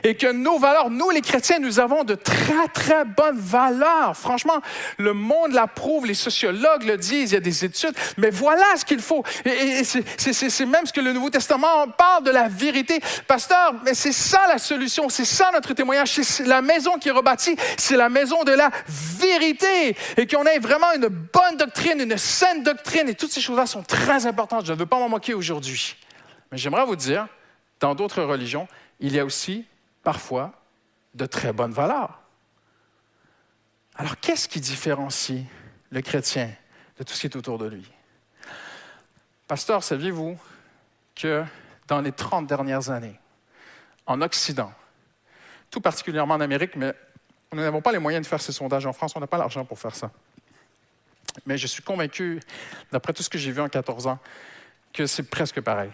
et 0.04 0.16
que 0.16 0.32
nos 0.32 0.58
valeurs, 0.60 0.90
nous 0.90 1.10
les 1.10 1.22
chrétiens, 1.22 1.60
nous 1.60 1.80
avons 1.80 2.04
de 2.04 2.16
très, 2.16 2.68
très 2.74 3.06
bonnes 3.06 3.38
valeurs. 3.40 4.16
Franchement, 4.16 4.62
le 4.98 5.14
monde 5.14 5.52
l'approuve, 5.54 6.06
les 6.06 6.14
sociologues 6.14 6.84
le 6.84 6.98
disent, 6.98 7.32
il 7.32 7.36
y 7.36 7.38
a 7.38 7.42
des 7.42 7.66
études, 7.66 7.96
mais 8.18 8.30
voilà 8.30 8.66
ce 8.78 8.86
qu'il 8.86 9.00
faut. 9.00 9.24
Et, 9.46 9.84
c'est- 9.84 10.66
même 10.66 10.86
ce 10.86 10.94
que 10.94 11.02
le 11.02 11.14
Nouveau 11.14 11.30
Testament 11.30 11.88
parle 11.90 12.24
de 12.24 12.32
la 12.32 12.48
vérité. 12.48 13.00
Pasteur, 13.28 13.74
mais 13.86 13.94
c'est 13.94 14.12
ça 14.12 14.42
la 14.48 14.58
solution, 14.58 15.10
c'est 15.10 15.26
ça 15.26 15.50
notre 15.54 15.74
témoignage, 15.74 16.10
c'est 16.22 16.46
la 16.46 16.62
maison 16.62 16.98
qui 17.00 17.10
est 17.10 17.12
rebâtie, 17.12 17.56
c'est 17.78 17.98
la 17.98 18.10
maison 18.10 18.44
de 18.44 18.52
la 18.52 18.70
vérité. 18.88 19.96
Et 20.18 20.28
qu'on 20.28 20.44
ait 20.46 20.60
vraiment 20.60 20.92
une 20.96 21.08
bonne 21.08 21.58
doctrine, 21.58 22.00
une 22.02 22.18
saine 22.18 22.64
doctrine, 22.64 23.10
et 23.10 23.16
toutes 23.16 23.32
ces 23.32 23.42
choses-là 23.42 23.66
sont 23.66 23.84
très 23.84 24.26
importantes. 24.26 24.66
Je 24.66 24.74
ne 24.74 24.78
veux 24.78 24.86
pas 24.86 25.00
m'en 25.00 25.10
moquer 25.10 25.34
aujourd'hui. 25.34 25.96
Mais 26.52 26.58
j'aimerais 26.58 26.86
vous 26.86 26.96
dire, 26.96 27.28
dans 27.80 27.96
d'autres 27.96 28.24
religions, 28.24 28.68
il 29.00 29.14
y 29.16 29.20
a 29.20 29.26
aussi 29.26 29.66
parfois 30.08 30.54
de 31.16 31.26
très 31.26 31.52
bonnes 31.52 31.74
valeurs. 31.74 32.22
Alors, 33.98 34.18
qu'est-ce 34.22 34.48
qui 34.48 34.62
différencie 34.62 35.44
le 35.90 36.02
chrétien 36.02 36.50
de 36.98 37.04
tout 37.04 37.14
ce 37.14 37.20
qui 37.20 37.28
est 37.28 37.36
autour 37.36 37.58
de 37.58 37.68
lui? 37.68 37.92
Pasteur, 39.50 39.84
saviez-vous 39.84 40.40
que 41.14 41.44
dans 41.90 42.00
les 42.00 42.14
30 42.14 42.48
dernières 42.48 42.90
années, 42.90 43.20
en 44.06 44.22
Occident, 44.22 44.72
tout 45.70 45.82
particulièrement 45.82 46.36
en 46.36 46.40
Amérique, 46.42 46.78
mais 46.78 46.94
nous 47.52 47.60
n'avons 47.60 47.82
pas 47.82 47.92
les 47.92 48.00
moyens 48.00 48.26
de 48.26 48.30
faire 48.30 48.40
ces 48.40 48.54
sondages 48.54 48.86
en 48.86 48.94
France, 48.94 49.12
on 49.18 49.20
n'a 49.20 49.28
pas 49.28 49.38
l'argent 49.38 49.66
pour 49.66 49.78
faire 49.78 49.94
ça. 49.94 50.10
Mais 51.46 51.58
je 51.58 51.68
suis 51.68 51.84
convaincu, 51.84 52.40
d'après 52.94 53.12
tout 53.12 53.24
ce 53.24 53.30
que 53.30 53.38
j'ai 53.38 53.52
vu 53.52 53.60
en 53.60 53.68
14 53.68 54.08
ans, 54.08 54.20
que 54.94 55.06
c'est 55.06 55.30
presque 55.30 55.60
pareil. 55.60 55.92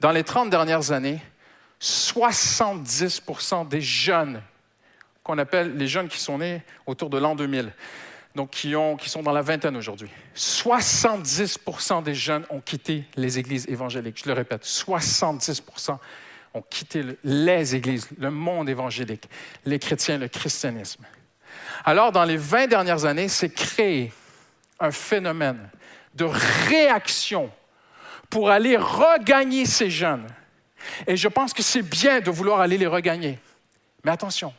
Dans 0.00 0.10
les 0.10 0.24
30 0.24 0.50
dernières 0.50 0.90
années, 0.90 1.22
70% 1.80 3.68
des 3.68 3.80
jeunes, 3.80 4.42
qu'on 5.22 5.38
appelle 5.38 5.76
les 5.76 5.86
jeunes 5.88 6.08
qui 6.08 6.18
sont 6.18 6.38
nés 6.38 6.62
autour 6.86 7.10
de 7.10 7.18
l'an 7.18 7.34
2000, 7.34 7.72
donc 8.34 8.50
qui, 8.50 8.74
qui 9.00 9.08
sont 9.08 9.22
dans 9.22 9.32
la 9.32 9.42
vingtaine 9.42 9.76
aujourd'hui, 9.76 10.10
70 10.34 11.58
des 12.04 12.14
jeunes 12.14 12.44
ont 12.50 12.60
quitté 12.60 13.04
les 13.16 13.38
églises 13.38 13.66
évangéliques. 13.68 14.20
Je 14.22 14.28
le 14.28 14.34
répète, 14.34 14.64
70% 14.64 15.98
ont 16.54 16.62
quitté 16.62 17.02
le- 17.02 17.18
les 17.24 17.74
églises, 17.74 18.08
le 18.18 18.30
monde 18.30 18.68
évangélique, 18.68 19.28
les 19.64 19.78
chrétiens, 19.78 20.18
le 20.18 20.28
christianisme. 20.28 21.04
Alors, 21.84 22.12
dans 22.12 22.24
les 22.24 22.36
20 22.36 22.66
dernières 22.68 23.04
années, 23.04 23.28
c'est 23.28 23.50
créé 23.50 24.12
un 24.80 24.90
phénomène 24.90 25.68
de 26.14 26.24
réaction 26.24 27.50
pour 28.30 28.50
aller 28.50 28.76
regagner 28.76 29.66
ces 29.66 29.90
jeunes. 29.90 30.26
Et 31.06 31.16
je 31.16 31.28
pense 31.28 31.52
que 31.52 31.62
c'est 31.62 31.82
bien 31.82 32.20
de 32.20 32.30
vouloir 32.30 32.60
aller 32.60 32.78
les 32.78 32.86
regagner. 32.86 33.38
Mais 34.04 34.10
attention, 34.10 34.52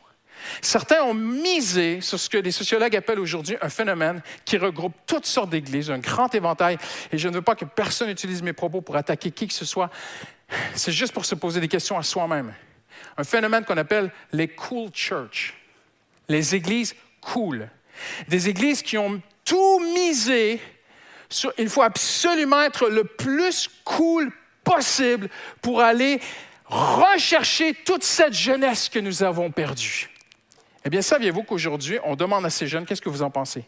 certains 0.60 1.02
ont 1.02 1.14
misé 1.14 2.00
sur 2.00 2.18
ce 2.18 2.28
que 2.28 2.38
les 2.38 2.50
sociologues 2.50 2.96
appellent 2.96 3.20
aujourd'hui 3.20 3.56
un 3.60 3.68
phénomène 3.68 4.22
qui 4.44 4.56
regroupe 4.56 4.94
toutes 5.06 5.26
sortes 5.26 5.50
d'églises, 5.50 5.90
un 5.90 5.98
grand 5.98 6.34
éventail. 6.34 6.78
Et 7.12 7.18
je 7.18 7.28
ne 7.28 7.34
veux 7.34 7.42
pas 7.42 7.54
que 7.54 7.64
personne 7.64 8.10
utilise 8.10 8.42
mes 8.42 8.52
propos 8.52 8.80
pour 8.80 8.96
attaquer 8.96 9.30
qui 9.30 9.48
que 9.48 9.54
ce 9.54 9.64
soit. 9.64 9.90
C'est 10.74 10.92
juste 10.92 11.12
pour 11.12 11.24
se 11.24 11.34
poser 11.34 11.60
des 11.60 11.68
questions 11.68 11.98
à 11.98 12.02
soi-même. 12.02 12.52
Un 13.16 13.24
phénomène 13.24 13.64
qu'on 13.64 13.76
appelle 13.76 14.10
les 14.32 14.48
cool 14.48 14.90
church, 14.92 15.54
les 16.28 16.54
églises 16.54 16.94
cool. 17.20 17.68
Des 18.28 18.48
églises 18.48 18.82
qui 18.82 18.98
ont 18.98 19.20
tout 19.44 19.80
misé 19.94 20.60
sur, 21.28 21.52
il 21.58 21.68
faut 21.68 21.82
absolument 21.82 22.60
être 22.62 22.88
le 22.88 23.04
plus 23.04 23.70
cool 23.84 24.32
possible 24.64 25.28
pour 25.62 25.80
aller 25.80 26.20
rechercher 26.66 27.74
toute 27.74 28.04
cette 28.04 28.32
jeunesse 28.32 28.88
que 28.88 28.98
nous 28.98 29.22
avons 29.22 29.50
perdue. 29.50 30.10
Eh 30.84 30.90
bien, 30.90 31.02
saviez-vous 31.02 31.42
qu'aujourd'hui, 31.42 31.98
on 32.04 32.16
demande 32.16 32.46
à 32.46 32.50
ces 32.50 32.66
jeunes, 32.66 32.86
qu'est-ce 32.86 33.02
que 33.02 33.08
vous 33.08 33.22
en 33.22 33.30
pensez? 33.30 33.64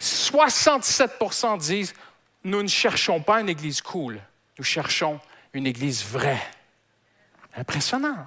67% 0.00 1.58
disent, 1.58 1.94
nous 2.44 2.62
ne 2.62 2.68
cherchons 2.68 3.20
pas 3.20 3.40
une 3.40 3.48
église 3.48 3.82
cool, 3.82 4.20
nous 4.58 4.64
cherchons 4.64 5.20
une 5.52 5.66
église 5.66 6.04
vraie. 6.04 6.40
Impressionnant. 7.56 8.26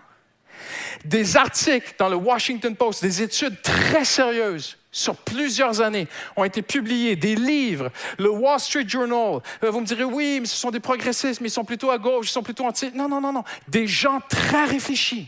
Des 1.05 1.37
articles 1.37 1.95
dans 1.97 2.09
le 2.09 2.15
Washington 2.15 2.75
Post, 2.75 3.01
des 3.01 3.21
études 3.21 3.61
très 3.61 4.05
sérieuses 4.05 4.77
sur 4.93 5.17
plusieurs 5.17 5.81
années 5.81 6.07
ont 6.37 6.45
été 6.45 6.61
publiés, 6.61 7.17
des 7.17 7.35
livres, 7.35 7.91
le 8.17 8.29
Wall 8.29 8.59
Street 8.59 8.87
Journal. 8.87 9.41
Euh, 9.63 9.71
Vous 9.71 9.81
me 9.81 9.85
direz, 9.85 10.05
oui, 10.05 10.37
mais 10.39 10.45
ce 10.45 10.55
sont 10.55 10.71
des 10.71 10.79
progressistes, 10.79 11.41
mais 11.41 11.49
ils 11.49 11.51
sont 11.51 11.65
plutôt 11.65 11.91
à 11.91 11.97
gauche, 11.97 12.29
ils 12.29 12.31
sont 12.31 12.43
plutôt 12.43 12.65
anti. 12.65 12.91
Non, 12.93 13.09
non, 13.09 13.19
non, 13.19 13.33
non. 13.33 13.43
Des 13.67 13.87
gens 13.87 14.21
très 14.29 14.65
réfléchis. 14.65 15.27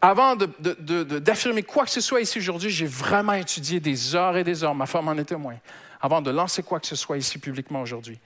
Avant 0.00 0.36
d'affirmer 0.36 1.62
quoi 1.62 1.84
que 1.86 1.90
ce 1.90 2.02
soit 2.02 2.20
ici 2.20 2.38
aujourd'hui, 2.38 2.70
j'ai 2.70 2.86
vraiment 2.86 3.32
étudié 3.32 3.80
des 3.80 4.14
heures 4.14 4.36
et 4.36 4.44
des 4.44 4.62
heures. 4.62 4.74
Ma 4.74 4.86
femme 4.86 5.08
en 5.08 5.14
est 5.14 5.24
témoin. 5.24 5.56
Avant 6.00 6.20
de 6.20 6.30
lancer 6.30 6.62
quoi 6.62 6.78
que 6.78 6.86
ce 6.86 6.94
soit 6.94 7.16
ici 7.16 7.38
publiquement 7.38 7.80
aujourd'hui. 7.80 8.18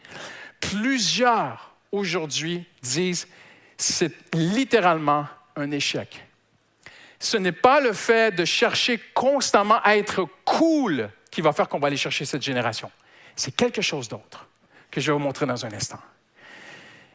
Plusieurs 0.60 1.72
aujourd'hui 1.92 2.64
disent 2.82 3.28
c'est 3.76 4.12
littéralement 4.34 5.26
un 5.56 5.70
échec. 5.70 6.26
Ce 7.20 7.36
n'est 7.36 7.52
pas 7.52 7.80
le 7.80 7.92
fait 7.92 8.34
de 8.34 8.44
chercher 8.46 8.98
constamment 9.14 9.80
à 9.84 9.96
être 9.96 10.26
cool 10.44 11.10
qui 11.30 11.42
va 11.42 11.52
faire 11.52 11.68
qu'on 11.68 11.78
va 11.78 11.88
aller 11.88 11.96
chercher 11.96 12.24
cette 12.24 12.42
génération. 12.42 12.90
C'est 13.36 13.54
quelque 13.54 13.82
chose 13.82 14.08
d'autre 14.08 14.48
que 14.90 15.00
je 15.00 15.06
vais 15.06 15.12
vous 15.12 15.22
montrer 15.22 15.46
dans 15.46 15.64
un 15.64 15.72
instant. 15.72 16.00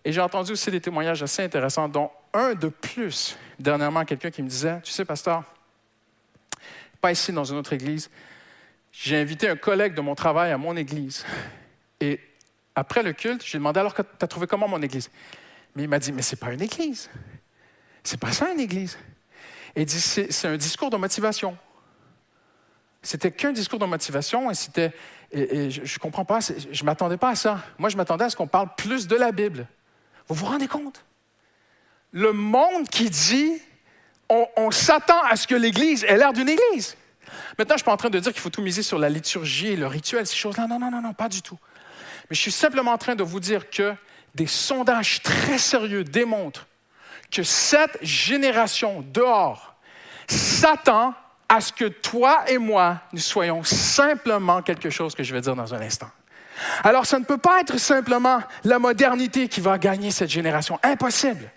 Et 0.05 0.13
j'ai 0.13 0.21
entendu 0.21 0.51
aussi 0.51 0.69
des 0.69 0.79
témoignages 0.79 1.23
assez 1.23 1.41
intéressants, 1.43 1.89
dont 1.89 2.11
un 2.33 2.53
de 2.53 2.67
plus. 2.67 3.35
Dernièrement, 3.57 4.05
quelqu'un 4.05 4.29
qui 4.29 4.43
me 4.43 4.47
disait, 4.47 4.79
tu 4.81 4.91
sais, 4.91 5.03
pasteur, 5.03 5.43
pas 7.01 7.11
ici 7.11 7.33
dans 7.33 7.43
une 7.43 7.57
autre 7.57 7.73
église, 7.73 8.11
j'ai 8.91 9.17
invité 9.17 9.49
un 9.49 9.55
collègue 9.55 9.95
de 9.95 10.01
mon 10.01 10.13
travail 10.13 10.51
à 10.51 10.57
mon 10.59 10.77
église. 10.77 11.25
Et 11.99 12.19
après 12.75 13.01
le 13.01 13.13
culte, 13.13 13.43
j'ai 13.43 13.57
demandé 13.57 13.79
alors, 13.79 13.95
tu 13.95 14.01
as 14.21 14.27
trouvé 14.27 14.45
comment 14.45 14.67
mon 14.67 14.81
église? 14.83 15.09
Mais 15.75 15.83
il 15.83 15.89
m'a 15.89 15.99
dit, 15.99 16.11
mais 16.11 16.21
c'est 16.21 16.39
pas 16.39 16.53
une 16.53 16.61
église. 16.61 17.09
C'est 18.03 18.19
pas 18.19 18.31
ça 18.31 18.51
une 18.51 18.59
église. 18.59 18.97
Et 19.75 19.87
c'est 19.87 20.47
un 20.47 20.57
discours 20.57 20.89
de 20.89 20.97
motivation. 20.97 21.57
C'était 23.01 23.31
qu'un 23.31 23.51
discours 23.51 23.79
de 23.79 23.85
motivation 23.85 24.49
et 24.49 24.55
c'était. 24.55 24.91
Je 25.33 25.81
ne 25.81 25.99
comprends 25.99 26.25
pas, 26.25 26.39
je 26.39 26.81
ne 26.81 26.85
m'attendais 26.85 27.17
pas 27.17 27.29
à 27.29 27.35
ça. 27.35 27.59
Moi, 27.77 27.89
je 27.89 27.97
m'attendais 27.97 28.25
à 28.25 28.29
ce 28.29 28.35
qu'on 28.35 28.47
parle 28.47 28.69
plus 28.75 29.07
de 29.07 29.15
la 29.15 29.31
Bible. 29.31 29.67
Vous 30.27 30.35
vous 30.35 30.45
rendez 30.45 30.67
compte? 30.67 31.03
Le 32.11 32.31
monde 32.31 32.87
qui 32.89 33.09
dit 33.09 33.61
on, 34.29 34.47
on 34.55 34.71
s'attend 34.71 35.21
à 35.23 35.35
ce 35.35 35.45
que 35.45 35.55
l'Église 35.55 36.03
ait 36.05 36.17
l'air 36.17 36.33
d'une 36.33 36.49
Église. 36.49 36.95
Maintenant, 37.57 37.73
je 37.73 37.73
ne 37.73 37.77
suis 37.79 37.85
pas 37.85 37.93
en 37.93 37.97
train 37.97 38.09
de 38.09 38.19
dire 38.19 38.31
qu'il 38.31 38.41
faut 38.41 38.49
tout 38.49 38.61
miser 38.61 38.81
sur 38.81 38.97
la 38.97 39.09
liturgie 39.09 39.67
et 39.67 39.75
le 39.75 39.87
rituel, 39.87 40.25
ces 40.25 40.35
choses-là. 40.35 40.67
Non, 40.67 40.79
non, 40.79 40.89
non, 40.89 41.01
non, 41.01 41.13
pas 41.13 41.29
du 41.29 41.41
tout. 41.41 41.59
Mais 42.29 42.35
je 42.35 42.41
suis 42.41 42.51
simplement 42.51 42.91
en 42.91 42.97
train 42.97 43.15
de 43.15 43.23
vous 43.23 43.39
dire 43.39 43.69
que 43.69 43.93
des 44.33 44.47
sondages 44.47 45.21
très 45.21 45.57
sérieux 45.57 46.03
démontrent 46.03 46.67
que 47.31 47.43
cette 47.43 47.97
génération 48.01 49.03
dehors 49.13 49.75
s'attend 50.27 51.13
à 51.47 51.61
ce 51.61 51.71
que 51.71 51.85
toi 51.85 52.43
et 52.47 52.57
moi, 52.57 53.01
nous 53.13 53.19
soyons 53.19 53.63
simplement 53.63 54.61
quelque 54.61 54.89
chose 54.89 55.13
que 55.13 55.23
je 55.23 55.33
vais 55.33 55.41
dire 55.41 55.55
dans 55.55 55.73
un 55.73 55.81
instant. 55.81 56.09
Alors, 56.83 57.05
ça 57.05 57.19
ne 57.19 57.25
peut 57.25 57.37
pas 57.37 57.59
être 57.59 57.77
simplement 57.77 58.39
la 58.63 58.79
modernité 58.79 59.47
qui 59.47 59.61
va 59.61 59.77
gagner 59.77 60.11
cette 60.11 60.29
génération. 60.29 60.79
Impossible. 60.83 61.51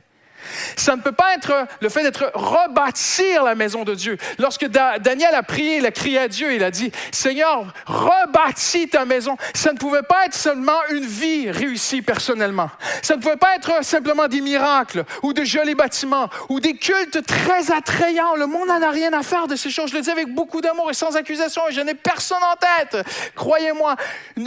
Ça 0.76 0.96
ne 0.96 1.02
peut 1.02 1.12
pas 1.12 1.34
être 1.34 1.66
le 1.80 1.88
fait 1.88 2.02
d'être 2.02 2.30
rebâtir 2.34 3.42
la 3.44 3.54
maison 3.54 3.84
de 3.84 3.94
Dieu. 3.94 4.16
Lorsque 4.38 4.66
Da- 4.66 4.98
Daniel 4.98 5.34
a 5.34 5.42
prié, 5.42 5.76
il 5.78 5.86
a 5.86 5.90
crié 5.90 6.18
à 6.18 6.28
Dieu, 6.28 6.54
il 6.54 6.64
a 6.64 6.70
dit, 6.70 6.90
Seigneur, 7.12 7.66
rebâtis 7.86 8.88
ta 8.88 9.04
maison. 9.04 9.36
Ça 9.54 9.72
ne 9.72 9.78
pouvait 9.78 10.02
pas 10.02 10.26
être 10.26 10.34
seulement 10.34 10.78
une 10.90 11.04
vie 11.04 11.50
réussie 11.50 12.02
personnellement. 12.02 12.70
Ça 13.02 13.16
ne 13.16 13.22
pouvait 13.22 13.36
pas 13.36 13.56
être 13.56 13.84
simplement 13.84 14.28
des 14.28 14.40
miracles 14.40 15.04
ou 15.22 15.32
de 15.32 15.44
jolis 15.44 15.74
bâtiments 15.74 16.28
ou 16.48 16.60
des 16.60 16.76
cultes 16.76 17.24
très 17.26 17.70
attrayants. 17.72 18.34
Le 18.36 18.46
monde 18.46 18.68
n'en 18.68 18.82
a 18.82 18.90
rien 18.90 19.12
à 19.12 19.22
faire 19.22 19.46
de 19.46 19.56
ces 19.56 19.70
choses. 19.70 19.90
Je 19.90 19.96
le 19.96 20.02
dis 20.02 20.10
avec 20.10 20.32
beaucoup 20.34 20.60
d'amour 20.60 20.90
et 20.90 20.94
sans 20.94 21.16
accusation 21.16 21.62
et 21.68 21.72
je 21.72 21.80
n'ai 21.80 21.94
personne 21.94 22.42
en 22.42 22.56
tête. 22.56 23.06
Croyez-moi, 23.34 23.96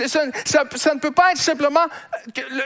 ça, 0.08 0.26
ne 0.26 1.00
peut 1.00 1.12
pas 1.12 1.32
être 1.32 1.38
simplement 1.38 1.86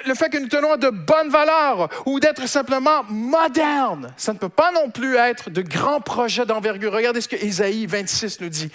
le, 0.05 0.13
fait 0.13 0.29
que 0.29 0.37
nous 0.37 0.47
tenons 0.47 0.75
de 0.77 0.89
bonnes 0.89 1.29
valeurs 1.29 1.89
ou 2.05 2.19
d'être 2.19 2.47
simplement 2.47 3.03
moderne. 3.15 4.13
Ça 4.17 4.33
ne 4.33 4.37
peut 4.37 4.49
pas 4.49 4.71
non 4.71 4.91
plus 4.91 5.15
être 5.15 5.49
de 5.49 5.61
grands 5.61 6.01
projets 6.01 6.45
d'envergure. 6.45 6.93
Regardez 6.93 7.21
ce 7.21 7.27
que 7.27 7.35
Ésaïe 7.35 7.85
26 7.85 8.41
nous 8.41 8.49
dit. 8.49 8.69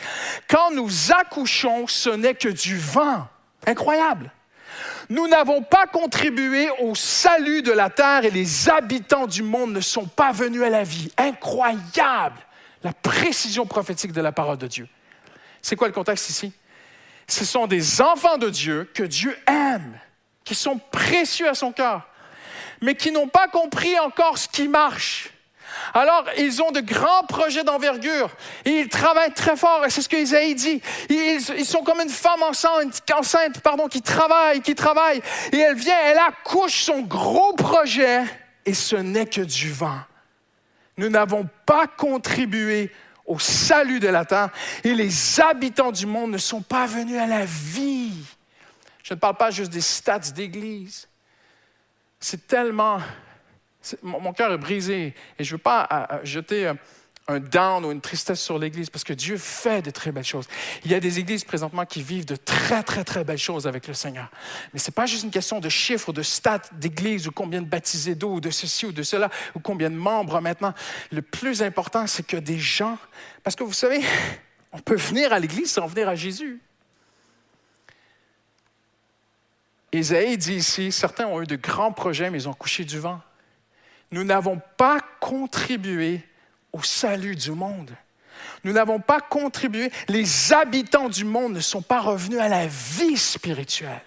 Quand 0.48 0.72
nous 0.72 0.90
accouchons, 1.12 1.86
ce 1.86 2.10
n'est 2.10 2.34
que 2.34 2.48
du 2.48 2.76
vent. 2.76 3.28
Incroyable. 3.66 4.32
Nous 5.08 5.28
n'avons 5.28 5.62
pas 5.62 5.86
contribué 5.86 6.68
au 6.80 6.94
salut 6.94 7.62
de 7.62 7.72
la 7.72 7.90
terre 7.90 8.24
et 8.24 8.30
les 8.30 8.68
habitants 8.68 9.26
du 9.26 9.42
monde 9.42 9.72
ne 9.72 9.80
sont 9.80 10.06
pas 10.06 10.32
venus 10.32 10.62
à 10.62 10.70
la 10.70 10.84
vie. 10.84 11.10
Incroyable. 11.16 12.38
La 12.82 12.92
précision 12.92 13.66
prophétique 13.66 14.12
de 14.12 14.20
la 14.20 14.32
parole 14.32 14.56
de 14.56 14.66
Dieu. 14.66 14.88
C'est 15.60 15.76
quoi 15.76 15.88
le 15.88 15.92
contexte 15.92 16.30
ici? 16.30 16.52
Ce 17.26 17.44
sont 17.44 17.66
des 17.66 18.00
enfants 18.00 18.38
de 18.38 18.48
Dieu 18.48 18.90
que 18.94 19.02
Dieu 19.02 19.36
aime, 19.46 19.98
qui 20.44 20.54
sont 20.54 20.78
précieux 20.90 21.48
à 21.48 21.54
son 21.54 21.72
cœur, 21.72 22.08
mais 22.80 22.94
qui 22.94 23.12
n'ont 23.12 23.28
pas 23.28 23.48
compris 23.48 23.98
encore 23.98 24.38
ce 24.38 24.48
qui 24.48 24.68
marche. 24.68 25.30
Alors, 25.94 26.24
ils 26.38 26.62
ont 26.62 26.72
de 26.72 26.80
grands 26.80 27.24
projets 27.28 27.64
d'envergure 27.64 28.30
et 28.64 28.70
ils 28.70 28.88
travaillent 28.88 29.32
très 29.32 29.56
fort, 29.56 29.84
et 29.84 29.90
c'est 29.90 30.02
ce 30.02 30.08
que 30.08 30.16
Isaïe 30.16 30.54
dit. 30.54 30.80
Ils, 31.08 31.64
sont 31.64 31.82
comme 31.82 32.00
une 32.00 32.08
femme 32.08 32.42
enceinte, 32.42 33.02
enceinte 33.16 33.60
pardon, 33.60 33.88
qui 33.88 34.02
travaille, 34.02 34.60
qui 34.62 34.74
travaille, 34.74 35.20
et 35.52 35.58
elle 35.58 35.76
vient, 35.76 35.98
elle 36.06 36.18
accouche 36.18 36.82
son 36.84 37.02
gros 37.02 37.54
projet, 37.54 38.22
et 38.64 38.74
ce 38.74 38.96
n'est 38.96 39.26
que 39.26 39.40
du 39.40 39.70
vent. 39.72 40.00
Nous 40.96 41.08
n'avons 41.08 41.48
pas 41.66 41.86
contribué 41.86 42.92
au 43.26 43.38
salut 43.38 44.00
de 44.00 44.08
la 44.08 44.24
terre, 44.24 44.50
et 44.84 44.94
les 44.94 45.40
habitants 45.40 45.92
du 45.92 46.06
monde 46.06 46.32
ne 46.32 46.38
sont 46.38 46.62
pas 46.62 46.86
venus 46.86 47.18
à 47.18 47.26
la 47.26 47.44
vie. 47.44 48.24
Je 49.02 49.14
ne 49.14 49.18
parle 49.18 49.36
pas 49.36 49.50
juste 49.50 49.72
des 49.72 49.80
stats 49.80 50.18
d'église. 50.18 51.08
C'est 52.20 52.46
tellement 52.46 53.00
Mon, 54.02 54.32
cœur 54.34 54.52
est 54.52 54.58
brisé 54.58 55.14
et 55.38 55.44
je 55.44 55.52
ne 55.52 55.56
veux 55.56 55.62
pas 55.62 56.20
jeter 56.22 56.66
un, 57.28 57.40
down 57.40 57.84
ou 57.84 57.92
une 57.92 58.00
tristesse 58.00 58.40
sur 58.40 58.58
l'Église 58.58 58.90
parce 58.90 59.04
que 59.04 59.12
Dieu 59.12 59.36
fait 59.36 59.82
de 59.82 59.90
très 59.90 60.10
belles 60.10 60.24
choses. 60.24 60.48
Il 60.84 60.90
y 60.90 60.94
a 60.94 61.00
des 61.00 61.20
églises 61.20 61.44
présentement 61.44 61.86
qui 61.86 62.02
vivent 62.02 62.26
de 62.26 62.34
très, 62.34 62.82
très, 62.82 63.04
très 63.04 63.22
belles 63.22 63.38
choses 63.38 63.68
avec 63.68 63.86
le 63.86 63.94
Seigneur. 63.94 64.28
Mais 64.72 64.80
ce 64.80 64.90
n'est 64.90 64.94
pas 64.94 65.06
juste 65.06 65.22
une 65.22 65.30
question 65.30 65.60
de 65.60 65.68
chiffres 65.68 66.12
de 66.12 66.22
stats 66.22 66.62
d'église 66.72 67.28
ou 67.28 67.30
combien 67.30 67.62
de 67.62 67.68
baptisés 67.68 68.16
d'eau 68.16 68.34
ou 68.34 68.40
de 68.40 68.50
ceci 68.50 68.86
ou 68.86 68.92
de 68.92 69.04
cela 69.04 69.30
ou 69.54 69.60
combien 69.60 69.90
de 69.90 69.94
membres 69.94 70.40
maintenant. 70.40 70.74
Le 71.12 71.22
plus 71.22 71.62
important, 71.62 72.06
c'est 72.06 72.26
que 72.26 72.36
des 72.36 72.58
gens... 72.58 72.98
Parce 73.44 73.54
que 73.54 73.62
vous 73.62 73.72
savez, 73.72 74.00
on 74.72 74.80
peut 74.80 74.96
venir 74.96 75.32
à 75.32 75.38
l'Église 75.38 75.70
sans 75.70 75.86
venir 75.86 76.08
à 76.08 76.16
Jésus. 76.16 76.60
Isaïe 79.92 80.38
dit 80.38 80.54
ici, 80.54 80.92
certains 80.92 81.26
ont 81.26 81.42
eu 81.42 81.46
de 81.46 81.56
grands 81.56 81.92
projets, 81.92 82.30
mais 82.30 82.42
ils 82.42 82.48
ont 82.48 82.54
couché 82.54 82.84
du 82.84 82.98
vent. 82.98 83.20
Nous 84.12 84.24
n'avons 84.24 84.60
pas 84.76 85.00
contribué 85.20 86.22
au 86.72 86.82
salut 86.82 87.36
du 87.36 87.50
monde. 87.50 87.90
Nous 88.64 88.72
n'avons 88.72 89.00
pas 89.00 89.20
contribué. 89.20 89.90
Les 90.08 90.52
habitants 90.52 91.08
du 91.08 91.24
monde 91.24 91.54
ne 91.54 91.60
sont 91.60 91.82
pas 91.82 92.00
revenus 92.00 92.40
à 92.40 92.48
la 92.48 92.66
vie 92.66 93.16
spirituelle. 93.16 94.02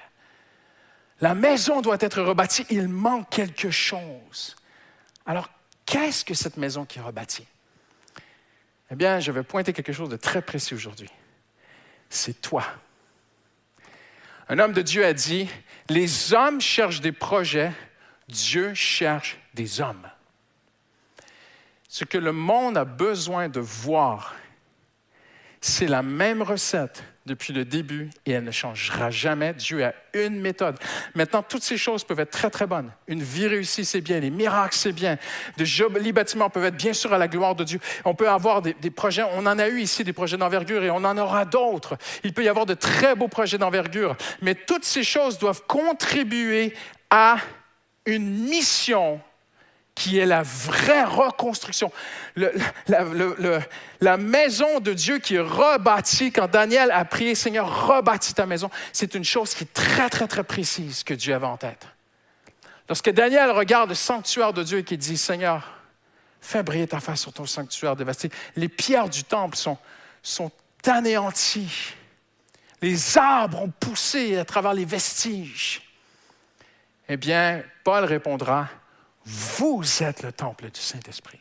La 1.21 1.35
maison 1.35 1.81
doit 1.81 1.97
être 1.99 2.21
rebâtie. 2.21 2.65
Il 2.69 2.87
manque 2.87 3.29
quelque 3.29 3.71
chose. 3.71 4.55
Alors, 5.25 5.49
qu'est-ce 5.85 6.25
que 6.25 6.33
cette 6.33 6.57
maison 6.57 6.85
qui 6.85 6.99
est 6.99 7.01
rebâtie? 7.01 7.47
Eh 8.91 8.95
bien, 8.95 9.19
je 9.19 9.31
vais 9.31 9.43
pointer 9.43 9.73
quelque 9.73 9.93
chose 9.93 10.09
de 10.09 10.17
très 10.17 10.41
précis 10.41 10.73
aujourd'hui. 10.73 11.09
C'est 12.09 12.41
toi. 12.41 12.65
Un 14.49 14.59
homme 14.59 14.73
de 14.73 14.81
Dieu 14.81 15.05
a 15.05 15.13
dit, 15.13 15.49
les 15.89 16.33
hommes 16.33 16.61
cherchent 16.61 17.01
des 17.01 17.11
projets, 17.11 17.71
Dieu 18.27 18.73
cherche 18.73 19.37
des 19.53 19.81
hommes. 19.81 20.09
Ce 21.87 22.05
que 22.05 22.17
le 22.17 22.31
monde 22.31 22.77
a 22.77 22.85
besoin 22.85 23.49
de 23.49 23.59
voir, 23.59 24.35
c'est 25.61 25.87
la 25.87 26.01
même 26.01 26.41
recette 26.41 27.03
depuis 27.25 27.53
le 27.53 27.63
début 27.65 28.09
et 28.25 28.31
elle 28.31 28.43
ne 28.43 28.51
changera 28.51 29.09
jamais. 29.09 29.53
Dieu 29.53 29.85
a 29.85 29.93
une 30.13 30.39
méthode. 30.39 30.77
Maintenant, 31.15 31.41
toutes 31.41 31.63
ces 31.63 31.77
choses 31.77 32.03
peuvent 32.03 32.19
être 32.19 32.31
très, 32.31 32.49
très 32.49 32.67
bonnes. 32.67 32.91
Une 33.07 33.23
vie 33.23 33.47
réussie, 33.47 33.85
c'est 33.85 34.01
bien. 34.01 34.19
Les 34.19 34.29
miracles, 34.29 34.75
c'est 34.75 34.91
bien. 34.91 35.17
De 35.57 35.65
jolis 35.65 36.11
bâtiments 36.11 36.49
peuvent 36.49 36.65
être 36.65 36.77
bien 36.77 36.93
sûr 36.93 37.13
à 37.13 37.17
la 37.17 37.27
gloire 37.27 37.55
de 37.55 37.63
Dieu. 37.63 37.79
On 38.05 38.13
peut 38.13 38.29
avoir 38.29 38.61
des, 38.61 38.73
des 38.73 38.91
projets, 38.91 39.23
on 39.33 39.45
en 39.45 39.59
a 39.59 39.67
eu 39.67 39.79
ici 39.79 40.03
des 40.03 40.13
projets 40.13 40.37
d'envergure 40.37 40.83
et 40.83 40.91
on 40.91 40.97
en 40.97 41.17
aura 41.17 41.45
d'autres. 41.45 41.97
Il 42.23 42.33
peut 42.33 42.43
y 42.43 42.49
avoir 42.49 42.65
de 42.65 42.73
très 42.73 43.15
beaux 43.15 43.29
projets 43.29 43.57
d'envergure. 43.57 44.15
Mais 44.41 44.55
toutes 44.55 44.85
ces 44.85 45.03
choses 45.03 45.37
doivent 45.37 45.63
contribuer 45.67 46.73
à 47.09 47.37
une 48.05 48.47
mission 48.49 49.21
qui 50.03 50.19
est 50.19 50.25
la 50.25 50.43
vraie 50.43 51.05
reconstruction. 51.05 51.89
La, 52.35 54.17
maison 54.17 54.81
de 54.81 54.91
Dieu 54.91 55.19
qui 55.19 55.35
est 55.35 55.39
rebâtie, 55.39 56.33
quand 56.33 56.51
Daniel 56.51 56.91
a 56.91 57.05
prié, 57.05 57.35
Seigneur, 57.35 57.87
rebâtis 57.87 58.33
ta 58.33 58.45
maison, 58.45 58.69
c'est 58.91 59.15
une 59.15 59.23
chose 59.23 59.53
qui 59.53 59.63
est 59.63 59.73
très, 59.73 60.09
très, 60.09 60.27
très 60.27 60.43
précise 60.43 61.05
que 61.05 61.13
Dieu 61.13 61.33
avait 61.33 61.45
en 61.45 61.55
tête. 61.55 61.87
Lorsque 62.89 63.11
Daniel 63.11 63.51
regarde 63.51 63.91
le 63.91 63.95
sanctuaire 63.95 64.51
de 64.51 64.61
Dieu 64.61 64.79
et 64.79 64.83
qu'il 64.83 64.97
dit, 64.97 65.15
Seigneur, 65.15 65.71
fais 66.41 66.63
briller 66.63 66.87
ta 66.87 66.99
face 66.99 67.21
sur 67.21 67.31
ton 67.31 67.45
sanctuaire 67.45 67.95
dévasté, 67.95 68.29
les 68.57 68.67
pierres 68.67 69.07
du 69.07 69.23
temple 69.23 69.55
sont, 69.55 69.77
sont 70.21 70.51
anéanties. 70.85 71.93
Les 72.81 73.17
arbres 73.17 73.61
ont 73.61 73.71
poussé 73.79 74.37
à 74.37 74.43
travers 74.43 74.73
les 74.73 74.83
vestiges. 74.83 75.81
Eh 77.07 77.15
bien, 77.15 77.63
Paul 77.85 78.03
répondra, 78.03 78.67
vous 79.25 79.83
êtes 80.01 80.23
le 80.23 80.31
temple 80.31 80.69
du 80.69 80.79
Saint-Esprit. 80.79 81.39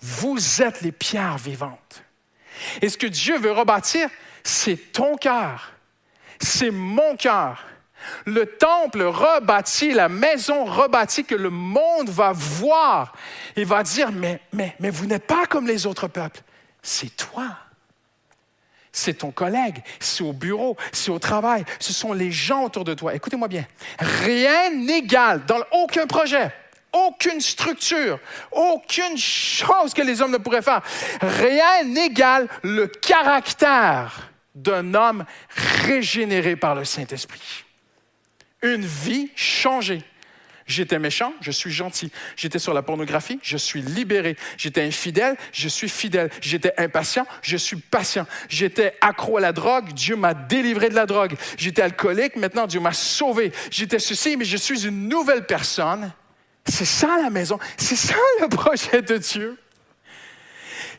Vous 0.00 0.62
êtes 0.62 0.80
les 0.80 0.92
pierres 0.92 1.38
vivantes. 1.38 2.02
Et 2.80 2.88
ce 2.88 2.96
que 2.96 3.06
Dieu 3.06 3.38
veut 3.38 3.52
rebâtir, 3.52 4.08
c'est 4.42 4.92
ton 4.92 5.16
cœur. 5.16 5.72
C'est 6.40 6.70
mon 6.70 7.16
cœur. 7.16 7.64
Le 8.24 8.46
temple 8.46 9.02
rebâti, 9.02 9.92
la 9.92 10.08
maison 10.08 10.64
rebâtie 10.64 11.24
que 11.24 11.34
le 11.34 11.50
monde 11.50 12.08
va 12.08 12.32
voir 12.32 13.12
et 13.56 13.64
va 13.64 13.82
dire, 13.82 14.12
mais, 14.12 14.40
mais, 14.52 14.76
mais 14.78 14.90
vous 14.90 15.06
n'êtes 15.06 15.26
pas 15.26 15.46
comme 15.46 15.66
les 15.66 15.86
autres 15.86 16.06
peuples. 16.06 16.40
C'est 16.80 17.16
toi. 17.16 17.56
C'est 18.92 19.14
ton 19.14 19.30
collègue, 19.30 19.82
c'est 20.00 20.24
au 20.24 20.32
bureau, 20.32 20.76
c'est 20.92 21.10
au 21.10 21.18
travail, 21.18 21.64
ce 21.78 21.92
sont 21.92 22.12
les 22.12 22.32
gens 22.32 22.64
autour 22.64 22.84
de 22.84 22.94
toi. 22.94 23.14
Écoutez-moi 23.14 23.46
bien, 23.46 23.66
rien 23.98 24.70
n'égale 24.70 25.44
dans 25.44 25.60
aucun 25.72 26.06
projet, 26.06 26.50
aucune 26.92 27.40
structure, 27.40 28.18
aucune 28.52 29.16
chose 29.16 29.94
que 29.94 30.02
les 30.02 30.22
hommes 30.22 30.32
ne 30.32 30.38
pourraient 30.38 30.62
faire. 30.62 30.82
Rien 31.20 31.84
n'égale 31.84 32.48
le 32.62 32.86
caractère 32.86 34.30
d'un 34.54 34.94
homme 34.94 35.24
régénéré 35.84 36.56
par 36.56 36.74
le 36.74 36.84
Saint-Esprit. 36.84 37.64
Une 38.62 38.84
vie 38.84 39.30
changée. 39.36 40.02
J'étais 40.68 40.98
méchant, 40.98 41.32
je 41.40 41.50
suis 41.50 41.70
gentil. 41.70 42.12
J'étais 42.36 42.58
sur 42.58 42.74
la 42.74 42.82
pornographie, 42.82 43.38
je 43.42 43.56
suis 43.56 43.80
libéré. 43.80 44.36
J'étais 44.58 44.82
infidèle, 44.82 45.36
je 45.50 45.66
suis 45.66 45.88
fidèle. 45.88 46.28
J'étais 46.42 46.74
impatient, 46.76 47.26
je 47.40 47.56
suis 47.56 47.76
patient. 47.76 48.26
J'étais 48.50 48.94
accro 49.00 49.38
à 49.38 49.40
la 49.40 49.52
drogue, 49.52 49.94
Dieu 49.94 50.14
m'a 50.14 50.34
délivré 50.34 50.90
de 50.90 50.94
la 50.94 51.06
drogue. 51.06 51.36
J'étais 51.56 51.80
alcoolique, 51.80 52.36
maintenant 52.36 52.66
Dieu 52.66 52.80
m'a 52.80 52.92
sauvé. 52.92 53.50
J'étais 53.70 53.98
ceci, 53.98 54.36
mais 54.36 54.44
je 54.44 54.58
suis 54.58 54.86
une 54.86 55.08
nouvelle 55.08 55.46
personne. 55.46 56.12
C'est 56.68 56.84
ça 56.84 57.16
la 57.20 57.30
maison, 57.30 57.58
c'est 57.76 57.96
ça 57.96 58.14
le 58.40 58.48
projet 58.56 59.02
de 59.02 59.16
Dieu. 59.16 59.58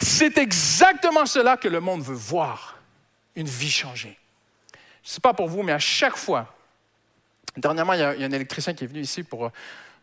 C'est 0.01 0.37
exactement 0.37 1.25
cela 1.25 1.57
que 1.57 1.67
le 1.67 1.79
monde 1.79 2.01
veut 2.01 2.15
voir, 2.15 2.79
une 3.35 3.47
vie 3.47 3.69
changée. 3.71 4.17
Je 5.03 5.09
ne 5.09 5.13
sais 5.13 5.21
pas 5.21 5.33
pour 5.33 5.47
vous, 5.47 5.63
mais 5.63 5.71
à 5.73 5.79
chaque 5.79 6.15
fois, 6.17 6.55
Dernièrement, 7.57 7.93
il 7.93 7.99
y, 7.99 8.03
a, 8.03 8.13
il 8.13 8.21
y 8.21 8.23
a 8.23 8.27
un 8.27 8.31
électricien 8.31 8.73
qui 8.73 8.83
est 8.83 8.87
venu 8.87 9.01
ici 9.01 9.23
pour. 9.23 9.45
euh, 9.47 9.49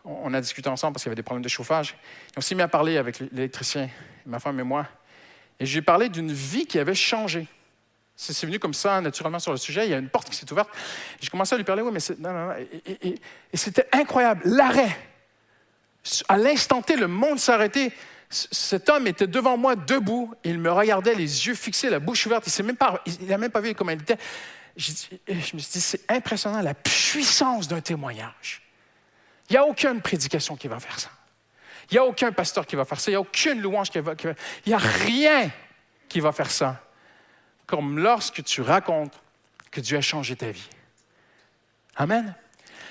On 0.05 0.35
a 0.35 0.41
discuté 0.41 0.69
ensemble 0.69 0.95
parce 0.95 1.05
qu'il 1.05 1.11
y 1.11 1.13
avait 1.13 1.17
des 1.17 1.23
problèmes 1.23 1.45
de 1.45 1.49
chauffage. 1.49 1.97
On 2.37 2.41
s'est 2.41 2.55
mis 2.57 2.61
à 2.61 2.69
parler 2.69 2.99
avec 2.99 3.21
l'électricien, 3.33 3.89
ma 4.27 4.41
femme 4.41 4.59
et 4.61 4.65
moi. 4.65 4.87
Et 5.61 5.65
je 5.65 5.73
lui 5.73 5.79
ai 5.79 5.83
parlé 5.83 6.09
d'une 6.09 6.33
vie 6.33 6.67
qui 6.67 6.79
avait 6.79 6.95
changé. 6.95 7.47
C'est 8.17 8.45
venu 8.45 8.59
comme 8.59 8.75
ça, 8.75 9.01
naturellement, 9.01 9.39
sur 9.39 9.53
le 9.53 9.59
sujet. 9.59 9.87
Il 9.87 9.91
y 9.91 9.95
a 9.95 9.99
une 9.99 10.09
porte 10.09 10.29
qui 10.29 10.37
s'est 10.37 10.51
ouverte. 10.53 10.69
J'ai 11.21 11.31
commencé 11.31 11.55
à 11.55 11.57
lui 11.57 11.65
parler, 11.65 11.83
oui, 11.83 11.93
mais 11.93 12.01
c'est. 12.01 12.19
non, 12.19 12.33
non, 12.33 12.47
non. 12.49 12.55
Et 12.85 13.17
c'était 13.55 13.89
incroyable. 13.93 14.43
L'arrêt. 14.45 14.95
À 16.29 16.37
l'instant 16.37 16.83
T, 16.83 16.97
le 16.97 17.09
monde. 17.09 17.39
C- 17.39 17.59
Cet 18.29 18.89
homme 18.89 19.07
était 19.07 19.27
devant 19.27 19.57
moi, 19.57 19.77
debout. 19.77 20.35
Il 20.45 20.59
me 20.59 20.71
regardait, 20.73 21.15
les 21.15 21.47
yeux 21.47 21.55
fixés, 21.55 21.91
la 21.91 21.99
bouche 22.01 22.27
ouverte. 22.27 22.47
Il 22.59 23.27
n'a 23.27 23.39
même 23.39 23.51
pas 23.51 23.61
vu 23.61 23.75
comment 23.75 23.91
il 23.93 24.01
était. 24.03 24.19
Je 24.77 24.91
me 25.31 25.41
suis 25.41 25.73
dit, 25.73 25.81
c'est 25.81 26.11
impressionnant 26.11 26.61
la 26.61 26.75
puissance 26.75 27.67
d'un 27.69 27.81
témoignage. 27.81 28.63
Il 29.49 29.53
n'y 29.53 29.57
a 29.59 29.65
aucune 29.65 30.01
prédication 30.01 30.57
qui 30.57 30.69
va 30.69 30.79
faire 30.81 30.99
ça. 30.99 31.11
Il 31.91 31.95
n'y 31.95 31.99
a 31.99 32.05
aucun 32.05 32.33
pasteur 32.33 32.67
qui 32.67 32.75
va 32.77 32.85
faire 32.85 32.99
ça. 33.01 33.11
Il 33.11 33.15
n'y 33.15 33.17
a 33.17 33.21
aucune 33.21 33.61
louange 33.63 33.91
qui 33.91 34.01
va, 34.01 34.15
qui 34.17 34.27
va- 34.27 34.35
Il 34.65 34.71
n'y 34.71 34.75
a 34.75 34.79
rien 34.79 35.51
qui 36.09 36.19
va 36.21 36.33
faire 36.33 36.51
ça. 36.51 36.83
Comme 37.65 37.99
lorsque 38.01 38.43
tu 38.45 38.61
racontes 38.61 39.15
que 39.71 39.81
Dieu 39.81 39.97
a 39.99 40.01
changé 40.01 40.35
ta 40.37 40.51
vie. 40.51 40.69
Amen. 41.97 42.35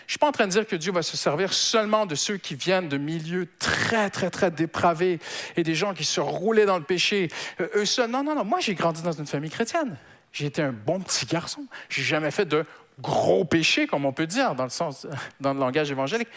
Je 0.06 0.10
ne 0.10 0.12
suis 0.12 0.20
pas 0.20 0.28
en 0.28 0.32
train 0.32 0.46
de 0.46 0.52
dire 0.52 0.68
que 0.68 0.76
Dieu 0.76 0.92
va 0.92 1.02
se 1.02 1.18
servir 1.18 1.52
seulement 1.52 2.06
de 2.06 2.14
ceux 2.14 2.38
qui 2.38 2.54
viennent 2.54 2.88
de 2.88 2.98
milieux 2.98 3.48
très, 3.58 4.12
très, 4.12 4.30
très 4.30 4.52
dépravés 4.52 5.20
et 5.56 5.64
des 5.64 5.74
gens 5.74 5.96
qui 5.96 6.06
se 6.06 6.22
roulaient 6.22 6.68
dans 6.68 6.78
le 6.78 6.84
péché. 6.84 7.30
Euh, 7.60 7.68
eux 7.76 7.86
seuls. 7.86 8.12
Non, 8.12 8.24
non, 8.24 8.36
non. 8.36 8.46
Moi, 8.46 8.60
j'ai 8.60 8.76
grandi 8.76 9.02
dans 9.02 9.12
une 9.12 9.26
famille 9.26 9.50
chrétienne. 9.50 9.98
J'ai 10.32 10.46
été 10.46 10.62
un 10.62 10.72
bon 10.72 11.00
petit 11.00 11.26
garçon. 11.26 11.66
J'ai 11.90 12.04
jamais 12.04 12.30
fait 12.30 12.46
de 12.46 12.66
gros 13.00 13.46
péchés, 13.46 13.88
comme 13.88 14.06
on 14.06 14.14
peut 14.14 14.28
dire, 14.28 14.54
dans 14.54 14.64
le 14.66 14.70
sens, 14.70 15.08
dans 15.40 15.54
le 15.54 15.60
langage 15.60 15.90
évangélique. 15.90 16.30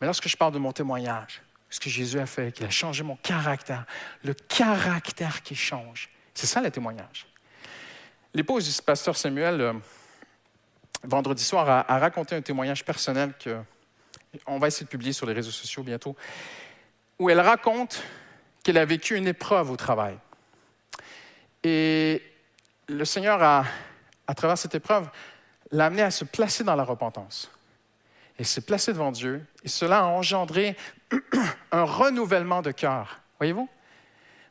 Mais 0.00 0.06
lorsque 0.06 0.28
je 0.28 0.36
parle 0.36 0.52
de 0.52 0.58
mon 0.58 0.72
témoignage, 0.72 1.40
ce 1.70 1.78
que 1.78 1.88
Jésus 1.88 2.18
a 2.18 2.26
fait, 2.26 2.52
qu'il 2.52 2.66
a 2.66 2.70
changé 2.70 3.04
mon 3.04 3.16
caractère, 3.16 3.86
le 4.24 4.34
caractère 4.34 5.42
qui 5.42 5.54
change, 5.54 6.10
c'est 6.34 6.46
ça 6.46 6.60
le 6.60 6.70
témoignage. 6.70 7.26
L'épouse 8.34 8.74
du 8.74 8.82
pasteur 8.82 9.16
Samuel, 9.16 9.60
euh, 9.60 9.72
vendredi 11.04 11.42
soir, 11.42 11.68
a, 11.68 11.92
a 11.92 11.98
raconté 11.98 12.34
un 12.34 12.42
témoignage 12.42 12.84
personnel 12.84 13.32
que 13.38 13.58
on 14.46 14.58
va 14.58 14.68
essayer 14.68 14.84
de 14.84 14.90
publier 14.90 15.12
sur 15.12 15.26
les 15.26 15.32
réseaux 15.32 15.50
sociaux 15.50 15.82
bientôt, 15.82 16.16
où 17.18 17.28
elle 17.30 17.40
raconte 17.40 18.02
qu'elle 18.62 18.78
a 18.78 18.84
vécu 18.84 19.16
une 19.16 19.26
épreuve 19.26 19.70
au 19.70 19.76
travail. 19.76 20.16
Et 21.62 22.22
le 22.88 23.04
Seigneur, 23.04 23.42
a, 23.42 23.64
à 24.26 24.34
travers 24.34 24.58
cette 24.58 24.74
épreuve, 24.74 25.08
l'a 25.70 25.86
amené 25.86 26.02
à 26.02 26.10
se 26.10 26.24
placer 26.24 26.64
dans 26.64 26.76
la 26.76 26.84
repentance. 26.84 27.50
Et 28.38 28.44
se 28.44 28.60
placer 28.60 28.92
devant 28.92 29.12
Dieu. 29.12 29.44
Et 29.62 29.68
cela 29.68 30.00
a 30.00 30.04
engendré 30.04 30.76
un 31.72 31.84
renouvellement 31.84 32.62
de 32.62 32.72
cœur. 32.72 33.20
Voyez-vous? 33.38 33.68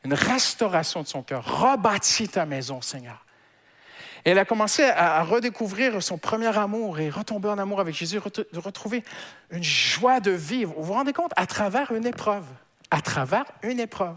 Une 0.04 0.14
restauration 0.14 1.02
de 1.02 1.08
son 1.08 1.22
cœur. 1.22 1.44
Rebâtis 1.44 2.28
ta 2.28 2.46
maison, 2.46 2.80
Seigneur. 2.80 3.24
Et 4.24 4.30
elle 4.30 4.38
a 4.38 4.44
commencé 4.44 4.84
à, 4.84 5.22
redécouvrir 5.24 6.02
son 6.02 6.16
premier 6.16 6.56
amour 6.56 7.00
et 7.00 7.10
retomber 7.10 7.48
en 7.48 7.58
amour 7.58 7.80
avec 7.80 7.94
Jésus, 7.94 8.20
de 8.20 8.58
retrouver 8.58 9.02
une 9.50 9.64
joie 9.64 10.20
de 10.20 10.30
vivre. 10.30 10.74
Vous 10.76 10.84
vous 10.84 10.92
rendez 10.92 11.12
compte? 11.12 11.32
À 11.36 11.46
travers 11.46 11.92
une 11.92 12.06
épreuve. 12.06 12.44
À 12.90 13.00
travers 13.00 13.44
une 13.62 13.80
épreuve. 13.80 14.16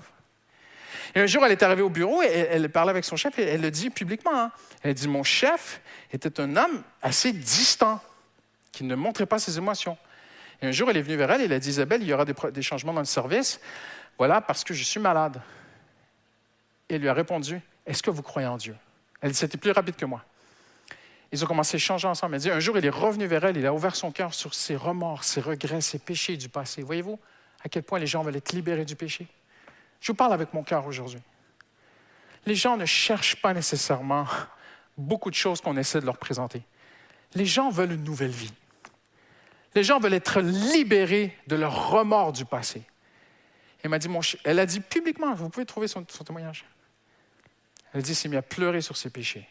Et 1.16 1.22
un 1.22 1.26
jour, 1.26 1.45
elle 1.45 1.51
est 1.51 1.64
arrivée 1.64 1.82
au 1.82 1.89
bureau 1.89 2.22
et 2.22 2.28
elle, 2.28 2.70
parlait 2.70 2.91
avec 2.91 3.06
son 3.06 3.16
chef 3.16 3.39
et 3.39 3.43
elle 3.43 3.62
le 3.62 3.72
dit 3.72 3.89
publiquement. 3.89 4.36
hein. 4.36 4.51
Elle 4.84 4.93
dit 4.93 5.08
Mon 5.08 5.24
chef 5.24 5.82
était 6.12 6.39
un 6.39 6.56
homme 6.56 6.84
assez 7.01 7.32
distant, 7.32 8.01
qui 8.72 8.84
ne 8.84 8.95
montrait 8.95 9.26
pas 9.26 9.39
ses 9.39 9.58
émotions. 9.58 9.97
Et 10.62 10.68
un 10.68 10.72
jour, 10.72 10.89
elle 10.89 10.97
est 10.97 11.01
venue 11.01 11.16
vers 11.16 11.32
elle 11.32 11.41
et 11.41 11.45
elle 11.45 11.53
a 11.53 11.60
dit 11.60 11.70
Isabelle, 11.70 12.01
il 12.01 12.08
y 12.08 12.14
aura 12.14 12.26
des, 12.26 12.36
des 12.51 12.62
changements 12.62 12.93
dans 12.93 13.01
le 13.01 13.06
service. 13.06 13.60
Voilà, 14.18 14.41
parce 14.41 14.64
que 14.64 14.74
je 14.74 14.84
suis 14.84 14.99
malade. 14.99 15.41
Et 16.89 16.95
elle 16.95 17.01
lui 17.01 17.10
a 17.10 17.14
répondu 17.14 17.62
Est-ce 17.86 18.03
que 18.03 18.12
vous 18.12 18.22
croyez 18.22 18.47
en 18.47 18.58
Dieu? 18.58 18.76
Elle 19.22 19.34
C'était 19.34 19.57
plus 19.57 19.72
rapide 19.72 19.95
que 19.95 20.05
moi. 20.05 20.24
Ils 21.32 21.43
ont 21.43 21.47
commencé 21.47 21.76
à 21.76 21.78
échanger 21.78 22.07
ensemble. 22.07 22.36
Elle 22.36 22.41
dit, 22.41 22.51
un 22.51 22.59
jour, 22.59 22.78
il 22.78 22.86
est 22.86 22.89
revenu 22.89 23.26
vers 23.26 23.43
elle, 23.45 23.57
il 23.57 23.66
a 23.66 23.74
ouvert 23.74 23.95
son 23.95 24.11
cœur 24.11 24.34
sur 24.34 24.53
ses 24.53 24.76
remords, 24.76 25.24
ses 25.24 25.41
regrets, 25.41 25.82
ses 25.82 25.99
péchés 25.99 26.38
du 26.38 26.49
passé. 26.49 26.82
Voyez-vous 26.82 27.20
à 27.63 27.70
quel 27.70 27.84
point 27.84 27.99
les 27.99 28.07
gens 28.07 28.22
veulent 28.22 28.36
être 28.36 28.53
libérés 28.53 28.86
du 28.86 28.95
péché? 28.95 29.28
Je 29.99 30.11
vous 30.11 30.16
parle 30.16 30.34
avec 30.34 30.53
mon 30.53 30.63
cœur 30.63 30.86
aujourd'hui. 30.86 31.20
Les 32.45 32.55
gens 32.55 32.78
ne 32.78 32.86
cherchent 32.86 33.41
pas 33.41 33.53
nécessairement 33.53 34.28
beaucoup 34.97 35.30
de 35.30 35.36
choses 35.36 35.61
qu'on 35.61 35.76
essaie 35.78 35.99
de 35.99 36.05
leur 36.05 36.18
présenter. 36.18 36.61
Les 37.34 37.45
gens 37.45 37.70
veulent 37.70 37.93
une 37.93 38.03
nouvelle 38.03 38.32
vie. 38.32 38.53
Les 39.74 39.84
gens 39.84 39.99
veulent 39.99 40.13
être 40.13 40.39
libérés 40.39 41.38
de 41.47 41.55
leurs 41.55 41.89
remords 41.89 42.32
du 42.32 42.45
passé. 42.45 42.84
Elle 43.84 43.89
m'a 43.89 43.99
dit, 43.99 44.09
elle 44.43 44.59
a 44.59 44.66
dit 44.66 44.80
publiquement, 44.80 45.34
vous 45.34 45.49
pouvez 45.49 45.66
trouver 45.66 45.88
son 45.88 46.03
témoignage. 46.03 46.66
Elle 47.95 47.99
a 47.99 48.01
dit, 48.01 48.13
s'est 48.13 48.27
mis 48.27 48.35
à 48.35 48.41
pleurer 48.41 48.81
sur 48.81 48.97
ses 48.97 49.09
péchés. 49.09 49.47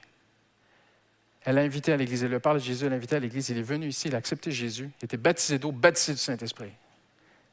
Elle 1.44 1.54
l'a 1.54 1.62
invité 1.62 1.94
à 1.94 1.96
l'église. 1.96 2.24
Elle 2.24 2.30
lui 2.30 2.38
parle 2.40 2.58
de 2.58 2.62
Jésus, 2.62 2.84
elle 2.84 2.90
l'a 2.90 2.96
invité 2.96 3.16
à 3.16 3.18
l'église. 3.18 3.48
Il 3.48 3.56
est 3.56 3.62
venu 3.62 3.88
ici, 3.88 4.08
il 4.08 4.14
a 4.14 4.18
accepté 4.18 4.50
Jésus, 4.50 4.90
il 5.00 5.06
était 5.06 5.16
baptisé 5.16 5.58
d'eau, 5.58 5.72
baptisé 5.72 6.12
du 6.12 6.18
Saint-Esprit. 6.18 6.70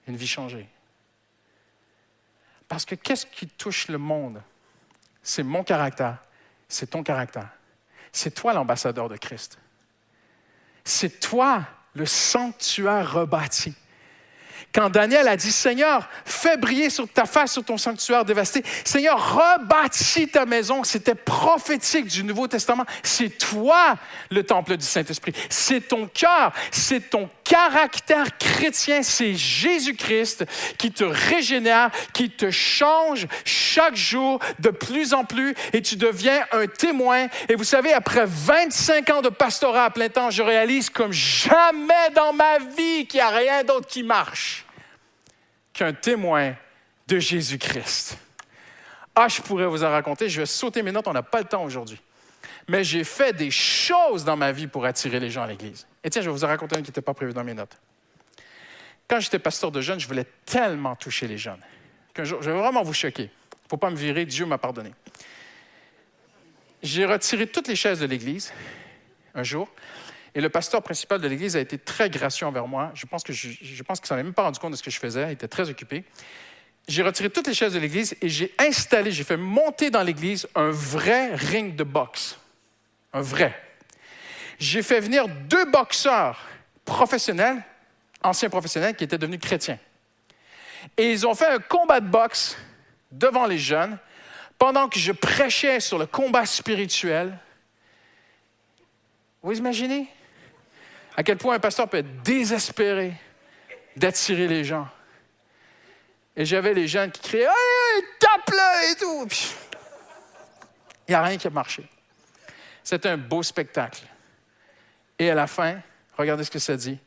Une 0.06 0.18
vie 0.18 0.28
changée. 0.28 0.68
Parce 2.68 2.84
que 2.84 2.96
qu'est-ce 2.96 3.26
qui 3.26 3.48
touche 3.48 3.88
le 3.88 3.98
monde? 3.98 4.44
C'est 5.24 5.44
mon 5.44 5.64
caractère, 5.64 6.18
c'est 6.68 6.90
ton 6.90 7.04
caractère. 7.04 7.48
C'est 8.12 8.32
toi 8.32 8.52
l'ambassadeur 8.52 9.08
de 9.08 9.16
Christ. 9.16 9.60
C'est 10.84 11.22
toi 11.22 11.66
le 11.94 12.06
sanctuaire 12.06 13.14
rebâti. 13.14 13.74
Quand 14.74 14.90
Daniel 14.90 15.28
a 15.28 15.36
dit, 15.36 15.52
Seigneur, 15.52 16.08
fais 16.26 16.58
briller 16.58 16.90
sur 16.90 17.08
ta 17.08 17.26
face 17.26 17.54
sur 17.54 17.64
ton 17.64 17.78
sanctuaire 17.78 18.26
dévasté. 18.26 18.64
Seigneur, 18.84 19.36
rebâtis 19.36 20.28
ta 20.28 20.46
maison. 20.46 20.84
C'était 20.84 21.16
prophétique 21.16 22.08
du 22.08 22.24
Nouveau 22.24 22.48
Testament. 22.48 22.86
C'est 23.04 23.38
toi 23.38 23.96
le 24.30 24.44
temple 24.44 24.78
du 24.78 24.86
Saint-Esprit. 24.86 25.34
C'est 25.50 25.88
ton 25.88 26.08
cœur, 26.08 26.54
c'est 26.72 27.10
ton 27.10 27.30
caractère 27.52 28.38
chrétien. 28.38 29.04
C'est 29.04 29.34
Jésus-Christ 29.34 30.46
qui 30.78 30.92
te 30.92 31.04
régénère, 31.04 31.92
qui 32.14 32.30
te 32.30 32.50
change 32.50 33.28
chaque 33.44 33.96
jour 33.98 34.40
de 34.60 34.70
plus 34.70 35.14
en 35.14 35.26
plus 35.26 35.54
et 35.74 35.82
tu 35.82 35.98
deviens 35.98 36.46
un 36.54 36.68
témoin. 36.68 37.28
Et 37.50 37.56
vous 37.56 37.66
savez, 37.66 37.92
après 37.92 38.24
25 38.26 39.10
ans 39.10 39.22
de 39.22 39.28
pastorat 39.28 39.86
à 39.86 39.90
plein 39.90 40.08
temps, 40.08 40.30
je 40.30 40.42
réalise 40.42 40.90
comme 40.90 41.12
jamais 41.12 42.10
dans 42.16 42.32
ma 42.32 42.60
vie 42.60 43.06
qu'il 43.06 43.18
n'y 43.18 43.22
a 43.22 43.30
rien 43.30 43.64
d'autre 43.66 43.88
qui 43.88 44.04
marche 44.04 44.66
qu'un 45.74 45.92
témoin 45.92 46.54
de 47.08 47.20
Jésus-Christ. 47.20 48.18
Ah, 49.14 49.28
je 49.28 49.42
pourrais 49.42 49.68
vous 49.68 49.84
en 49.84 49.90
raconter, 49.92 50.30
je 50.30 50.40
vais 50.40 50.46
sauter 50.46 50.82
mes 50.84 50.94
notes, 50.94 51.08
on 51.08 51.14
n'a 51.14 51.24
pas 51.24 51.40
le 51.40 51.46
temps 51.46 51.66
aujourd'hui. 51.66 52.00
Mais 52.68 52.84
j'ai 52.84 53.04
fait 53.04 53.34
des 53.34 53.52
choses 53.52 54.24
dans 54.24 54.38
ma 54.38 54.52
vie 54.52 54.68
pour 54.68 54.86
attirer 54.86 55.20
les 55.20 55.30
gens 55.30 55.44
à 55.44 55.48
l'Église. 55.48 55.88
Et 56.04 56.10
tiens, 56.10 56.22
je 56.22 56.30
vais 56.30 56.36
vous 56.36 56.46
raconter 56.46 56.76
une 56.76 56.84
qui 56.84 56.90
n'était 56.90 57.02
pas 57.02 57.14
prévue 57.14 57.34
dans 57.34 57.44
mes 57.44 57.54
notes. 57.54 57.78
Quand 59.08 59.20
j'étais 59.20 59.40
pasteur 59.40 59.72
de 59.72 59.82
jeunes, 59.82 60.00
je 60.00 60.08
voulais 60.08 60.28
tellement 60.46 60.96
toucher 60.96 61.28
les 61.28 61.38
jeunes 61.38 61.62
qu'un 62.14 62.24
jour, 62.24 62.42
je 62.42 62.50
vais 62.50 62.58
vraiment 62.58 62.84
vous 62.84 62.94
choquer. 62.94 63.24
Il 63.24 63.66
ne 63.66 63.70
faut 63.70 63.78
pas 63.78 63.90
me 63.90 63.96
virer, 63.96 64.26
Dieu 64.26 64.46
m'a 64.46 64.58
pardonné. 64.58 64.92
J'ai 66.84 67.06
retiré 67.06 67.48
toutes 67.48 67.68
les 67.68 67.76
chaises 67.76 68.00
de 68.00 68.06
l'Église 68.06 68.52
un 69.34 69.44
jour, 69.44 69.70
et 70.36 70.42
le 70.42 70.50
pasteur 70.50 70.82
principal 70.82 71.22
de 71.22 71.28
l'Église 71.28 71.56
a 71.56 71.60
été 71.60 71.78
très 71.78 72.10
gracieux 72.10 72.46
envers 72.46 72.68
moi. 72.68 72.92
Je 72.96 73.06
pense 73.06 73.24
que 73.24 73.34
je 73.34 73.84
pense 73.84 74.00
qu'il 74.00 74.08
s'en 74.08 74.18
est 74.18 74.24
même 74.24 74.34
pas 74.34 74.44
rendu 74.44 74.60
compte 74.60 74.72
de 74.72 74.76
ce 74.76 74.84
que 74.84 74.92
je 74.92 75.00
faisais. 75.00 75.24
Il 75.28 75.32
était 75.32 75.48
très 75.48 75.70
occupé. 75.70 76.04
J'ai 76.88 77.04
retiré 77.04 77.30
toutes 77.30 77.48
les 77.48 77.54
chaises 77.54 77.74
de 77.74 77.80
l'Église 77.80 78.16
et 78.22 78.30
j'ai 78.30 78.54
installé, 78.58 79.12
j'ai 79.12 79.24
fait 79.24 79.38
monter 79.38 79.90
dans 79.90 80.04
l'Église 80.04 80.48
un 80.56 80.72
vrai 80.72 81.36
ring 81.36 81.76
de 81.76 81.84
boxe. 81.84 82.38
Un 83.14 83.22
vrai. 83.22 83.60
J'ai 84.60 84.84
fait 84.84 85.00
venir 85.00 85.28
deux 85.28 85.66
boxeurs 85.66 86.40
professionnels, 86.86 87.64
anciens 88.24 88.50
professionnels, 88.50 88.96
qui 88.96 89.04
étaient 89.04 89.18
devenus 89.18 89.40
chrétiens. 89.40 89.80
Et 90.98 91.12
ils 91.12 91.28
ont 91.28 91.36
fait 91.36 91.48
un 91.48 91.60
combat 91.60 92.00
de 92.00 92.08
boxe 92.08 92.58
devant 93.12 93.46
les 93.46 93.58
jeunes 93.58 93.98
pendant 94.58 94.88
que 94.88 95.00
je 95.00 95.12
prêchais 95.12 95.80
sur 95.80 95.98
le 95.98 96.06
combat 96.06 96.46
spirituel. 96.46 97.38
Vous 99.42 99.58
imaginez 99.58 100.08
à 101.18 101.24
quel 101.24 101.38
point 101.38 101.56
un 101.56 101.60
pasteur 101.60 101.90
peut 101.90 101.98
être 101.98 102.22
désespéré 102.22 103.14
d'attirer 103.96 104.48
les 104.48 104.64
gens? 104.64 104.88
Et 106.36 106.46
j'avais 106.46 106.74
les 106.74 106.88
jeunes 106.88 107.12
qui 107.12 107.22
criaient 107.22 107.44
Hey, 107.44 108.04
tape-le 108.20 108.92
et 108.92 108.96
tout. 108.96 109.28
Il 111.08 111.12
n'y 111.12 111.16
a 111.16 111.24
rien 111.24 111.38
qui 111.38 111.48
a 111.48 111.50
marché. 111.50 111.84
C'était 112.84 113.10
un 113.10 113.18
beau 113.18 113.44
spectacle. 113.44 114.04
Et 115.20 115.30
à 115.30 115.36
la 115.36 115.48
fin, 115.48 115.80
regardez 116.18 116.44
ce 116.44 116.52
que 116.52 116.60
ça 116.60 116.76
dit. 116.76 116.98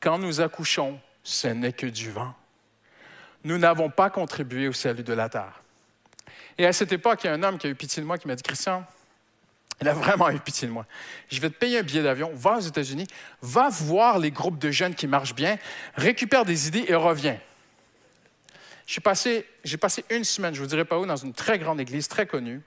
Quand 0.00 0.18
nous 0.18 0.40
accouchons, 0.40 1.00
ce 1.22 1.48
n'est 1.48 1.72
que 1.72 1.86
du 1.86 2.10
vent. 2.10 2.34
Nous 3.44 3.58
n'avons 3.58 3.90
pas 3.90 4.10
contribué 4.10 4.68
au 4.68 4.72
salut 4.72 5.02
de 5.02 5.12
la 5.12 5.28
terre. 5.28 5.62
Et 6.56 6.66
à 6.66 6.72
cette 6.72 6.92
époque, 6.92 7.24
il 7.24 7.28
y 7.28 7.30
a 7.30 7.32
un 7.32 7.42
homme 7.42 7.58
qui 7.58 7.66
a 7.66 7.70
eu 7.70 7.74
pitié 7.74 8.02
de 8.02 8.06
moi 8.06 8.18
qui 8.18 8.26
m'a 8.26 8.34
dit 8.34 8.42
Christian, 8.42 8.84
il 9.80 9.88
a 9.88 9.92
vraiment 9.92 10.28
eu 10.30 10.40
pitié 10.40 10.66
de 10.66 10.72
moi. 10.72 10.86
Je 11.30 11.40
vais 11.40 11.50
te 11.50 11.54
payer 11.54 11.78
un 11.78 11.82
billet 11.82 12.02
d'avion, 12.02 12.32
va 12.34 12.56
aux 12.56 12.60
États-Unis, 12.60 13.06
va 13.40 13.68
voir 13.68 14.18
les 14.18 14.32
groupes 14.32 14.58
de 14.58 14.70
jeunes 14.70 14.94
qui 14.94 15.06
marchent 15.06 15.34
bien, 15.34 15.56
récupère 15.94 16.44
des 16.44 16.66
idées 16.66 16.84
et 16.88 16.94
reviens. 16.96 17.38
J'ai 18.86 19.00
passé, 19.00 19.46
passé 19.80 20.04
une 20.10 20.24
semaine, 20.24 20.54
je 20.54 20.60
ne 20.60 20.64
vous 20.64 20.70
dirai 20.70 20.84
pas 20.84 20.98
où, 20.98 21.06
dans 21.06 21.16
une 21.16 21.34
très 21.34 21.58
grande 21.58 21.80
église, 21.80 22.08
très 22.08 22.26
connue. 22.26 22.60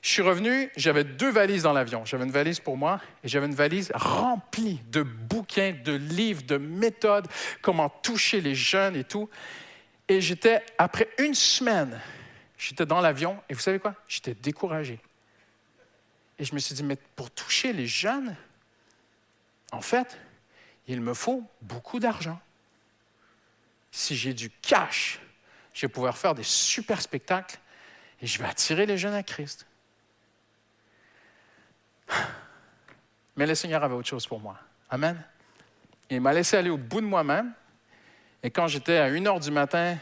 Je 0.00 0.10
suis 0.10 0.22
revenu, 0.22 0.70
j'avais 0.76 1.04
deux 1.04 1.30
valises 1.30 1.64
dans 1.64 1.72
l'avion. 1.72 2.04
J'avais 2.04 2.24
une 2.24 2.30
valise 2.30 2.60
pour 2.60 2.76
moi 2.76 3.00
et 3.24 3.28
j'avais 3.28 3.46
une 3.46 3.54
valise 3.54 3.90
remplie 3.94 4.80
de 4.90 5.02
bouquins, 5.02 5.72
de 5.84 5.92
livres, 5.92 6.42
de 6.44 6.56
méthodes, 6.56 7.26
comment 7.62 7.88
toucher 7.88 8.40
les 8.40 8.54
jeunes 8.54 8.96
et 8.96 9.04
tout. 9.04 9.28
Et 10.08 10.20
j'étais, 10.20 10.64
après 10.78 11.08
une 11.18 11.34
semaine, 11.34 12.00
j'étais 12.56 12.86
dans 12.86 13.00
l'avion 13.00 13.42
et 13.48 13.54
vous 13.54 13.60
savez 13.60 13.78
quoi? 13.78 13.94
J'étais 14.06 14.34
découragé. 14.34 15.00
Et 16.38 16.44
je 16.44 16.54
me 16.54 16.60
suis 16.60 16.74
dit, 16.74 16.84
mais 16.84 16.96
pour 17.16 17.30
toucher 17.30 17.72
les 17.72 17.86
jeunes, 17.86 18.36
en 19.72 19.80
fait, 19.80 20.16
il 20.86 21.00
me 21.00 21.12
faut 21.12 21.42
beaucoup 21.60 21.98
d'argent. 21.98 22.40
Si 23.90 24.16
j'ai 24.16 24.32
du 24.32 24.48
cash, 24.50 25.18
je 25.74 25.86
vais 25.86 25.92
pouvoir 25.92 26.16
faire 26.16 26.34
des 26.34 26.44
super 26.44 27.02
spectacles 27.02 27.58
et 28.22 28.26
je 28.26 28.38
vais 28.38 28.46
attirer 28.46 28.86
les 28.86 28.96
jeunes 28.96 29.14
à 29.14 29.22
Christ. 29.22 29.66
Mais 33.36 33.46
le 33.46 33.54
Seigneur 33.54 33.84
avait 33.84 33.94
autre 33.94 34.08
chose 34.08 34.26
pour 34.26 34.40
moi. 34.40 34.58
Amen. 34.90 35.22
Il 36.10 36.20
m'a 36.20 36.32
laissé 36.32 36.56
aller 36.56 36.70
au 36.70 36.76
bout 36.76 37.00
de 37.00 37.06
moi-même. 37.06 37.52
Et 38.42 38.50
quand 38.50 38.66
j'étais 38.66 38.98
à 38.98 39.04
1 39.04 39.26
heure 39.26 39.40
du 39.40 39.50
matin 39.50 39.96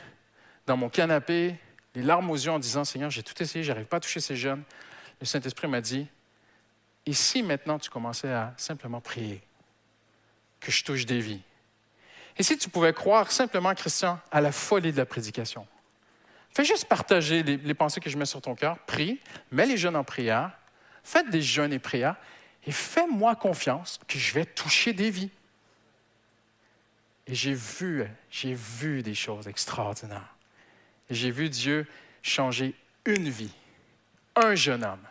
dans 0.67 0.77
mon 0.77 0.89
canapé, 0.89 1.57
les 1.95 2.03
larmes 2.03 2.31
aux 2.31 2.37
yeux 2.37 2.51
en 2.51 2.59
disant 2.59 2.85
Seigneur, 2.85 3.11
j'ai 3.11 3.23
tout 3.23 3.41
essayé, 3.43 3.65
je 3.65 3.73
n'arrive 3.73 3.87
pas 3.87 3.97
à 3.97 4.01
toucher 4.01 4.21
ces 4.21 4.37
jeunes, 4.37 4.63
le 5.21 5.27
Saint-Esprit 5.27 5.69
m'a 5.69 5.81
dit 5.81 6.07
Et 7.07 7.13
si 7.13 7.43
maintenant 7.43 7.79
tu 7.79 7.89
commençais 7.91 8.33
à 8.33 8.53
simplement 8.57 9.01
prier, 9.01 9.43
que 10.61 10.71
je 10.71 10.85
touche 10.85 11.07
des 11.07 11.21
vies 11.21 11.43
Et 12.37 12.43
si 12.43 12.59
tu 12.59 12.69
pouvais 12.69 12.93
croire 12.93 13.33
simplement, 13.33 13.75
Christian, 13.75 14.19
à 14.31 14.41
la 14.41 14.53
folie 14.53 14.93
de 14.93 14.97
la 14.99 15.07
prédication 15.07 15.67
Fais 16.51 16.65
juste 16.65 16.87
partager 16.87 17.43
les, 17.43 17.59
les 17.59 17.75
pensées 17.75 18.01
que 18.01 18.09
je 18.09 18.17
mets 18.17 18.25
sur 18.25 18.41
ton 18.41 18.55
cœur, 18.55 18.79
prie, 18.81 19.21
mets 19.51 19.67
les 19.67 19.77
jeunes 19.77 19.97
en 19.97 20.05
prière, 20.05 20.53
faites 21.07 21.31
des 21.31 21.41
jeûnes 21.41 21.73
et 21.73 21.79
prières, 21.79 22.17
et 22.67 22.73
fais-moi 22.73 23.37
confiance 23.37 24.01
que 24.09 24.19
je 24.19 24.35
vais 24.35 24.45
toucher 24.45 24.93
des 24.93 25.11
vies. 25.11 25.31
Et 27.29 27.35
j'ai 27.35 27.55
vu, 27.55 28.05
j'ai 28.31 28.55
vu 28.55 29.03
des 29.03 29.15
choses 29.15 29.47
extraordinaires. 29.47 30.35
J'ai 31.09 31.31
vu 31.31 31.49
Dieu 31.49 31.87
changer 32.23 32.75
une 33.05 33.29
vie, 33.29 33.53
un 34.35 34.55
jeune 34.57 34.85
homme. 34.85 35.07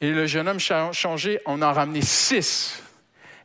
Et 0.00 0.10
le 0.10 0.26
jeune 0.26 0.48
homme 0.48 0.58
cha- 0.58 0.92
changé, 0.92 1.40
on 1.46 1.54
en 1.54 1.62
a 1.62 1.72
ramené 1.72 2.00
six. 2.02 2.82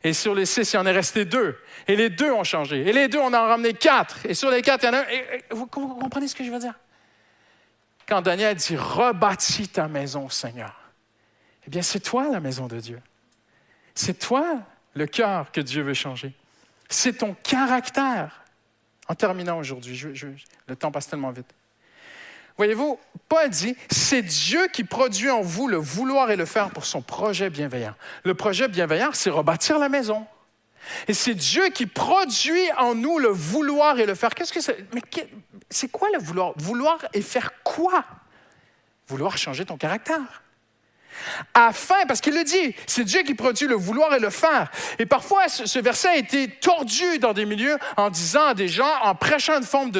Et 0.04 0.12
sur 0.12 0.34
les 0.34 0.46
six, 0.46 0.72
il 0.72 0.78
en 0.78 0.86
est 0.86 0.92
resté 0.92 1.24
deux. 1.24 1.58
Et 1.86 1.96
les 1.96 2.10
deux 2.10 2.30
ont 2.32 2.44
changé. 2.44 2.80
Et 2.88 2.92
les 2.92 3.08
deux, 3.08 3.18
on 3.18 3.26
en 3.26 3.34
a 3.34 3.46
ramené 3.46 3.74
quatre. 3.74 4.24
Et 4.26 4.34
sur 4.34 4.50
les 4.50 4.62
quatre, 4.62 4.84
il 4.84 4.86
y 4.86 4.88
en 4.88 4.94
a 4.94 5.00
un. 5.00 5.04
vous, 5.50 5.68
vous 5.72 5.96
comprenez 5.96 6.28
ce 6.28 6.34
que 6.34 6.44
je 6.44 6.50
veux 6.50 6.58
dire? 6.58 6.74
Quand 8.06 8.20
Daniel 8.20 8.56
dit 8.56 8.76
Rebâtis 8.76 9.68
ta 9.68 9.88
maison, 9.88 10.28
Seigneur. 10.28 10.81
Eh 11.66 11.70
bien, 11.70 11.82
c'est 11.82 12.00
toi 12.00 12.28
la 12.30 12.40
maison 12.40 12.66
de 12.66 12.78
Dieu. 12.78 13.00
C'est 13.94 14.18
toi 14.18 14.60
le 14.94 15.06
cœur 15.06 15.52
que 15.52 15.60
Dieu 15.60 15.82
veut 15.82 15.94
changer. 15.94 16.32
C'est 16.88 17.18
ton 17.18 17.34
caractère. 17.42 18.42
En 19.08 19.14
terminant 19.14 19.58
aujourd'hui, 19.58 19.96
je- 19.96 20.26
le 20.66 20.76
temps 20.76 20.90
passe 20.90 21.08
tellement 21.08 21.30
vite. 21.30 21.52
Voyez-vous, 22.56 22.98
Paul 23.28 23.48
dit, 23.48 23.76
c'est 23.90 24.22
Dieu 24.22 24.68
qui 24.72 24.84
produit 24.84 25.30
en 25.30 25.40
vous 25.40 25.68
le 25.68 25.78
vouloir 25.78 26.30
et 26.30 26.36
le 26.36 26.44
faire 26.44 26.70
pour 26.70 26.84
son 26.84 27.00
projet 27.02 27.48
bienveillant. 27.50 27.94
Le 28.24 28.34
projet 28.34 28.68
bienveillant, 28.68 29.10
c'est 29.12 29.30
rebâtir 29.30 29.78
la 29.78 29.88
maison. 29.88 30.26
Et 31.08 31.14
c'est 31.14 31.34
Dieu 31.34 31.68
qui 31.70 31.86
produit 31.86 32.70
en 32.76 32.94
nous 32.94 33.18
le 33.18 33.28
vouloir 33.28 33.98
et 33.98 34.06
le 34.06 34.14
faire. 34.14 34.34
Qu'est-ce 34.34 34.52
que 34.52 34.60
c'est? 34.60 34.84
Mais 34.94 35.00
c'est 35.70 35.88
quoi 35.90 36.08
le 36.12 36.18
vouloir? 36.18 36.52
Vouloir 36.56 36.98
et 37.14 37.22
faire 37.22 37.62
quoi? 37.62 38.04
Vouloir 39.08 39.38
changer 39.38 39.64
ton 39.64 39.76
caractère. 39.76 40.41
Afin, 41.54 42.06
parce 42.06 42.20
qu'il 42.20 42.34
le 42.34 42.44
dit, 42.44 42.74
c'est 42.86 43.04
Dieu 43.04 43.22
qui 43.22 43.34
produit 43.34 43.66
le 43.66 43.74
vouloir 43.74 44.14
et 44.14 44.18
le 44.18 44.30
faire. 44.30 44.70
Et 44.98 45.06
parfois, 45.06 45.48
ce, 45.48 45.78
verset 45.78 46.08
a 46.08 46.16
été 46.16 46.48
tordu 46.48 47.18
dans 47.18 47.32
des 47.32 47.44
milieux 47.44 47.76
en 47.96 48.10
disant 48.10 48.46
à 48.46 48.54
des 48.54 48.68
gens, 48.68 48.92
en 49.02 49.14
prêchant 49.14 49.56
une 49.58 49.64
forme 49.64 49.90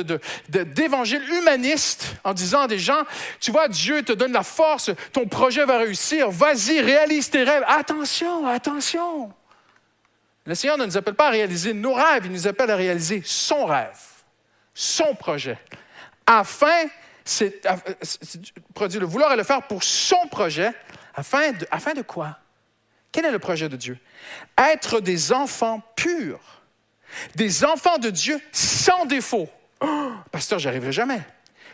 d'évangile 0.48 1.22
humaniste, 1.32 2.16
en 2.24 2.34
disant 2.34 2.62
à 2.62 2.68
des 2.68 2.78
gens, 2.78 3.02
tu 3.40 3.50
vois, 3.50 3.68
Dieu 3.68 4.02
te 4.02 4.12
donne 4.12 4.32
la 4.32 4.42
force, 4.42 4.90
ton 5.12 5.26
projet 5.26 5.64
va 5.64 5.78
réussir, 5.78 6.30
vas-y, 6.30 6.80
réalise 6.80 7.30
tes 7.30 7.42
rêves. 7.44 7.64
Attention, 7.66 8.46
attention. 8.46 9.32
Le 10.44 10.54
Seigneur 10.54 10.76
ne 10.78 10.86
nous 10.86 10.96
appelle 10.96 11.14
pas 11.14 11.28
à 11.28 11.30
réaliser 11.30 11.72
nos 11.72 11.94
rêves, 11.94 12.22
il 12.24 12.32
nous 12.32 12.46
appelle 12.48 12.70
à 12.70 12.76
réaliser 12.76 13.22
son 13.24 13.64
rêve, 13.64 13.96
son 14.74 15.14
projet. 15.14 15.56
Afin, 16.26 16.86
c'est- 17.24 17.62
produit 18.74 18.98
le 18.98 19.06
vouloir 19.06 19.32
et 19.32 19.36
le 19.36 19.44
faire 19.44 19.62
pour 19.62 19.82
son 19.84 20.26
projet, 20.30 20.72
afin 21.14 21.52
de, 21.52 21.66
afin 21.70 21.94
de 21.94 22.02
quoi? 22.02 22.38
Quel 23.10 23.26
est 23.26 23.30
le 23.30 23.38
projet 23.38 23.68
de 23.68 23.76
Dieu? 23.76 23.98
Être 24.56 25.00
des 25.00 25.32
enfants 25.32 25.82
purs, 25.96 26.62
des 27.34 27.64
enfants 27.64 27.98
de 27.98 28.10
Dieu 28.10 28.40
sans 28.52 29.04
défaut. 29.04 29.48
Oh, 29.80 30.12
pasteur, 30.30 30.58
j'y 30.58 30.68
arriverai 30.68 30.92
jamais. 30.92 31.20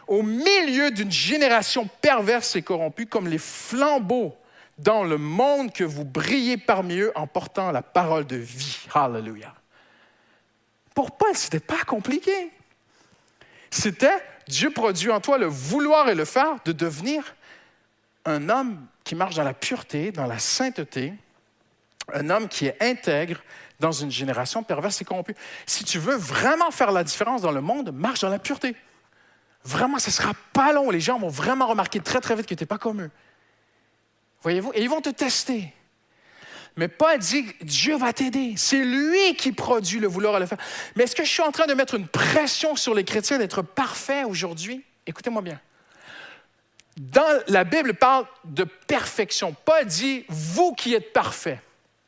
Au 0.06 0.22
milieu 0.22 0.90
d'une 0.90 1.12
génération 1.12 1.88
perverse 2.00 2.56
et 2.56 2.62
corrompue, 2.62 3.06
comme 3.06 3.28
les 3.28 3.38
flambeaux 3.38 4.36
dans 4.78 5.04
le 5.04 5.18
monde 5.18 5.72
que 5.72 5.84
vous 5.84 6.04
brillez 6.04 6.56
parmi 6.56 6.98
eux 6.98 7.12
en 7.14 7.26
portant 7.26 7.70
la 7.72 7.82
parole 7.82 8.26
de 8.26 8.36
vie. 8.36 8.78
Hallelujah. 8.94 9.54
Pour 10.94 11.16
Paul, 11.16 11.36
ce 11.36 11.44
n'était 11.44 11.60
pas 11.60 11.84
compliqué. 11.84 12.50
C'était 13.70 14.22
Dieu 14.48 14.70
produit 14.70 15.10
en 15.10 15.20
toi 15.20 15.38
le 15.38 15.46
vouloir 15.46 16.08
et 16.08 16.14
le 16.14 16.24
faire 16.24 16.56
de 16.64 16.72
devenir 16.72 17.36
un 18.24 18.48
homme 18.48 18.86
qui 19.08 19.14
marche 19.14 19.36
dans 19.36 19.42
la 19.42 19.54
pureté, 19.54 20.12
dans 20.12 20.26
la 20.26 20.38
sainteté, 20.38 21.14
un 22.12 22.28
homme 22.28 22.46
qui 22.46 22.66
est 22.66 22.76
intègre 22.82 23.40
dans 23.80 23.90
une 23.90 24.10
génération 24.10 24.62
perverse 24.62 25.00
et 25.00 25.04
corrompue. 25.06 25.34
Si 25.64 25.82
tu 25.82 25.98
veux 25.98 26.14
vraiment 26.14 26.70
faire 26.70 26.92
la 26.92 27.04
différence 27.04 27.40
dans 27.40 27.50
le 27.50 27.62
monde, 27.62 27.90
marche 27.90 28.20
dans 28.20 28.28
la 28.28 28.38
pureté. 28.38 28.76
Vraiment, 29.64 29.98
ce 29.98 30.10
ne 30.10 30.12
sera 30.12 30.32
pas 30.52 30.74
long. 30.74 30.90
Les 30.90 31.00
gens 31.00 31.18
vont 31.18 31.28
vraiment 31.28 31.66
remarquer 31.66 32.00
très, 32.00 32.20
très 32.20 32.36
vite 32.36 32.44
que 32.44 32.54
tu 32.54 32.62
n'es 32.62 32.66
pas 32.66 32.76
comme 32.76 33.00
eux. 33.00 33.10
Voyez-vous? 34.42 34.72
Et 34.74 34.82
ils 34.82 34.90
vont 34.90 35.00
te 35.00 35.08
tester. 35.08 35.72
Mais 36.76 36.88
Paul 36.88 37.18
dit, 37.18 37.46
Dieu 37.62 37.96
va 37.96 38.12
t'aider. 38.12 38.54
C'est 38.58 38.84
lui 38.84 39.36
qui 39.36 39.52
produit 39.52 40.00
le 40.00 40.06
vouloir 40.06 40.36
et 40.36 40.40
le 40.40 40.46
faire. 40.46 40.58
Mais 40.96 41.04
est-ce 41.04 41.16
que 41.16 41.24
je 41.24 41.30
suis 41.30 41.42
en 41.42 41.50
train 41.50 41.66
de 41.66 41.72
mettre 41.72 41.94
une 41.94 42.08
pression 42.08 42.76
sur 42.76 42.92
les 42.92 43.04
chrétiens 43.04 43.38
d'être 43.38 43.62
parfaits 43.62 44.26
aujourd'hui? 44.26 44.84
Écoutez-moi 45.06 45.40
bien. 45.40 45.58
Dans 46.98 47.42
la 47.46 47.64
Bible 47.64 47.94
parle 47.94 48.26
de 48.44 48.64
perfection. 48.64 49.54
Paul 49.64 49.84
dit, 49.86 50.24
vous 50.28 50.74
qui 50.74 50.94
êtes 50.94 51.12
parfaits. 51.12 51.60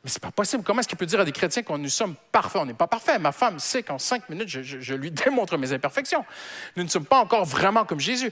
Mais 0.03 0.09
ce 0.09 0.17
n'est 0.17 0.21
pas 0.21 0.31
possible. 0.31 0.63
Comment 0.63 0.79
est-ce 0.79 0.87
qu'il 0.87 0.97
peut 0.97 1.05
dire 1.05 1.19
à 1.19 1.25
des 1.25 1.31
chrétiens 1.31 1.61
qu'on 1.63 1.77
nous 1.77 1.89
sommes 1.89 2.15
parfaits? 2.31 2.61
On 2.61 2.65
n'est 2.65 2.73
pas 2.73 2.87
parfaits. 2.87 3.21
Ma 3.21 3.31
femme 3.31 3.59
sait 3.59 3.83
qu'en 3.83 3.99
cinq 3.99 4.27
minutes, 4.29 4.49
je, 4.49 4.93
lui 4.95 5.11
démontre 5.11 5.57
mes 5.57 5.71
imperfections. 5.71 6.25
Nous 6.75 6.83
ne 6.83 6.89
sommes 6.89 7.05
pas 7.05 7.19
encore 7.19 7.45
vraiment 7.45 7.85
comme 7.85 7.99
Jésus. 7.99 8.31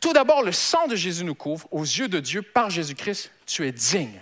Tout 0.00 0.12
d'abord, 0.12 0.42
le 0.42 0.50
sang 0.50 0.88
de 0.88 0.96
Jésus 0.96 1.24
nous 1.24 1.34
couvre. 1.34 1.68
Aux 1.70 1.82
yeux 1.84 2.08
de 2.08 2.18
Dieu, 2.18 2.42
par 2.42 2.70
Jésus-Christ, 2.70 3.30
tu 3.46 3.66
es 3.66 3.72
digne. 3.72 4.20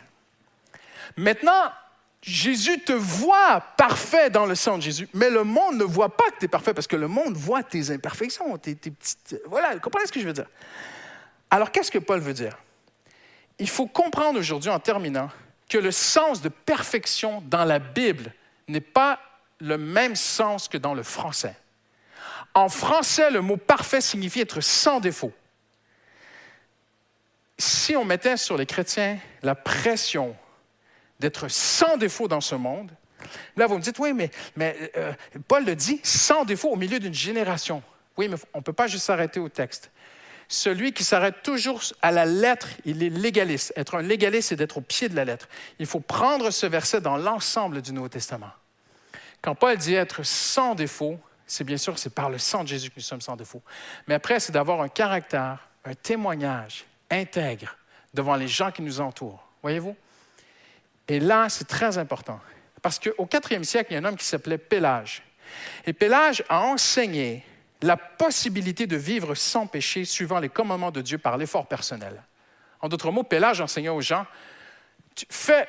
Maintenant, 1.17 1.73
Jésus 2.21 2.81
te 2.81 2.93
voit 2.93 3.61
parfait 3.77 4.29
dans 4.29 4.45
le 4.45 4.57
sang 4.57 4.77
de 4.77 4.83
Jésus, 4.83 5.09
mais 5.15 5.31
le 5.31 5.45
monde 5.45 5.77
ne 5.77 5.85
voit 5.85 6.15
pas 6.15 6.31
que 6.33 6.41
tu 6.41 6.45
es 6.47 6.49
parfait 6.49 6.75
parce 6.75 6.89
que 6.89 6.97
le 6.97 7.09
monde 7.09 7.35
voit 7.37 7.63
tes 7.63 7.91
imperfections, 7.91 8.59
tes, 8.59 8.75
tes 8.75 8.91
petites... 8.91 9.41
Voilà, 9.47 9.79
comprenez 9.79 10.07
ce 10.07 10.13
que 10.13 10.21
je 10.21 10.27
veux 10.27 10.33
dire? 10.33 10.47
Alors, 11.51 11.73
qu'est-ce 11.73 11.91
que 11.91 11.99
Paul 11.99 12.21
veut 12.21 12.35
dire? 12.35 12.59
Il 13.59 13.69
faut 13.69 13.87
comprendre 13.87 14.39
aujourd'hui, 14.39 14.71
en 14.71 14.79
terminant, 14.79 15.31
que 15.69 15.79
le 15.79 15.91
sens 15.91 16.41
de 16.41 16.49
perfection 16.49 17.43
dans 17.47 17.65
la 17.65 17.79
Bible 17.79 18.33
n'est 18.69 18.81
pas 18.81 19.21
le 19.61 19.77
même 19.77 20.17
sens 20.17 20.69
que 20.69 20.79
dans 20.79 20.95
le 20.95 21.03
français. 21.03 21.57
En 22.55 22.69
français, 22.69 23.31
le 23.31 23.41
mot 23.41 23.57
parfait 23.57 24.01
signifie 24.01 24.41
être 24.41 24.61
sans 24.61 25.01
défaut. 25.01 25.33
Si 27.59 27.97
on 27.97 28.05
mettait 28.05 28.37
sur 28.37 28.57
les 28.57 28.67
chrétiens 28.67 29.19
la 29.43 29.55
pression 29.55 30.37
d'être 31.19 31.49
sans 31.49 31.97
défaut 31.97 32.29
dans 32.29 32.41
ce 32.41 32.55
monde, 32.55 32.93
là, 33.57 33.67
vous 33.67 33.77
me 33.77 33.83
dites, 33.83 33.99
oui, 33.99 34.13
mais, 34.13 34.93
euh, 34.97 35.13
Paul 35.49 35.65
le 35.65 35.75
dit, 35.75 36.01
sans 36.05 36.45
défaut 36.45 36.71
au 36.71 36.77
milieu 36.77 37.01
d'une 37.01 37.15
génération. 37.15 37.83
Oui, 38.17 38.29
mais 38.29 38.37
on 38.55 38.59
ne 38.59 38.63
peut 38.63 38.73
pas 38.73 38.87
juste 38.87 39.07
s'arrêter 39.07 39.41
au 39.41 39.49
texte. 39.49 39.91
Celui 40.49 40.93
qui 40.93 41.05
s'arrête 41.05 41.43
toujours 41.43 41.83
à 42.01 42.11
la 42.11 42.25
lettre, 42.25 42.69
il 42.87 43.03
est 43.03 43.11
légaliste. 43.11 43.73
Être 43.77 43.97
un 43.97 44.03
légaliste, 44.03 44.49
c'est 44.49 44.57
d'être 44.57 44.79
au 44.79 44.81
pied 44.81 45.11
de 45.11 45.15
la 45.15 45.27
lettre. 45.27 45.47
Il 45.79 45.85
faut 45.85 46.01
prendre 46.01 46.51
ce 46.51 46.65
verset 46.67 47.03
dans 47.03 47.19
l'ensemble 47.19 47.83
du 47.83 47.93
Nouveau 47.93 48.09
Testament. 48.09 48.51
Quand 49.43 49.55
Paul 49.55 49.77
dit 49.77 49.95
être 49.95 50.23
sans 50.25 50.75
défaut, 50.75 51.21
c'est 51.47 51.65
bien 51.65 51.77
sûr 51.77 51.99
c'est 51.99 52.15
par 52.15 52.31
le 52.31 52.39
sang 52.39 52.63
de 52.63 52.69
Jésus 52.69 52.89
que 52.89 52.97
nous 52.97 53.03
sommes 53.03 53.21
sans 53.21 53.37
défaut. 53.37 53.63
Mais 54.07 54.15
après, 54.15 54.41
c'est 54.41 54.53
d'avoir 54.53 54.81
un 54.81 54.89
caractère, 54.89 55.69
un 55.85 55.95
témoignage 55.95 56.87
intègre 57.11 57.77
devant 58.15 58.35
les 58.35 58.49
gens 58.49 58.71
qui 58.71 58.83
nous 58.83 59.01
entourent. 59.01 59.47
Voyez-vous? 59.63 59.97
Et 61.09 61.21
là, 61.21 61.49
c'est 61.49 61.67
très 61.67 61.99
important. 61.99 62.41
Parce 62.81 62.99
qu'au 62.99 63.29
IVe 63.33 63.63
siècle, 63.65 63.93
il 63.93 63.95
y 63.95 63.97
a 63.97 64.01
un 64.01 64.05
homme 64.05 64.17
qui 64.17 64.25
s'appelait 64.25 64.59
Pélage. 64.59 65.23
Et 65.87 65.93
Pélage 65.93 66.43
a 66.49 66.61
enseigné 66.61 67.45
la 67.83 67.97
possibilité 67.97 68.87
de 68.87 68.97
vivre 68.97 69.35
sans 69.35 69.67
péché 69.67 70.05
suivant 70.05 70.41
les 70.41 70.49
commandements 70.49 70.91
de 70.91 71.01
Dieu 71.01 71.19
par 71.19 71.37
l'effort 71.37 71.67
personnel. 71.67 72.23
En 72.81 72.89
d'autres 72.89 73.11
mots, 73.11 73.23
Pélage 73.23 73.61
enseignait 73.61 73.89
aux 73.89 74.01
gens, 74.01 74.27
fais, 75.31 75.69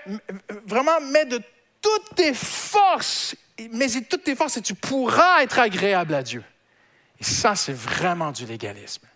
vraiment, 0.65 0.99
mets 1.02 1.26
de 1.26 1.41
toutes 1.81 2.15
tes 2.15 2.34
forces, 2.34 3.36
mais 3.72 3.88
toutes 4.10 4.23
tes 4.23 4.36
forces 4.36 4.57
et 4.57 4.61
tu 4.61 4.76
pourras 4.76 5.44
être 5.44 5.60
agréable 5.60 6.14
à 6.14 6.23
Dieu. 6.23 6.44
Et 7.19 7.23
ça, 7.23 7.56
c'est 7.56 7.73
vraiment 7.73 8.31
du 8.31 8.45
légalisme. 8.45 9.07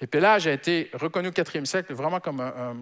Et 0.00 0.06
Pélage 0.06 0.46
a 0.46 0.52
été 0.52 0.90
reconnu 0.94 1.28
au 1.28 1.32
IVe 1.32 1.64
siècle 1.64 1.94
vraiment 1.94 2.20
comme 2.20 2.40
un, 2.40 2.46
un 2.46 2.76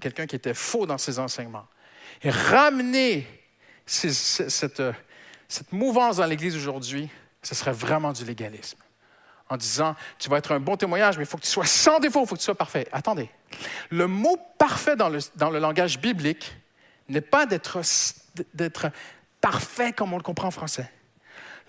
quelqu'un 0.00 0.26
qui 0.26 0.36
était 0.36 0.54
faux 0.54 0.86
dans 0.86 0.98
ses 0.98 1.18
enseignements. 1.18 1.66
Et 2.22 2.30
ramener 2.30 3.26
euh, 4.04 4.92
cette 5.48 5.72
mouvance 5.72 6.16
dans 6.16 6.26
l'Église 6.26 6.56
aujourd'hui, 6.56 7.08
ce 7.44 7.54
serait 7.54 7.72
vraiment 7.72 8.12
du 8.12 8.24
légalisme. 8.24 8.78
En 9.48 9.56
disant, 9.56 9.94
tu 10.18 10.30
vas 10.30 10.38
être 10.38 10.52
un 10.52 10.60
bon 10.60 10.76
témoignage, 10.76 11.18
mais 11.18 11.24
il 11.24 11.26
faut 11.26 11.36
que 11.36 11.42
tu 11.42 11.50
sois 11.50 11.66
sans 11.66 12.00
défaut, 12.00 12.22
il 12.22 12.26
faut 12.26 12.34
que 12.34 12.40
tu 12.40 12.44
sois 12.44 12.54
parfait. 12.54 12.88
Attendez, 12.92 13.30
le 13.90 14.06
mot 14.06 14.38
parfait 14.58 14.96
dans 14.96 15.10
le, 15.10 15.18
dans 15.36 15.50
le 15.50 15.58
langage 15.58 16.00
biblique 16.00 16.56
n'est 17.08 17.20
pas 17.20 17.44
d'être 17.44 17.82
parfait 19.40 19.92
comme 19.92 20.14
on 20.14 20.16
le 20.16 20.22
comprend 20.22 20.48
en 20.48 20.50
français. 20.50 20.90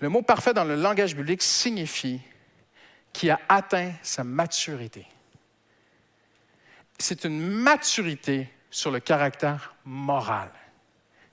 Le 0.00 0.08
mot 0.08 0.22
parfait 0.22 0.54
dans 0.54 0.64
le 0.64 0.74
langage 0.74 1.14
biblique 1.14 1.42
signifie 1.42 2.20
qui 3.12 3.30
a 3.30 3.38
atteint 3.48 3.92
sa 4.02 4.24
maturité 4.24 5.06
c'est 6.98 7.24
une 7.24 7.40
maturité 7.40 8.48
sur 8.70 8.90
le 8.90 9.00
caractère 9.00 9.74
moral. 9.84 10.50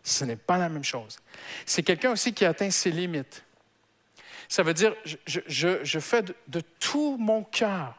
Ce 0.04 0.26
n'est 0.26 0.36
pas 0.36 0.58
la 0.58 0.70
même 0.70 0.84
chose. 0.84 1.20
C'est 1.66 1.84
quelqu'un 1.84 2.12
aussi 2.12 2.34
qui 2.34 2.46
a 2.46 2.50
atteint 2.50 2.70
ses 2.70 2.92
limites. 2.92 3.44
Ça 4.54 4.62
veut 4.62 4.76
dire, 4.76 4.94
je, 5.26 6.00
fais 6.00 6.22
de, 6.22 6.36
de 6.48 6.62
tout 6.80 7.18
mon 7.20 7.44
cœur, 7.44 7.96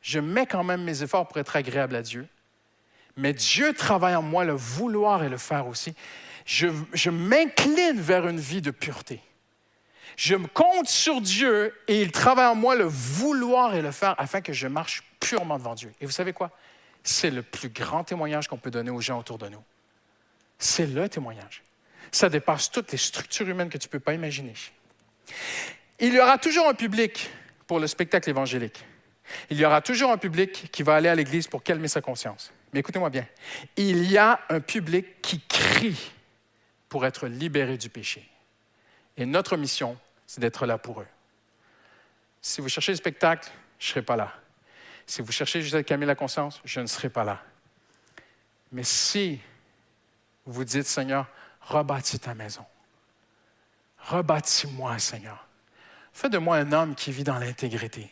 je 0.00 0.20
mets 0.20 0.46
quand 0.46 0.64
même 0.64 0.82
mes 0.84 1.02
efforts 1.02 1.28
pour 1.28 1.36
être 1.36 1.54
agréable 1.54 1.94
à 1.94 2.00
Dieu, 2.00 2.26
mais 3.18 3.34
Dieu 3.34 3.74
travaille 3.74 4.14
en 4.14 4.22
moi 4.22 4.46
le 4.46 4.54
vouloir 4.54 5.22
et 5.22 5.28
le 5.28 5.36
faire 5.36 5.66
aussi. 5.66 5.94
Je, 6.46 6.68
je 6.94 7.10
m'incline 7.10 8.00
vers 8.00 8.26
une 8.26 8.40
vie 8.40 8.62
de 8.62 8.70
pureté. 8.70 9.20
Je 10.16 10.34
me 10.34 10.46
compte 10.46 10.88
sur 10.88 11.20
Dieu 11.20 11.78
et 11.86 12.00
il 12.00 12.10
travaille 12.10 12.46
en 12.46 12.54
moi 12.54 12.74
le 12.74 12.84
vouloir 12.84 13.74
et 13.74 13.82
le 13.82 13.90
faire 13.90 14.14
afin 14.16 14.40
que 14.40 14.54
je 14.54 14.68
marche 14.68 15.02
purement 15.20 15.58
devant 15.58 15.74
Dieu. 15.74 15.92
Et 16.00 16.06
vous 16.06 16.10
savez 16.10 16.32
quoi? 16.32 16.52
C'est 17.02 17.30
le 17.30 17.42
plus 17.42 17.68
grand 17.68 18.02
témoignage 18.02 18.48
qu'on 18.48 18.56
peut 18.56 18.70
donner 18.70 18.90
aux 18.90 19.02
gens 19.02 19.18
autour 19.18 19.36
de 19.36 19.50
nous. 19.50 19.62
C'est 20.58 20.86
le 20.86 21.06
témoignage. 21.10 21.62
Ça 22.10 22.30
dépasse 22.30 22.70
toutes 22.70 22.92
les 22.92 22.98
structures 22.98 23.46
humaines 23.46 23.68
que 23.68 23.76
tu 23.76 23.88
ne 23.88 23.92
peux 23.92 24.00
pas 24.00 24.14
imaginer. 24.14 24.54
Il 26.02 26.12
y 26.12 26.20
aura 26.20 26.36
toujours 26.36 26.68
un 26.68 26.74
public 26.74 27.30
pour 27.68 27.78
le 27.78 27.86
spectacle 27.86 28.28
évangélique. 28.28 28.84
Il 29.50 29.56
y 29.56 29.64
aura 29.64 29.80
toujours 29.80 30.10
un 30.10 30.18
public 30.18 30.68
qui 30.72 30.82
va 30.82 30.96
aller 30.96 31.08
à 31.08 31.14
l'église 31.14 31.46
pour 31.46 31.62
calmer 31.62 31.86
sa 31.86 32.00
conscience. 32.00 32.52
Mais 32.72 32.80
écoutez-moi 32.80 33.08
bien, 33.08 33.24
il 33.76 34.10
y 34.10 34.18
a 34.18 34.40
un 34.48 34.58
public 34.58 35.22
qui 35.22 35.40
crie 35.40 36.10
pour 36.88 37.06
être 37.06 37.28
libéré 37.28 37.78
du 37.78 37.88
péché. 37.88 38.28
Et 39.16 39.24
notre 39.24 39.56
mission, 39.56 39.96
c'est 40.26 40.40
d'être 40.40 40.66
là 40.66 40.76
pour 40.76 41.02
eux. 41.02 41.06
Si 42.40 42.60
vous 42.60 42.68
cherchez 42.68 42.90
le 42.90 42.96
spectacle, 42.96 43.48
je 43.78 43.86
ne 43.86 43.90
serai 43.90 44.02
pas 44.02 44.16
là. 44.16 44.34
Si 45.06 45.22
vous 45.22 45.30
cherchez 45.30 45.62
juste 45.62 45.76
à 45.76 45.84
calmer 45.84 46.06
la 46.06 46.16
conscience, 46.16 46.60
je 46.64 46.80
ne 46.80 46.86
serai 46.86 47.10
pas 47.10 47.22
là. 47.22 47.40
Mais 48.72 48.82
si 48.82 49.40
vous 50.46 50.64
dites, 50.64 50.86
Seigneur, 50.86 51.28
rebâtis 51.60 52.18
ta 52.18 52.34
maison, 52.34 52.64
rebâtis-moi, 53.98 54.98
Seigneur. 54.98 55.46
Fais 56.12 56.28
de 56.28 56.38
moi 56.38 56.56
un 56.56 56.72
homme 56.72 56.94
qui 56.94 57.10
vit 57.10 57.24
dans 57.24 57.38
l'intégrité. 57.38 58.10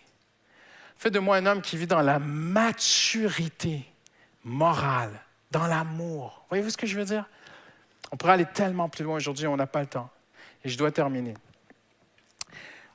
Fais 0.97 1.11
de 1.11 1.19
moi 1.19 1.37
un 1.37 1.47
homme 1.47 1.63
qui 1.63 1.77
vit 1.77 1.87
dans 1.87 2.01
la 2.01 2.19
maturité 2.19 3.87
morale, 4.45 5.13
dans 5.51 5.67
l'amour. 5.67 6.45
Voyez-vous 6.49 6.71
ce 6.71 6.77
que 6.77 6.87
je 6.87 6.99
veux 6.99 7.05
dire? 7.05 7.25
On 8.13 8.17
pourrait 8.17 8.33
aller 8.35 8.47
tellement 8.47 8.89
plus 8.89 9.05
loin 9.05 9.17
aujourd'hui, 9.17 9.47
on 9.47 9.57
n'a 9.57 9.67
pas 9.67 9.81
le 9.81 9.87
temps. 9.87 10.11
Et 10.65 10.69
je 10.69 10.77
dois 10.77 10.91
terminer. 10.91 11.35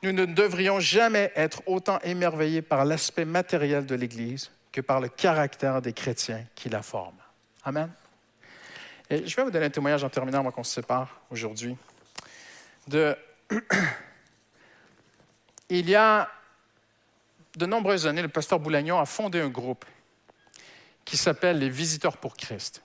Nous 0.04 0.12
ne 0.12 0.26
devrions 0.26 0.80
jamais 0.80 1.32
être 1.36 1.64
autant 1.66 2.00
émerveillés 2.00 2.62
par 2.62 2.86
l'aspect 2.86 3.26
matériel 3.26 3.86
de 3.86 3.96
l'Église 3.96 4.52
que 4.72 4.82
par 4.82 5.00
le 5.00 5.08
caractère 5.08 5.82
des 5.82 5.94
chrétiens 5.94 6.46
qui 6.54 6.70
la 6.70 6.84
forment. 6.84 7.18
Amen. 7.64 7.90
Et 9.10 9.26
je 9.26 9.36
vais 9.36 9.44
vous 9.44 9.52
donner 9.52 9.66
un 9.66 9.70
témoignage 9.70 10.04
en 10.04 10.10
terminant, 10.10 10.40
avant 10.40 10.52
qu'on 10.52 10.64
se 10.64 10.74
sépare 10.74 11.22
aujourd'hui. 11.32 11.76
De... 12.88 13.18
Il 15.70 15.90
y 15.90 15.96
a 15.96 16.30
de 17.56 17.66
nombreuses 17.66 18.06
années, 18.06 18.22
le 18.22 18.28
pasteur 18.28 18.60
Boulagnon 18.60 19.00
a 19.00 19.06
fondé 19.06 19.40
un 19.40 19.50
groupe 19.50 19.86
qui 21.04 21.18
s'appelle 21.18 21.60
les 21.60 21.70
Visiteurs 21.70 22.18
pour 22.18 22.36
Christ. 22.36 22.82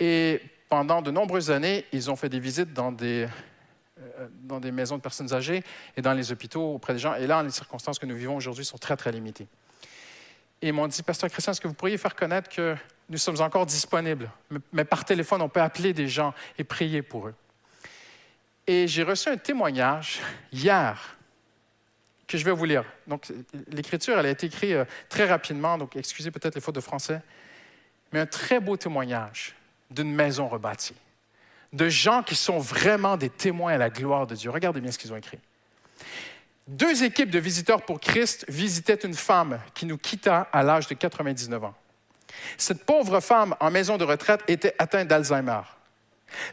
Et 0.00 0.40
pendant 0.68 1.02
de 1.02 1.10
nombreuses 1.10 1.50
années, 1.50 1.86
ils 1.92 2.10
ont 2.10 2.16
fait 2.16 2.28
des 2.28 2.40
visites 2.40 2.72
dans 2.72 2.92
des, 2.92 3.28
euh, 3.98 4.28
dans 4.42 4.58
des 4.58 4.72
maisons 4.72 4.96
de 4.96 5.02
personnes 5.02 5.32
âgées 5.32 5.62
et 5.96 6.02
dans 6.02 6.12
les 6.12 6.32
hôpitaux 6.32 6.74
auprès 6.74 6.94
des 6.94 6.98
gens. 6.98 7.14
Et 7.14 7.26
là, 7.26 7.42
les 7.42 7.50
circonstances 7.50 7.98
que 7.98 8.06
nous 8.06 8.16
vivons 8.16 8.36
aujourd'hui 8.36 8.64
sont 8.64 8.78
très, 8.78 8.96
très 8.96 9.12
limitées. 9.12 9.46
Et 10.60 10.68
ils 10.68 10.72
m'ont 10.72 10.86
dit, 10.86 11.02
Pasteur 11.02 11.30
Christian, 11.30 11.52
est-ce 11.52 11.60
que 11.60 11.68
vous 11.68 11.74
pourriez 11.74 11.98
faire 11.98 12.14
connaître 12.14 12.48
que 12.48 12.76
nous 13.08 13.18
sommes 13.18 13.40
encore 13.40 13.66
disponibles, 13.66 14.30
mais 14.72 14.84
par 14.84 15.04
téléphone, 15.04 15.42
on 15.42 15.48
peut 15.48 15.60
appeler 15.60 15.92
des 15.92 16.08
gens 16.08 16.32
et 16.56 16.64
prier 16.64 17.02
pour 17.02 17.28
eux. 17.28 17.34
Et 18.66 18.86
j'ai 18.86 19.02
reçu 19.02 19.28
un 19.28 19.36
témoignage 19.36 20.20
hier 20.52 21.16
que 22.26 22.38
je 22.38 22.44
vais 22.44 22.52
vous 22.52 22.64
lire. 22.64 22.84
Donc, 23.06 23.32
l'écriture, 23.68 24.18
elle 24.18 24.26
a 24.26 24.30
été 24.30 24.46
écrite 24.46 24.72
euh, 24.72 24.84
très 25.08 25.26
rapidement, 25.26 25.78
donc 25.78 25.96
excusez 25.96 26.30
peut-être 26.30 26.54
les 26.54 26.60
fautes 26.60 26.74
de 26.74 26.80
français, 26.80 27.20
mais 28.12 28.20
un 28.20 28.26
très 28.26 28.60
beau 28.60 28.76
témoignage 28.76 29.54
d'une 29.90 30.12
maison 30.12 30.48
rebâtie, 30.48 30.94
de 31.72 31.88
gens 31.88 32.22
qui 32.22 32.34
sont 32.34 32.58
vraiment 32.58 33.16
des 33.16 33.30
témoins 33.30 33.74
à 33.74 33.78
la 33.78 33.90
gloire 33.90 34.26
de 34.26 34.34
Dieu. 34.34 34.50
Regardez 34.50 34.80
bien 34.80 34.90
ce 34.90 34.98
qu'ils 34.98 35.12
ont 35.12 35.16
écrit. 35.16 35.38
Deux 36.68 37.02
équipes 37.02 37.30
de 37.30 37.38
visiteurs 37.38 37.82
pour 37.82 38.00
Christ 38.00 38.44
visitaient 38.48 38.94
une 38.94 39.14
femme 39.14 39.60
qui 39.74 39.84
nous 39.84 39.98
quitta 39.98 40.48
à 40.52 40.62
l'âge 40.62 40.86
de 40.86 40.94
99 40.94 41.64
ans. 41.64 41.74
Cette 42.56 42.84
pauvre 42.84 43.20
femme 43.20 43.54
en 43.60 43.70
maison 43.70 43.98
de 43.98 44.04
retraite 44.04 44.42
était 44.48 44.74
atteinte 44.78 45.08
d'Alzheimer. 45.08 45.60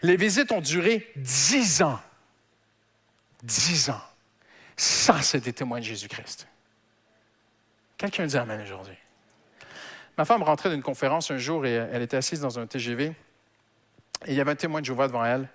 Les 0.02 0.18
visites 0.18 0.52
ont 0.52 0.62
duré 0.62 1.10
dix 1.16 1.82
ans. 1.82 2.00
Dix 3.44 3.90
ans. 3.90 4.02
Ça, 4.80 5.22
c'est 5.22 5.42
des 5.42 5.52
témoins 5.52 5.80
de 5.80 5.84
Jésus-Christ. 5.84 6.48
Quelqu'un 7.98 8.26
dit 8.26 8.38
Amen 8.38 8.62
aujourd'hui. 8.62 8.96
Ma 10.18 10.24
femme 10.24 10.42
rentrait 10.42 10.70
d'une 10.70 10.82
conférence 10.82 11.30
un 11.32 11.38
jour 11.38 11.66
et 11.66 11.74
elle 11.74 12.02
était 12.02 12.16
assise 12.16 12.40
dans 12.40 12.60
un 12.60 12.66
TGV. 12.66 13.08
Et 13.08 13.14
il 14.30 14.36
y 14.36 14.40
avait 14.40 14.52
un 14.52 14.56
témoin 14.56 14.80
de 14.80 14.86
Jéhovah 14.86 15.08
devant 15.08 15.26
elle. 15.26 15.50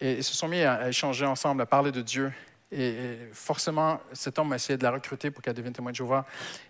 Et 0.00 0.12
ils 0.12 0.22
se 0.22 0.34
sont 0.34 0.46
mis 0.46 0.60
à 0.62 0.88
échanger 0.88 1.26
ensemble, 1.26 1.62
à 1.62 1.66
parler 1.66 1.90
de 1.90 2.00
Dieu. 2.00 2.32
Et, 2.70 3.18
forcément, 3.32 4.00
cet 4.12 4.38
homme 4.38 4.52
a 4.52 4.54
essayé 4.54 4.76
de 4.76 4.84
la 4.84 4.92
recruter 4.92 5.32
pour 5.32 5.42
qu'elle 5.42 5.54
devienne 5.54 5.72
témoin 5.72 5.90
de 5.90 5.96
Jéhovah. 5.96 6.24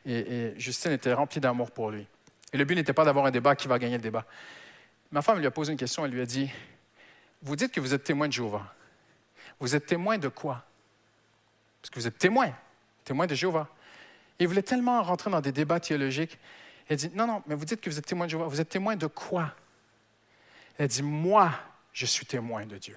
Et, 0.07 0.55
Justine 0.57 0.93
était 0.93 1.13
remplie 1.13 1.41
d'amour 1.41 1.71
pour 1.71 1.91
lui. 1.91 2.07
Et 2.55 2.57
le 2.57 2.65
but 2.65 2.77
n'était 2.77 2.95
pas 2.95 3.05
d'avoir 3.05 3.27
un 3.27 3.31
débat 3.31 3.57
qui 3.57 3.69
va 3.69 3.79
gagner 3.79 3.99
le 3.99 4.03
débat. 4.03 4.25
Ma 5.13 5.21
femme 5.21 5.39
lui 5.39 5.47
a 5.47 5.51
posé 5.51 5.73
une 5.73 5.79
question, 5.79 6.07
elle 6.07 6.13
lui 6.13 6.23
a 6.23 6.27
dit, 6.27 6.51
vous 7.43 7.57
dites 7.57 7.73
que 7.73 7.81
vous 7.81 7.93
êtes 7.93 8.05
témoin 8.05 8.27
de 8.27 8.33
Jéhovah. 8.33 8.73
Vous 9.61 9.77
êtes 9.77 9.85
témoin 9.85 10.17
de 10.17 10.29
quoi? 10.29 10.65
Parce 11.85 11.91
que 11.91 12.01
vous 12.01 12.07
êtes 12.07 12.17
témoin, 12.17 12.51
témoin 13.05 13.27
de 13.27 13.35
Jéhovah. 13.35 13.69
Il 14.39 14.49
voulait 14.49 14.63
tellement 14.63 15.03
rentrer 15.03 15.31
dans 15.31 15.43
des 15.43 15.53
débats 15.53 15.81
théologiques. 15.81 16.39
Elle 16.89 16.97
dit, 16.97 17.11
non, 17.15 17.27
non, 17.27 17.43
mais 17.47 17.55
vous 17.55 17.67
dites 17.67 17.83
que 17.83 17.91
vous 17.91 17.99
êtes 17.99 18.07
témoin 18.07 18.25
de 18.25 18.31
Jéhovah. 18.31 18.47
Vous 18.47 18.59
êtes 18.59 18.71
témoin 18.71 18.97
de 18.97 19.07
quoi? 19.07 19.55
Elle 20.79 20.89
dit, 20.89 21.03
moi, 21.03 21.53
je 21.93 22.07
suis 22.07 22.25
témoin 22.25 22.65
de 22.65 22.79
Dieu. 22.79 22.97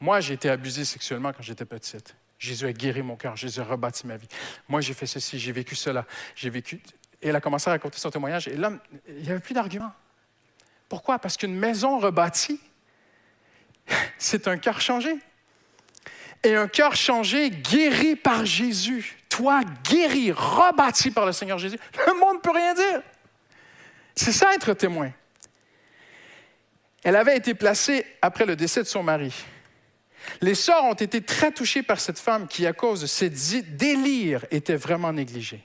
Moi, 0.00 0.20
j'ai 0.20 0.34
été 0.34 0.50
abusé 0.50 0.84
sexuellement 0.84 1.32
quand 1.32 1.40
j'étais 1.40 1.64
petite. 1.64 2.14
Jésus 2.38 2.66
a 2.66 2.74
guéri 2.74 3.00
mon 3.00 3.16
cœur. 3.16 3.36
Jésus 3.36 3.60
a 3.60 3.64
rebâti 3.64 4.06
ma 4.06 4.18
vie. 4.18 4.28
Moi, 4.68 4.82
j'ai 4.82 4.92
fait 4.92 5.06
ceci, 5.06 5.38
j'ai 5.38 5.52
vécu 5.52 5.74
cela. 5.74 6.04
J'ai 6.36 6.50
vécu. 6.50 6.82
Et 7.22 7.28
elle 7.28 7.36
a 7.36 7.40
commencé 7.40 7.70
à 7.70 7.72
raconter 7.72 7.96
son 7.96 8.10
témoignage. 8.10 8.48
Et 8.48 8.56
là, 8.58 8.70
il 9.08 9.22
n'y 9.22 9.30
avait 9.30 9.40
plus 9.40 9.54
d'argument. 9.54 9.92
Pourquoi? 10.90 11.18
Parce 11.18 11.38
qu'une 11.38 11.54
maison 11.54 11.98
rebâtie, 11.98 12.60
c'est 14.18 14.46
un 14.46 14.58
cœur 14.58 14.78
changé. 14.78 15.16
Et 16.44 16.56
un 16.56 16.68
cœur 16.68 16.96
changé, 16.96 17.50
guéri 17.50 18.16
par 18.16 18.44
Jésus. 18.44 19.18
Toi, 19.28 19.60
guéri, 19.88 20.32
rebâti 20.32 21.10
par 21.10 21.24
le 21.24 21.32
Seigneur 21.32 21.58
Jésus. 21.58 21.78
Le 22.06 22.18
monde 22.18 22.36
ne 22.36 22.40
peut 22.40 22.50
rien 22.50 22.74
dire. 22.74 23.02
C'est 24.14 24.32
ça 24.32 24.52
être 24.54 24.74
témoin. 24.74 25.10
Elle 27.04 27.16
avait 27.16 27.36
été 27.36 27.54
placée 27.54 28.06
après 28.20 28.44
le 28.44 28.56
décès 28.56 28.82
de 28.82 28.88
son 28.88 29.02
mari. 29.02 29.32
Les 30.40 30.54
sœurs 30.54 30.84
ont 30.84 30.94
été 30.94 31.20
très 31.20 31.50
touchées 31.50 31.82
par 31.82 32.00
cette 32.00 32.18
femme 32.18 32.46
qui, 32.46 32.66
à 32.66 32.72
cause 32.72 33.00
de 33.00 33.06
ses 33.06 33.30
délires, 33.30 34.44
était 34.50 34.76
vraiment 34.76 35.12
négligée. 35.12 35.64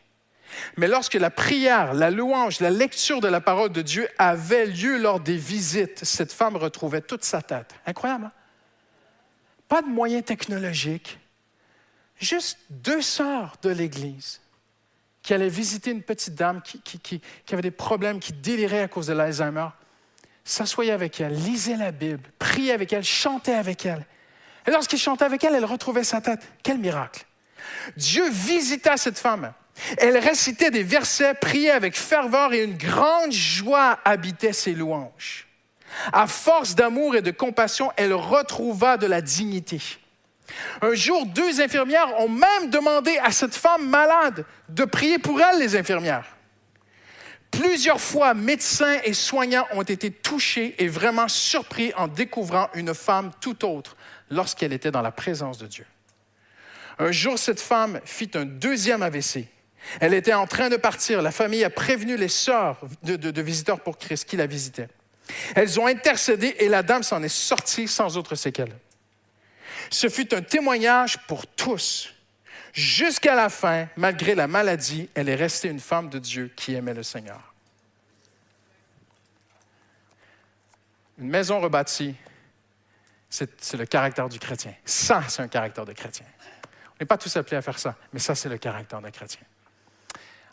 Mais 0.78 0.88
lorsque 0.88 1.16
la 1.16 1.30
prière, 1.30 1.94
la 1.94 2.10
louange, 2.10 2.60
la 2.60 2.70
lecture 2.70 3.20
de 3.20 3.28
la 3.28 3.41
parole 3.41 3.72
de 3.72 3.82
Dieu 3.82 4.08
avait 4.18 4.66
lieu 4.66 4.98
lors 4.98 5.20
des 5.20 5.38
visites, 5.38 6.04
cette 6.06 6.32
femme 6.32 6.56
retrouvait 6.56 7.02
toute 7.02 7.24
sa 7.24 7.41
tête. 7.41 7.76
Incroyable. 7.86 8.26
Hein? 8.26 8.32
Pas 9.68 9.81
de 9.81 9.88
moyens 9.88 10.23
technologiques, 10.23 11.19
juste 12.19 12.57
deux 12.69 13.02
sœurs 13.02 13.57
de 13.61 13.69
l'Église 13.69 14.41
qui 15.22 15.34
allaient 15.34 15.49
visiter 15.49 15.91
une 15.91 16.03
petite 16.03 16.35
dame 16.35 16.61
qui, 16.61 17.22
avait 17.52 17.61
des 17.61 17.72
problèmes, 17.72 18.19
qui 18.19 18.31
délirait 18.31 18.84
à 18.84 18.88
cause 18.88 19.07
de 19.07 19.14
l'Alzheimer, 19.14 19.68
s'assoyaient 20.45 20.94
avec 20.94 21.19
elle, 21.19 21.34
lisaient 21.34 21.76
la 21.76 21.91
Bible, 21.91 22.23
priaient 22.39 22.72
avec 22.72 22.94
elle, 22.94 23.03
chantaient 23.03 23.53
avec 23.53 23.85
elle. 23.85 24.06
Et 24.65 24.72
lorsqu'il 24.72 24.99
chantait 24.99 25.26
avec 25.26 25.44
elle, 25.44 25.56
elle 25.56 25.65
retrouvait 25.65 26.06
sa 26.06 26.22
tête. 26.22 26.48
Quel 26.64 26.77
miracle! 26.77 27.26
Dieu 27.98 28.30
visita 28.30 28.95
cette 28.95 29.18
femme. 29.18 29.53
Elle 29.98 30.18
récitait 30.18 30.72
des 30.72 30.84
versets, 30.84 31.34
priait 31.34 31.72
avec 31.72 31.98
ferveur 31.98 32.53
et 32.53 32.64
une 32.64 32.77
grande 32.77 33.31
joie 33.31 33.99
habitait 34.06 34.53
ses 34.53 34.73
louanges. 34.73 35.47
À 36.11 36.28
force 36.28 36.76
d'amour 36.76 37.15
et 37.15 37.22
de 37.22 37.32
compassion, 37.32 37.91
elle 37.95 38.14
retrouva 38.14 38.98
de 38.98 39.07
la 39.07 39.22
dignité. 39.22 39.82
Un 40.82 40.94
jour, 40.94 41.26
deux 41.26 41.61
infirmières 41.61 42.19
ont 42.19 42.30
même 42.30 42.69
demandé 42.69 43.18
à 43.24 43.32
cette 43.32 43.56
femme 43.56 43.90
malade 43.90 44.45
de 44.69 44.86
prier 44.86 45.19
pour 45.19 45.41
elle, 45.41 45.60
les 45.60 45.76
infirmières. 45.76 46.38
Plusieurs 47.52 48.02
fois, 48.02 48.34
médecins 48.34 48.99
et 49.03 49.14
soignants 49.14 49.68
ont 49.74 49.84
été 49.84 50.11
touchés 50.11 50.76
et 50.80 50.88
vraiment 50.88 51.28
surpris 51.28 51.94
en 51.95 52.07
découvrant 52.07 52.69
une 52.74 52.94
femme 52.94 53.32
tout 53.41 53.65
autre, 53.65 53.95
lorsqu'elle 54.30 54.74
était 54.74 54.91
dans 54.91 55.02
la 55.02 55.11
présence 55.11 55.57
de 55.57 55.68
Dieu. 55.68 55.86
Un 56.99 57.11
jour, 57.11 57.38
cette 57.38 57.61
femme 57.61 57.99
fit 58.06 58.32
un 58.34 58.45
deuxième 58.45 59.02
AVC. 59.02 59.48
Elle 59.99 60.14
était 60.14 60.34
en 60.34 60.48
train 60.48 60.69
de 60.69 60.76
partir. 60.76 61.22
La 61.22 61.32
famille 61.32 61.64
a 61.64 61.69
prévenu 61.69 62.18
les 62.18 62.28
sœurs 62.28 62.82
de, 63.03 63.41
visiteurs 63.41 63.80
pour 63.80 63.98
Christ 63.98 64.26
qui 64.26 64.36
la 64.36 64.48
visitaient. 64.48 64.90
Elles 65.56 65.80
ont 65.80 65.88
intercédé 65.88 66.56
et 66.60 66.70
la 66.70 66.84
dame 66.84 67.04
s'en 67.04 67.22
est 67.24 67.28
sortie 67.28 67.88
sans 67.88 68.18
autre 68.18 68.36
séquelle. 68.36 68.76
Ce 69.90 70.10
fut 70.10 70.34
un 70.34 70.41
témoignage 70.41 71.18
pour 71.28 71.48
tous. 71.48 72.14
Jusqu'à 72.74 73.36
la 73.36 73.49
fin, 73.49 73.88
malgré 73.95 74.36
la 74.36 74.48
maladie, 74.48 75.10
elle 75.16 75.30
est 75.30 75.36
restée 75.36 75.70
une 75.70 75.80
femme 75.80 76.10
de 76.10 76.20
Dieu 76.20 76.52
qui 76.56 76.76
aimait 76.76 76.94
le 76.94 77.04
Seigneur. 77.04 77.54
Une 81.18 81.30
maison 81.30 81.60
rebâtie, 81.60 82.16
c'est 83.30 83.74
le 83.74 83.86
caractère 83.86 84.30
du 84.30 84.40
chrétien. 84.40 84.74
Ça, 84.86 85.24
c'est 85.28 85.41
un 85.41 85.48
caractère 85.48 85.86
de 85.86 85.94
chrétien. 85.94 86.26
On 86.91 86.95
n'est 87.02 87.08
pas 87.08 87.18
tous 87.18 87.36
appelés 87.36 87.58
à 87.58 87.62
faire 87.62 87.80
ça, 87.80 87.95
mais 88.14 88.20
ça, 88.20 88.36
c'est 88.36 88.49
le 88.49 88.58
caractère 88.58 89.02
d'un 89.02 89.12
chrétien. 89.12 89.41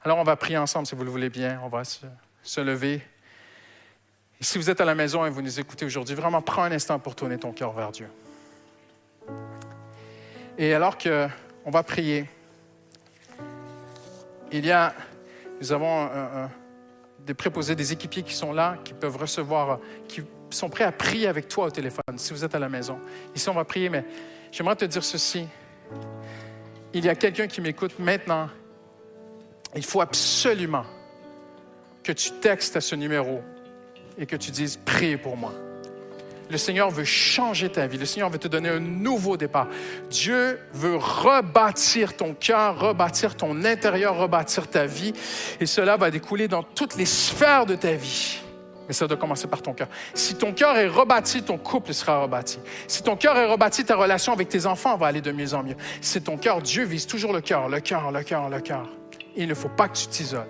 Alors, 0.03 0.19
on 0.19 0.25
va 0.25 0.37
prier 0.37 0.59
ensemble, 0.59 0.87
si 0.87 0.95
vous 0.95 1.05
le 1.05 1.11
voulez 1.11 1.31
bien. 1.31 1.61
On 1.63 1.69
va 1.69 1.83
se, 1.85 2.61
lever. 2.61 3.01
Si 4.45 4.59
vous 4.59 4.69
êtes 4.69 4.83
à 4.83 4.85
la 4.85 4.95
maison 4.95 5.25
et 5.25 5.31
vous 5.31 5.41
nous 5.41 5.59
écoutez 5.59 5.87
aujourd'hui, 5.87 6.15
vraiment 6.15 6.43
prends 6.43 6.65
un 6.65 6.73
instant 6.73 6.99
pour 6.99 7.15
tourner 7.15 7.39
ton 7.39 7.53
cœur 7.53 7.73
vers 7.73 7.91
Dieu. 7.91 8.09
Et 10.59 10.75
alors 10.75 10.99
qu'on 10.99 11.71
va 11.71 11.83
prier, 11.83 12.29
il 14.53 14.67
y 14.67 14.71
a, 14.71 14.95
nous 15.63 15.73
avons 15.73 16.11
des 17.21 17.33
préposés, 17.33 17.75
des 17.75 17.95
équipiers 17.95 18.23
qui 18.23 18.35
sont 18.35 18.53
là, 18.53 18.77
qui 18.85 18.93
peuvent 18.93 19.17
recevoir, 19.17 19.79
qui 20.09 20.21
sont 20.51 20.69
prêts 20.69 20.85
à 20.85 20.93
prier 20.93 21.27
avec 21.27 21.49
toi 21.49 21.65
au 21.65 21.71
téléphone, 21.71 22.19
si 22.19 22.35
vous 22.35 22.45
êtes 22.45 22.55
à 22.55 22.59
la 22.59 22.69
maison. 22.69 23.01
Ici, 23.35 23.49
on 23.49 23.55
va 23.55 23.65
prier, 23.65 23.89
mais 23.89 24.05
j'aimerais 24.53 24.77
te 24.77 24.85
dire 24.85 25.03
ceci. 25.03 25.49
Il 26.93 27.03
y 27.03 27.09
a 27.09 27.15
quelqu'un 27.15 27.47
qui 27.47 27.63
m'écoute 27.63 27.99
maintenant. 27.99 28.51
Il 29.75 29.87
faut 29.87 30.03
absolument 30.03 30.85
que 32.03 32.13
tu 32.13 32.31
textes 32.43 32.77
à 32.77 32.83
ce 32.83 32.95
numéro 32.95 33.43
et 34.19 34.27
que 34.27 34.37
tu 34.37 34.51
dises 34.51 34.79
Priez 34.85 35.17
pour 35.17 35.37
moi. 35.37 35.53
Le 36.51 36.59
Seigneur 36.59 36.91
veut 36.91 37.05
changer 37.05 37.71
ta 37.71 37.87
vie. 37.87 37.97
Le 37.97 38.05
Seigneur 38.05 38.29
veut 38.29 38.39
te 38.39 38.49
donner 38.49 38.69
un 38.69 38.81
nouveau 38.81 39.37
départ. 39.37 39.69
Dieu 40.11 40.61
veut 40.73 40.97
rebâtir 40.97 42.17
ton 42.17 42.35
cœur, 42.35 42.79
rebâtir 42.79 43.37
ton 43.37 43.65
intérieur, 43.65 44.17
rebâtir 44.17 44.69
ta 44.69 44.85
vie. 44.87 45.15
Et 45.61 45.67
cela 45.67 45.97
va 45.97 46.11
découler 46.11 46.47
dans 46.47 46.63
toutes 46.63 46.97
les 46.97 47.07
sphères 47.07 47.65
de 47.65 47.75
ta 47.75 47.93
vie. 47.93 48.41
Mais 48.87 48.93
ça 48.93 49.07
doit 49.07 49.17
commencer 49.17 49.47
par 49.47 49.63
ton 49.63 49.73
cœur. 49.73 49.89
Si 50.13 50.35
ton 50.35 50.53
cœur 50.53 50.77
est 50.77 50.89
rebâti, 50.89 51.43
ton 51.43 51.57
couple 51.57 51.95
sera 51.95 52.23
rebâti. 52.23 52.59
Si 52.87 53.03
ton 53.03 53.17
cœur 53.17 53.37
est 53.39 53.47
rebâti, 53.47 53.85
ta 53.85 53.97
relation 53.97 54.35
avec 54.35 54.49
tes 54.49 54.67
enfants 54.67 54.99
va 54.99 55.07
aller 55.07 55.23
de 55.23 55.33
mieux 55.33 55.55
en 55.55 55.63
mieux. 55.63 55.77
Si 56.03 56.21
ton 56.21 56.37
cœur, 56.37 56.61
Dieu 56.61 56.85
vise 56.85 57.07
toujours 57.07 57.33
le 57.33 57.41
cœur, 57.41 57.71
le 57.71 57.81
cœur, 57.81 58.13
le 58.13 58.23
cœur, 58.23 58.51
le 58.51 58.61
cœur. 58.61 58.87
Il 59.37 59.49
ne 59.49 59.55
faut 59.55 59.71
pas 59.71 59.89
que 59.89 59.97
tu 59.97 60.07
t'isoles. 60.09 60.47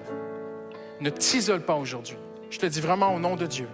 Ne 1.01 1.11
t'isole 1.11 1.61
pas 1.61 1.77
aujourd'hui. 1.77 2.17
Je 2.55 2.61
te 2.61 2.67
dis 2.67 2.81
vraiment 2.81 3.13
au 3.13 3.19
nom 3.19 3.35
de 3.35 3.47
Dieu. 3.47 3.67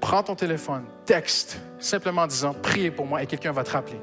Prends 0.00 0.22
ton 0.22 0.34
téléphone, 0.34 0.84
texte, 1.04 1.60
simplement 1.78 2.22
en 2.22 2.26
disant 2.26 2.54
priez 2.54 2.90
pour 2.90 3.04
moi 3.04 3.22
et 3.22 3.26
quelqu'un 3.26 3.52
va 3.52 3.64
te 3.64 3.70
rappeler. 3.72 4.00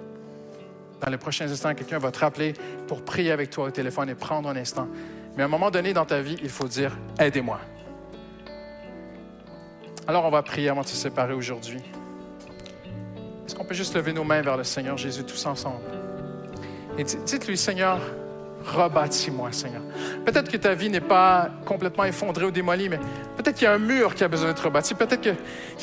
Dans 1.01 1.09
les 1.09 1.17
prochains 1.17 1.51
instants, 1.51 1.73
quelqu'un 1.73 1.97
va 1.97 2.11
te 2.11 2.19
rappeler 2.19 2.53
pour 2.87 3.03
prier 3.03 3.31
avec 3.31 3.49
toi 3.49 3.65
au 3.65 3.71
téléphone 3.71 4.07
et 4.09 4.13
prendre 4.13 4.47
un 4.47 4.55
instant. 4.57 4.87
Mais 5.35 5.41
à 5.41 5.47
un 5.47 5.49
moment 5.49 5.71
donné 5.71 5.91
dans 5.91 6.05
ta 6.05 6.21
vie, 6.21 6.37
il 6.43 6.49
faut 6.49 6.67
dire 6.67 6.95
aidez-moi. 7.17 7.59
Alors 10.07 10.23
on 10.23 10.29
va 10.29 10.43
prier 10.43 10.69
avant 10.69 10.81
de 10.81 10.87
se 10.87 10.95
séparer 10.95 11.33
aujourd'hui. 11.33 11.81
Est-ce 13.47 13.55
qu'on 13.55 13.65
peut 13.65 13.73
juste 13.73 13.95
lever 13.95 14.13
nos 14.13 14.23
mains 14.23 14.43
vers 14.43 14.55
le 14.57 14.65
Seigneur 14.65 14.97
Jésus 14.97 15.23
tous 15.23 15.47
ensemble? 15.47 15.81
Et 16.95 17.03
di- 17.03 17.17
dites-lui, 17.25 17.57
Seigneur, 17.57 17.99
rebâtis-moi, 18.75 19.51
Seigneur. 19.51 19.81
Peut-être 20.25 20.51
que 20.51 20.57
ta 20.57 20.73
vie 20.73 20.89
n'est 20.89 20.99
pas 20.99 21.49
complètement 21.65 22.05
effondrée 22.05 22.45
ou 22.45 22.51
démolie, 22.51 22.89
mais 22.89 22.99
peut-être 23.37 23.55
qu'il 23.55 23.65
y 23.65 23.67
a 23.67 23.73
un 23.73 23.79
mur 23.79 24.15
qui 24.15 24.23
a 24.23 24.27
besoin 24.27 24.49
d'être 24.49 24.65
rebâti. 24.65 24.93
Peut-être 24.93 25.21
qu'il 25.21 25.35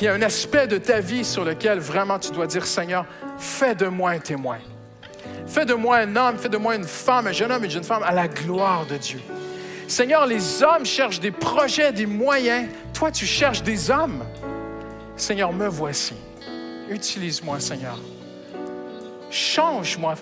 y 0.03 0.09
a 0.09 0.15
un 0.15 0.23
aspect 0.23 0.67
de 0.67 0.79
ta 0.79 1.01
vie 1.01 1.25
sur 1.25 1.45
lequel 1.45 1.79
vraiment 1.79 2.19
tu 2.19 2.31
dois 2.31 2.47
dire, 2.47 2.67
Seigneur, 2.67 3.05
fais 3.39 3.75
de 3.75 3.87
moi 3.87 4.11
un 4.11 4.19
témoin. 4.19 4.59
Fais 5.47 5.65
de 5.65 5.75
moi 5.75 5.99
un 5.99 6.17
homme, 6.17 6.39
fais 6.39 6.49
de 6.49 6.57
moi 6.57 6.75
une 6.75 6.85
femme, 6.85 7.27
un 7.27 7.33
jeune 7.33 7.53
homme, 7.53 7.65
une 7.65 7.71
jeune 7.71 7.85
femme 7.85 8.03
à 8.05 8.13
la 8.13 8.29
gloire 8.29 8.85
de 8.87 8.97
Dieu. 8.97 9.21
Seigneur, 9.89 10.27
les 10.27 10.63
hommes 10.63 10.85
cherchent 10.85 11.21
des 11.21 11.31
projets, 11.31 11.93
des 11.93 12.07
moyens. 12.07 12.69
Toi, 12.93 13.13
tu 13.13 13.25
cherches 13.25 13.63
des 13.63 13.91
hommes. 13.91 14.25
Seigneur, 15.17 15.53
me 15.53 15.69
voici. 15.69 16.15
Utilise-moi, 16.91 17.61
Seigneur. 17.61 17.99
Change-moi. 19.31 20.15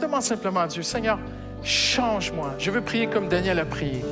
Demande 0.00 0.22
simplement 0.22 0.60
à 0.60 0.66
Dieu, 0.66 0.82
Seigneur, 0.82 1.18
change-moi. 1.62 2.54
Je 2.58 2.70
veux 2.70 2.80
prier 2.80 3.06
comme 3.06 3.28
Daniel 3.28 3.58
a 3.58 3.64
prié. 3.64 4.04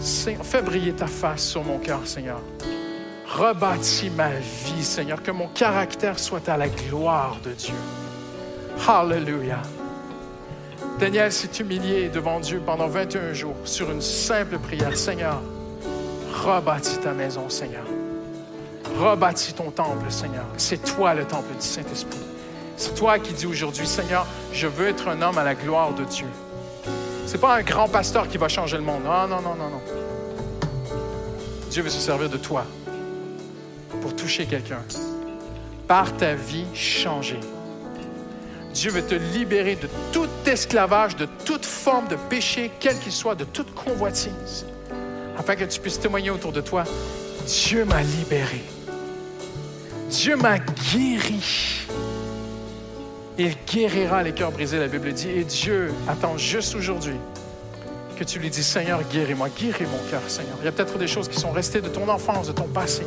Fais 0.00 0.62
briller 0.62 0.92
ta 0.92 1.06
face 1.06 1.42
sur 1.42 1.64
mon 1.64 1.78
cœur, 1.78 2.00
Seigneur. 2.04 2.40
Rebâtis 3.26 4.10
ma 4.10 4.30
vie, 4.30 4.82
Seigneur, 4.82 5.22
que 5.22 5.30
mon 5.30 5.48
caractère 5.48 6.18
soit 6.18 6.48
à 6.48 6.56
la 6.56 6.68
gloire 6.68 7.36
de 7.44 7.52
Dieu. 7.52 7.74
Hallelujah. 8.86 9.62
Daniel 10.98 11.30
s'est 11.30 11.60
humilié 11.60 12.08
devant 12.08 12.40
Dieu 12.40 12.60
pendant 12.64 12.88
21 12.88 13.32
jours 13.32 13.56
sur 13.64 13.90
une 13.90 14.00
simple 14.00 14.58
prière. 14.58 14.96
Seigneur, 14.96 15.40
rebâtis 16.32 16.98
ta 16.98 17.12
maison, 17.12 17.48
Seigneur. 17.48 17.84
Rebâtis 18.98 19.52
ton 19.52 19.70
temple, 19.70 20.10
Seigneur. 20.10 20.46
C'est 20.56 20.82
toi 20.82 21.14
le 21.14 21.24
temple 21.24 21.54
du 21.54 21.66
Saint-Esprit. 21.66 22.27
C'est 22.78 22.94
toi 22.94 23.18
qui 23.18 23.32
dis 23.32 23.46
aujourd'hui, 23.46 23.88
Seigneur, 23.88 24.24
je 24.52 24.68
veux 24.68 24.86
être 24.86 25.08
un 25.08 25.20
homme 25.20 25.36
à 25.36 25.42
la 25.42 25.56
gloire 25.56 25.92
de 25.94 26.04
Dieu. 26.04 26.28
C'est 27.26 27.40
pas 27.40 27.56
un 27.56 27.62
grand 27.62 27.88
pasteur 27.88 28.28
qui 28.28 28.38
va 28.38 28.46
changer 28.46 28.76
le 28.76 28.84
monde. 28.84 29.02
Non, 29.02 29.26
non, 29.26 29.42
non, 29.42 29.56
non, 29.56 29.68
non. 29.68 29.82
Dieu 31.70 31.82
veut 31.82 31.90
se 31.90 31.98
servir 31.98 32.30
de 32.30 32.36
toi 32.36 32.64
pour 34.00 34.14
toucher 34.14 34.46
quelqu'un. 34.46 34.78
Par 35.88 36.16
ta 36.16 36.34
vie 36.34 36.66
changée. 36.72 37.40
Dieu 38.72 38.92
veut 38.92 39.04
te 39.04 39.16
libérer 39.16 39.74
de 39.74 39.88
tout 40.12 40.28
esclavage, 40.46 41.16
de 41.16 41.26
toute 41.44 41.66
forme 41.66 42.06
de 42.06 42.14
péché, 42.14 42.70
quel 42.78 42.96
qu'il 43.00 43.10
soit, 43.10 43.34
de 43.34 43.44
toute 43.44 43.74
convoitise, 43.74 44.66
afin 45.36 45.56
que 45.56 45.64
tu 45.64 45.80
puisses 45.80 45.98
témoigner 45.98 46.30
autour 46.30 46.52
de 46.52 46.60
toi, 46.60 46.84
Dieu 47.44 47.84
m'a 47.84 48.02
libéré. 48.02 48.62
Dieu 50.10 50.36
m'a 50.36 50.58
guéri. 50.58 51.86
Il 53.38 53.54
guérira 53.72 54.24
les 54.24 54.32
cœurs 54.32 54.50
brisés, 54.50 54.80
la 54.80 54.88
Bible 54.88 55.12
dit, 55.12 55.30
et 55.30 55.44
Dieu 55.44 55.92
attend 56.08 56.36
juste 56.36 56.74
aujourd'hui 56.74 57.14
que 58.18 58.24
tu 58.24 58.40
lui 58.40 58.50
dis, 58.50 58.64
Seigneur, 58.64 59.00
guéris-moi, 59.04 59.48
guéris 59.48 59.86
mon 59.86 60.10
cœur, 60.10 60.22
Seigneur. 60.26 60.56
Il 60.60 60.64
y 60.64 60.68
a 60.68 60.72
peut-être 60.72 60.98
des 60.98 61.06
choses 61.06 61.28
qui 61.28 61.38
sont 61.38 61.52
restées 61.52 61.80
de 61.80 61.88
ton 61.88 62.08
enfance, 62.08 62.48
de 62.48 62.52
ton 62.52 62.66
passé. 62.66 63.04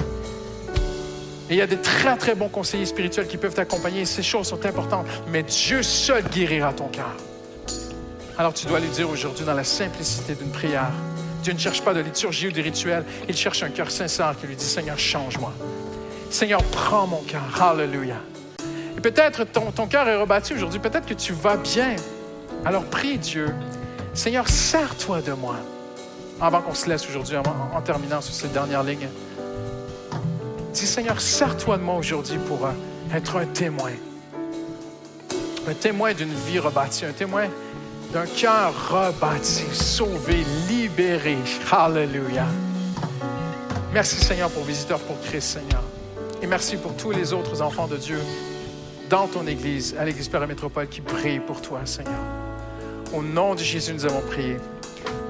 Et 1.50 1.56
il 1.56 1.58
y 1.58 1.62
a 1.62 1.68
des 1.68 1.82
très, 1.82 2.16
très 2.16 2.34
bons 2.34 2.48
conseillers 2.48 2.86
spirituels 2.86 3.28
qui 3.28 3.36
peuvent 3.36 3.54
t'accompagner. 3.54 4.06
Ces 4.06 4.24
choses 4.24 4.48
sont 4.48 4.66
importantes. 4.66 5.06
Mais 5.28 5.44
Dieu 5.44 5.84
seul 5.84 6.24
guérira 6.24 6.72
ton 6.72 6.88
cœur. 6.88 7.12
Alors 8.38 8.54
tu 8.54 8.68
dois 8.68 8.80
lui 8.80 8.88
dire 8.88 9.10
aujourd'hui 9.10 9.44
dans 9.44 9.54
la 9.54 9.66
simplicité 9.66 10.34
d'une 10.34 10.52
prière. 10.52 10.92
Dieu 11.44 11.52
ne 11.52 11.60
cherche 11.60 11.82
pas 11.82 11.94
de 11.94 12.00
liturgie 12.00 12.48
ou 12.48 12.52
de 12.54 12.62
rituel. 12.62 13.04
Il 13.28 13.36
cherche 13.36 13.64
un 13.64 13.70
cœur 13.70 13.92
sincère 13.92 14.34
qui 14.40 14.48
lui 14.48 14.56
dit, 14.56 14.64
Seigneur, 14.64 14.98
change-moi. 14.98 15.52
Seigneur, 16.30 16.64
prends 16.72 17.06
mon 17.06 17.22
cœur. 17.24 17.42
Hallelujah. 17.62 18.22
Peut-être 19.02 19.46
ton, 19.46 19.72
ton 19.72 19.88
cœur 19.88 20.08
est 20.08 20.16
rebâti 20.16 20.54
aujourd'hui. 20.54 20.80
Peut-être 20.80 21.08
que 21.08 21.14
tu 21.14 21.34
vas 21.34 21.58
bien. 21.58 21.96
Alors 22.66 22.84
prie 22.84 23.18
Dieu. 23.18 23.48
Seigneur, 24.14 24.48
sers-toi 24.48 25.22
de 25.22 25.32
moi. 25.32 25.56
Avant 26.40 26.62
qu'on 26.62 26.74
se 26.74 26.90
laisse 26.90 27.08
aujourd'hui, 27.08 27.38
en, 27.38 27.44
en 27.76 27.82
terminant 27.82 28.22
sur 28.22 28.34
cette 28.34 28.52
dernière 28.52 28.84
ligne. 28.84 29.08
Dis, 30.74 30.88
Seigneur, 30.88 31.20
sers-toi 31.20 31.78
de 31.78 31.84
moi 31.84 31.96
aujourd'hui 31.96 32.38
pour 32.48 32.66
euh, 32.66 32.72
être 33.16 33.38
un 33.38 33.46
témoin. 33.46 33.92
Un 35.68 35.74
témoin 35.74 36.14
d'une 36.14 36.34
vie 36.34 36.60
rebâtie, 36.60 37.06
un 37.06 37.12
témoin 37.12 37.46
d'un 38.14 38.26
cœur 38.26 38.74
rebâti, 38.90 39.64
sauvé, 39.74 40.44
libéré. 40.68 41.38
Hallelujah. 41.72 42.48
Merci, 43.94 44.16
Seigneur, 44.16 44.50
pour 44.50 44.64
Visiteurs 44.64 45.00
pour 45.00 45.20
Christ, 45.22 45.60
Seigneur. 45.60 45.84
Et 46.42 46.48
merci 46.48 46.78
pour 46.78 46.96
tous 46.96 47.12
les 47.12 47.34
autres 47.34 47.62
enfants 47.62 47.88
de 47.88 47.98
Dieu 47.98 48.20
dans 49.12 49.28
ton 49.28 49.46
Église, 49.46 49.94
à 50.00 50.06
l'Église 50.06 50.30
Père 50.30 50.48
Métropole, 50.48 50.88
qui 50.88 51.02
prient 51.02 51.42
pour 51.42 51.62
toi, 51.62 51.82
Seigneur. 51.84 52.14
Au 53.14 53.22
nom 53.22 53.56
de 53.56 53.60
Jésus, 53.60 53.94
nous 53.94 54.06
avons 54.06 54.22
prié. 54.22 54.56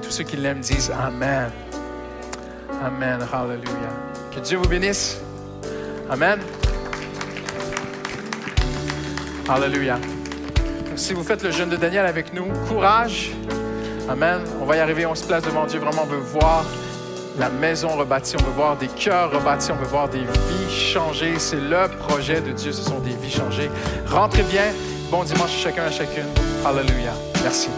Tous 0.00 0.10
ceux 0.10 0.22
qui 0.22 0.36
l'aiment 0.36 0.60
disent 0.60 0.92
Amen. 0.92 1.50
Amen. 2.80 3.18
Hallelujah. 3.32 3.92
Que 4.32 4.38
Dieu 4.38 4.56
vous 4.56 4.68
bénisse. 4.68 5.20
Amen. 6.08 6.38
Alléluia. 9.48 9.98
Si 10.94 11.12
vous 11.12 11.24
faites 11.24 11.42
le 11.42 11.50
jeûne 11.50 11.68
de 11.68 11.76
Daniel 11.76 12.06
avec 12.06 12.32
nous, 12.32 12.46
courage. 12.68 13.32
Amen. 14.08 14.42
On 14.60 14.64
va 14.64 14.76
y 14.76 14.80
arriver, 14.80 15.06
on 15.06 15.16
se 15.16 15.26
place 15.26 15.42
devant 15.42 15.66
Dieu. 15.66 15.80
Vraiment, 15.80 16.02
on 16.04 16.06
veut 16.06 16.18
voir 16.18 16.64
la 17.38 17.48
maison 17.48 17.96
rebâtie, 17.96 18.36
on 18.40 18.44
veut 18.44 18.52
voir 18.52 18.76
des 18.76 18.88
cœurs 18.88 19.32
rebâtis, 19.32 19.72
on 19.72 19.76
veut 19.76 19.86
voir 19.86 20.08
des 20.08 20.20
vies 20.20 20.70
changées. 20.70 21.38
C'est 21.38 21.60
le 21.60 21.88
projet 21.98 22.40
de 22.40 22.52
Dieu, 22.52 22.72
ce 22.72 22.82
sont 22.82 23.00
des 23.00 23.14
vies 23.14 23.30
changées. 23.30 23.70
Rentrez 24.06 24.42
bien. 24.44 24.72
Bon 25.10 25.24
dimanche 25.24 25.54
à 25.54 25.58
chacun 25.58 25.84
à 25.84 25.90
chacune. 25.90 26.28
Alléluia. 26.64 27.12
Merci. 27.42 27.68